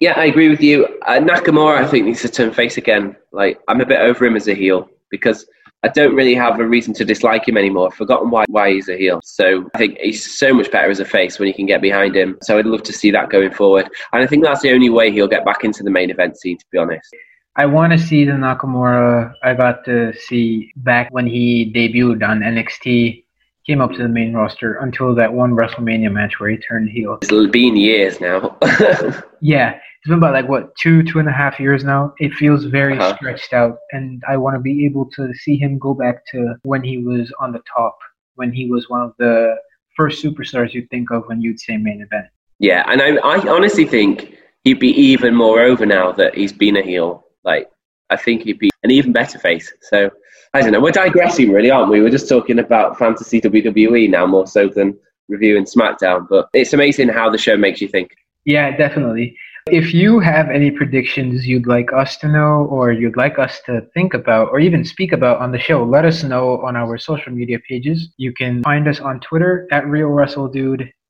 Yeah, 0.00 0.14
I 0.16 0.24
agree 0.24 0.48
with 0.48 0.60
you. 0.62 0.86
Uh, 1.06 1.20
Nakamura, 1.20 1.78
I 1.78 1.86
think, 1.86 2.06
needs 2.06 2.22
to 2.22 2.28
turn 2.28 2.52
face 2.52 2.76
again. 2.76 3.16
Like, 3.32 3.60
I'm 3.68 3.80
a 3.80 3.86
bit 3.86 4.00
over 4.00 4.24
him 4.24 4.36
as 4.36 4.48
a 4.48 4.54
heel 4.54 4.88
because 5.10 5.46
I 5.84 5.88
don't 5.88 6.14
really 6.14 6.34
have 6.34 6.60
a 6.60 6.66
reason 6.66 6.94
to 6.94 7.04
dislike 7.04 7.48
him 7.48 7.56
anymore. 7.56 7.88
I've 7.88 7.94
forgotten 7.94 8.30
why 8.30 8.44
why 8.48 8.72
he's 8.72 8.88
a 8.88 8.96
heel. 8.96 9.20
So 9.24 9.68
I 9.74 9.78
think 9.78 9.98
he's 9.98 10.38
so 10.38 10.54
much 10.54 10.70
better 10.70 10.90
as 10.90 11.00
a 11.00 11.04
face 11.04 11.38
when 11.38 11.48
you 11.48 11.54
can 11.54 11.66
get 11.66 11.82
behind 11.82 12.14
him. 12.14 12.38
So 12.42 12.56
I'd 12.56 12.66
love 12.66 12.84
to 12.84 12.92
see 12.92 13.10
that 13.10 13.30
going 13.30 13.52
forward. 13.52 13.90
And 14.12 14.22
I 14.22 14.26
think 14.26 14.44
that's 14.44 14.62
the 14.62 14.72
only 14.72 14.90
way 14.90 15.10
he'll 15.10 15.26
get 15.26 15.44
back 15.44 15.64
into 15.64 15.82
the 15.82 15.90
main 15.90 16.10
event 16.10 16.38
scene, 16.38 16.56
to 16.58 16.64
be 16.70 16.78
honest. 16.78 17.12
I 17.56 17.66
want 17.66 17.92
to 17.92 17.98
see 17.98 18.24
the 18.24 18.32
Nakamura 18.32 19.34
I 19.42 19.54
got 19.54 19.84
to 19.86 20.14
see 20.14 20.72
back 20.76 21.08
when 21.10 21.26
he 21.26 21.70
debuted 21.74 22.26
on 22.26 22.40
NXT, 22.40 23.24
came 23.66 23.80
up 23.80 23.92
to 23.92 23.98
the 23.98 24.08
main 24.08 24.32
roster 24.32 24.74
until 24.76 25.14
that 25.16 25.32
one 25.32 25.52
WrestleMania 25.52 26.12
match 26.12 26.40
where 26.40 26.50
he 26.50 26.56
turned 26.56 26.90
heel. 26.90 27.18
It's 27.22 27.46
been 27.48 27.76
years 27.76 28.20
now. 28.20 28.56
Yeah, 29.44 29.80
it's 30.02 30.08
been 30.08 30.18
about 30.18 30.32
like 30.34 30.48
what 30.48 30.74
two, 30.76 31.02
two 31.04 31.20
and 31.20 31.28
a 31.28 31.32
half 31.32 31.60
years 31.60 31.84
now. 31.84 32.12
It 32.18 32.32
feels 32.34 32.64
very 32.64 32.98
Uh-huh. 32.98 33.14
stretched 33.16 33.52
out, 33.52 33.78
and 33.92 34.20
I 34.28 34.36
want 34.36 34.56
to 34.56 34.60
be 34.60 34.84
able 34.84 35.06
to 35.16 35.32
see 35.34 35.56
him 35.56 35.78
go 35.78 35.94
back 35.94 36.26
to 36.32 36.56
when 36.64 36.82
he 36.82 36.98
was 36.98 37.32
on 37.38 37.52
the 37.52 37.62
top, 37.72 37.96
when 38.34 38.52
he 38.52 38.68
was 38.68 38.88
one 38.90 39.02
of 39.02 39.12
the 39.18 39.56
first 39.96 40.22
superstars 40.24 40.72
you'd 40.74 40.90
think 40.90 41.10
of 41.12 41.24
when 41.26 41.40
you'd 41.40 41.60
say 41.60 41.76
main 41.76 42.00
event. 42.02 42.26
yeah, 42.58 42.82
and 42.88 43.00
I, 43.00 43.16
I 43.16 43.38
honestly 43.48 43.84
think 43.84 44.36
he'd 44.64 44.80
be 44.80 44.88
even 44.90 45.34
more 45.34 45.60
over 45.60 45.84
now 45.86 46.10
that 46.12 46.34
he's 46.34 46.52
been 46.52 46.76
a 46.76 46.82
heel. 46.82 47.24
Like, 47.44 47.68
I 48.10 48.16
think 48.16 48.42
he'd 48.42 48.58
be 48.58 48.70
an 48.82 48.90
even 48.90 49.12
better 49.12 49.38
face. 49.38 49.72
So, 49.82 50.10
I 50.54 50.60
don't 50.62 50.72
know. 50.72 50.80
We're 50.80 50.90
digressing, 50.92 51.50
really, 51.52 51.70
aren't 51.70 51.90
we? 51.90 52.00
We're 52.00 52.10
just 52.10 52.28
talking 52.28 52.58
about 52.58 52.98
fantasy 52.98 53.40
WWE 53.40 54.08
now 54.10 54.26
more 54.26 54.46
so 54.46 54.68
than 54.68 54.98
reviewing 55.28 55.64
SmackDown. 55.64 56.26
But 56.28 56.48
it's 56.54 56.72
amazing 56.72 57.08
how 57.08 57.30
the 57.30 57.38
show 57.38 57.56
makes 57.56 57.80
you 57.80 57.88
think. 57.88 58.10
Yeah, 58.44 58.76
definitely. 58.76 59.36
If 59.66 59.94
you 59.94 60.18
have 60.18 60.50
any 60.50 60.72
predictions 60.72 61.46
you'd 61.46 61.68
like 61.68 61.92
us 61.92 62.16
to 62.18 62.28
know 62.28 62.66
or 62.68 62.90
you'd 62.90 63.16
like 63.16 63.38
us 63.38 63.60
to 63.66 63.82
think 63.94 64.12
about 64.12 64.48
or 64.48 64.58
even 64.58 64.84
speak 64.84 65.12
about 65.12 65.38
on 65.38 65.52
the 65.52 65.58
show, 65.58 65.84
let 65.84 66.04
us 66.04 66.24
know 66.24 66.60
on 66.62 66.74
our 66.74 66.98
social 66.98 67.32
media 67.32 67.58
pages. 67.68 68.08
You 68.16 68.32
can 68.32 68.64
find 68.64 68.88
us 68.88 68.98
on 68.98 69.20
Twitter 69.20 69.68
at 69.70 69.86
Real 69.86 70.08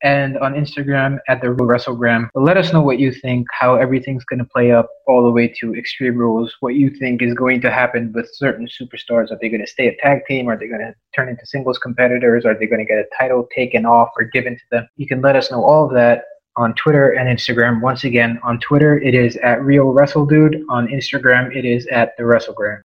and 0.03 0.37
on 0.37 0.53
Instagram 0.53 1.17
at 1.27 1.41
the 1.41 1.51
Real 1.51 1.65
Wrestlegram. 1.65 2.29
Let 2.35 2.57
us 2.57 2.71
know 2.71 2.81
what 2.81 2.99
you 2.99 3.11
think, 3.11 3.47
how 3.51 3.75
everything's 3.75 4.25
going 4.25 4.39
to 4.39 4.45
play 4.45 4.71
up 4.71 4.87
all 5.07 5.23
the 5.23 5.31
way 5.31 5.47
to 5.59 5.73
Extreme 5.73 6.17
Rules, 6.17 6.53
what 6.59 6.75
you 6.75 6.91
think 6.91 7.23
is 7.23 7.33
going 7.33 7.59
to 7.61 7.71
happen 7.71 8.11
with 8.13 8.29
certain 8.33 8.67
superstars. 8.67 9.31
Are 9.31 9.37
they 9.41 9.49
going 9.49 9.61
to 9.61 9.67
stay 9.67 9.87
a 9.87 9.95
tag 9.97 10.25
team? 10.27 10.47
Are 10.47 10.57
they 10.59 10.67
going 10.67 10.81
to 10.81 10.93
turn 11.15 11.27
into 11.27 11.45
singles 11.47 11.79
competitors? 11.79 12.45
Are 12.45 12.53
they 12.53 12.67
going 12.67 12.85
to 12.85 12.93
get 12.93 12.99
a 12.99 13.07
title 13.17 13.47
taken 13.55 13.85
off 13.87 14.09
or 14.15 14.25
given 14.25 14.55
to 14.55 14.63
them? 14.69 14.87
You 14.95 15.07
can 15.07 15.21
let 15.21 15.35
us 15.35 15.49
know 15.49 15.63
all 15.63 15.85
of 15.85 15.93
that 15.93 16.25
on 16.57 16.73
Twitter 16.75 17.11
and 17.11 17.27
Instagram. 17.27 17.81
Once 17.81 18.03
again, 18.03 18.39
on 18.43 18.59
Twitter 18.59 18.99
it 18.99 19.15
is 19.15 19.37
at 19.37 19.61
Real 19.63 19.85
Wrestle 19.85 20.25
Dude. 20.25 20.63
On 20.69 20.87
Instagram 20.87 21.55
it 21.55 21.65
is 21.65 21.87
at 21.87 22.15
the 22.17 22.25
Wrestlegram. 22.25 22.81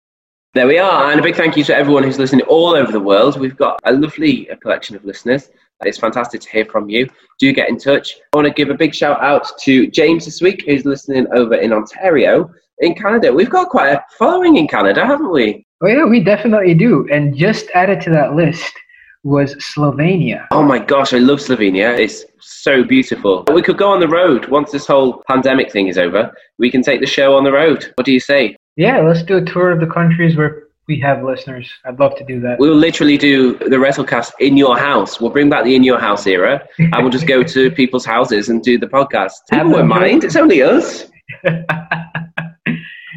There 0.54 0.66
we 0.66 0.78
are. 0.78 1.10
And 1.10 1.20
a 1.20 1.22
big 1.22 1.36
thank 1.36 1.56
you 1.56 1.64
to 1.64 1.76
everyone 1.76 2.02
who's 2.02 2.18
listening 2.18 2.46
all 2.46 2.74
over 2.74 2.90
the 2.90 3.00
world. 3.00 3.38
We've 3.38 3.56
got 3.56 3.78
a 3.84 3.92
lovely 3.92 4.50
uh, 4.50 4.56
collection 4.56 4.96
of 4.96 5.04
listeners. 5.04 5.50
It's 5.84 5.98
fantastic 5.98 6.40
to 6.40 6.50
hear 6.50 6.64
from 6.64 6.88
you. 6.88 7.08
Do 7.38 7.52
get 7.52 7.68
in 7.68 7.76
touch. 7.76 8.16
I 8.32 8.36
want 8.38 8.48
to 8.48 8.54
give 8.54 8.70
a 8.70 8.74
big 8.74 8.94
shout 8.94 9.22
out 9.22 9.46
to 9.60 9.90
James 9.90 10.24
this 10.24 10.40
week, 10.40 10.64
who's 10.66 10.86
listening 10.86 11.26
over 11.34 11.56
in 11.56 11.74
Ontario, 11.74 12.50
in 12.78 12.94
Canada. 12.94 13.32
We've 13.32 13.50
got 13.50 13.68
quite 13.68 13.90
a 13.90 14.04
following 14.18 14.56
in 14.56 14.66
Canada, 14.66 15.04
haven't 15.04 15.30
we? 15.30 15.66
Oh 15.82 15.88
yeah, 15.88 16.04
we 16.04 16.24
definitely 16.24 16.72
do. 16.72 17.06
And 17.12 17.36
just 17.36 17.66
added 17.74 18.00
to 18.02 18.10
that 18.10 18.34
list 18.34 18.72
was 19.26 19.56
Slovenia. 19.56 20.46
Oh 20.52 20.62
my 20.62 20.78
gosh, 20.78 21.12
I 21.12 21.18
love 21.18 21.40
Slovenia. 21.40 21.98
It's 21.98 22.24
so 22.38 22.84
beautiful. 22.84 23.44
We 23.52 23.60
could 23.60 23.76
go 23.76 23.90
on 23.90 23.98
the 23.98 24.08
road 24.08 24.46
once 24.46 24.70
this 24.70 24.86
whole 24.86 25.24
pandemic 25.26 25.72
thing 25.72 25.88
is 25.88 25.98
over. 25.98 26.32
We 26.58 26.70
can 26.70 26.82
take 26.82 27.00
the 27.00 27.08
show 27.08 27.34
on 27.34 27.42
the 27.42 27.50
road. 27.50 27.92
What 27.96 28.06
do 28.06 28.12
you 28.12 28.20
say? 28.20 28.56
Yeah, 28.76 29.00
let's 29.00 29.24
do 29.24 29.36
a 29.36 29.44
tour 29.44 29.72
of 29.72 29.80
the 29.80 29.92
countries 29.92 30.36
where 30.36 30.68
we 30.86 31.00
have 31.00 31.24
listeners. 31.24 31.68
I'd 31.84 31.98
love 31.98 32.14
to 32.18 32.24
do 32.24 32.38
that. 32.42 32.60
We'll 32.60 32.76
literally 32.76 33.18
do 33.18 33.58
the 33.58 33.76
WrestleCast 33.76 34.30
in 34.38 34.56
your 34.56 34.78
house. 34.78 35.20
We'll 35.20 35.32
bring 35.32 35.50
back 35.50 35.64
the 35.64 35.74
in 35.74 35.82
your 35.82 35.98
house 35.98 36.24
era 36.28 36.64
and 36.78 36.94
we'll 36.98 37.10
just 37.10 37.26
go 37.26 37.42
to 37.42 37.70
people's 37.72 38.04
houses 38.04 38.48
and 38.48 38.62
do 38.62 38.78
the 38.78 38.86
podcast. 38.86 39.32
People 39.50 39.72
won't 39.72 39.78
them 39.78 39.88
do 39.88 39.94
it. 39.94 40.00
mind. 40.00 40.24
It's 40.24 40.36
only 40.36 40.62
us. 40.62 41.06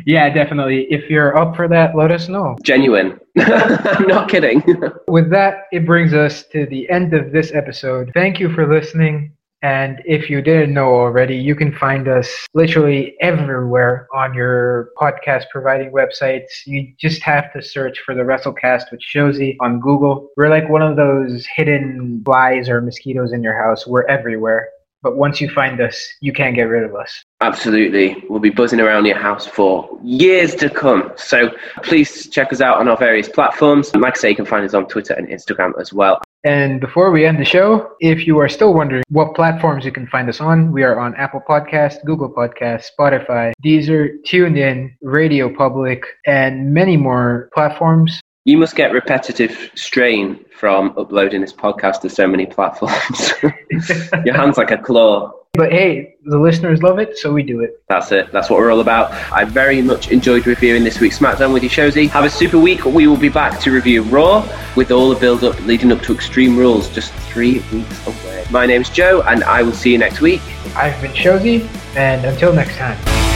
yeah, 0.10 0.28
definitely. 0.28 0.88
If 0.90 1.08
you're 1.08 1.38
up 1.38 1.56
for 1.56 1.68
that, 1.68 1.96
let 1.96 2.12
us 2.12 2.28
know. 2.28 2.58
Genuine. 2.64 3.20
I'm 3.38 4.08
not 4.08 4.28
kidding. 4.28 4.64
With 5.08 5.30
that, 5.30 5.66
it 5.72 5.86
brings 5.86 6.16
us 6.16 6.46
to 6.52 6.66
the 6.66 6.90
end 6.90 7.14
of 7.14 7.32
this 7.32 7.52
episode. 7.54 8.10
Thank 8.16 8.40
you 8.40 8.52
for 8.52 8.68
listening. 8.68 9.34
And 9.62 10.02
if 10.06 10.28
you 10.28 10.42
didn't 10.42 10.74
know 10.74 10.88
already, 10.88 11.36
you 11.36 11.54
can 11.54 11.76
find 11.76 12.08
us 12.08 12.48
literally 12.56 13.18
everywhere 13.22 14.08
on 14.12 14.34
your 14.34 14.90
podcast 14.98 15.44
providing 15.52 15.92
websites. 15.92 16.66
You 16.66 16.92
just 17.00 17.22
have 17.22 17.54
to 17.54 17.62
search 17.62 18.00
for 18.00 18.16
the 18.16 18.22
WrestleCast 18.22 18.90
with 18.90 19.02
Shozy 19.02 19.58
on 19.60 19.80
Google. 19.80 20.30
We're 20.38 20.50
like 20.50 20.68
one 20.70 20.82
of 20.82 20.96
those 20.96 21.46
hidden 21.56 22.24
flies 22.26 22.68
or 22.68 22.82
mosquitoes 22.82 23.32
in 23.32 23.44
your 23.44 23.62
house. 23.62 23.86
We're 23.86 24.08
everywhere. 24.08 24.70
But 25.02 25.16
once 25.16 25.40
you 25.40 25.50
find 25.50 25.80
us, 25.82 26.08
you 26.22 26.34
can't 26.34 26.56
get 26.56 26.64
rid 26.64 26.84
of 26.84 26.96
us. 26.96 27.24
Absolutely. 27.42 28.24
We'll 28.30 28.40
be 28.40 28.50
buzzing 28.50 28.80
around 28.80 29.06
your 29.06 29.18
house 29.18 29.46
for 29.46 29.90
years 30.04 30.56
to 30.56 30.70
come. 30.70 31.12
So 31.16 31.52
please 31.84 32.28
check 32.30 32.52
us 32.52 32.62
out 32.62 32.78
on 32.78 32.88
our 32.88 32.98
various 32.98 33.30
platforms. 33.30 33.96
Like 33.96 34.18
I 34.18 34.20
say, 34.20 34.30
you 34.32 34.36
can 34.36 34.46
find 34.46 34.66
us 34.66 34.74
on 34.74 34.88
Twitter 34.88 35.14
and 35.14 35.28
Instagram 35.28 35.80
as 35.80 35.94
well. 35.94 36.22
And 36.44 36.80
before 36.80 37.12
we 37.12 37.26
end 37.26 37.38
the 37.40 37.46
show, 37.46 37.96
if 38.00 38.26
you 38.26 38.40
are 38.40 38.48
still 38.48 38.74
wondering 38.74 39.04
what 39.10 39.36
platforms 39.36 39.84
you 39.84 39.92
can 39.92 40.08
find 40.08 40.30
us 40.30 40.40
on, 40.40 40.72
we 40.72 40.84
are 40.84 40.98
on 40.98 41.14
Apple 41.16 41.42
Podcast, 41.48 42.04
Google 42.06 42.32
Podcast, 42.32 42.86
Spotify, 42.98 43.52
Deezer, 43.64 44.22
TuneIn, 44.26 44.96
Radio 45.02 45.54
Public, 45.54 46.04
and 46.26 46.74
many 46.74 46.96
more 46.96 47.50
platforms. 47.54 48.22
You 48.50 48.58
must 48.58 48.76
get 48.76 48.94
repetitive 48.94 49.70
strain 49.76 50.44
from 50.58 50.98
uploading 50.98 51.42
this 51.42 51.54
podcast 51.54 52.02
to 52.02 52.10
so 52.10 52.28
many 52.28 52.48
platforms. 52.48 53.32
Your 54.26 54.34
hand's 54.34 54.58
like 54.58 54.72
a 54.72 54.78
claw. 54.80 55.32
But 55.54 55.72
hey, 55.72 56.16
the 56.26 56.40
listeners 56.40 56.82
love 56.82 56.98
it, 56.98 57.16
so 57.16 57.32
we 57.32 57.44
do 57.44 57.60
it. 57.60 57.84
That's 57.90 58.12
it. 58.12 58.32
That's 58.32 58.50
what 58.50 58.58
we're 58.58 58.72
all 58.72 58.80
about. 58.80 59.12
I 59.32 59.46
very 59.46 59.84
much 59.84 60.10
enjoyed 60.10 60.48
reviewing 60.48 60.84
this 60.84 61.00
week's 61.00 61.20
SmackDown 61.20 61.54
with 61.54 61.62
you, 61.62 61.70
Shozy. 61.70 62.10
Have 62.10 62.26
a 62.26 62.30
super 62.32 62.58
week. 62.58 62.86
We 62.86 63.06
will 63.06 63.18
be 63.18 63.30
back 63.30 63.60
to 63.60 63.72
review 63.72 64.02
Raw 64.02 64.44
with 64.76 64.90
all 64.90 65.10
the 65.10 65.20
build 65.20 65.44
up 65.44 65.60
leading 65.68 65.92
up 65.92 66.02
to 66.02 66.14
Extreme 66.16 66.58
Rules 66.58 66.90
just 66.90 67.14
three 67.32 67.60
weeks 67.72 68.08
away. 68.08 68.46
My 68.50 68.66
name's 68.66 68.90
Joe, 68.90 69.22
and 69.28 69.44
I 69.44 69.62
will 69.62 69.74
see 69.74 69.92
you 69.92 70.00
next 70.00 70.22
week. 70.22 70.42
I've 70.76 71.00
been 71.04 71.12
Shozy, 71.12 71.68
and 71.96 72.26
until 72.26 72.52
next 72.52 72.78
time. 72.78 73.29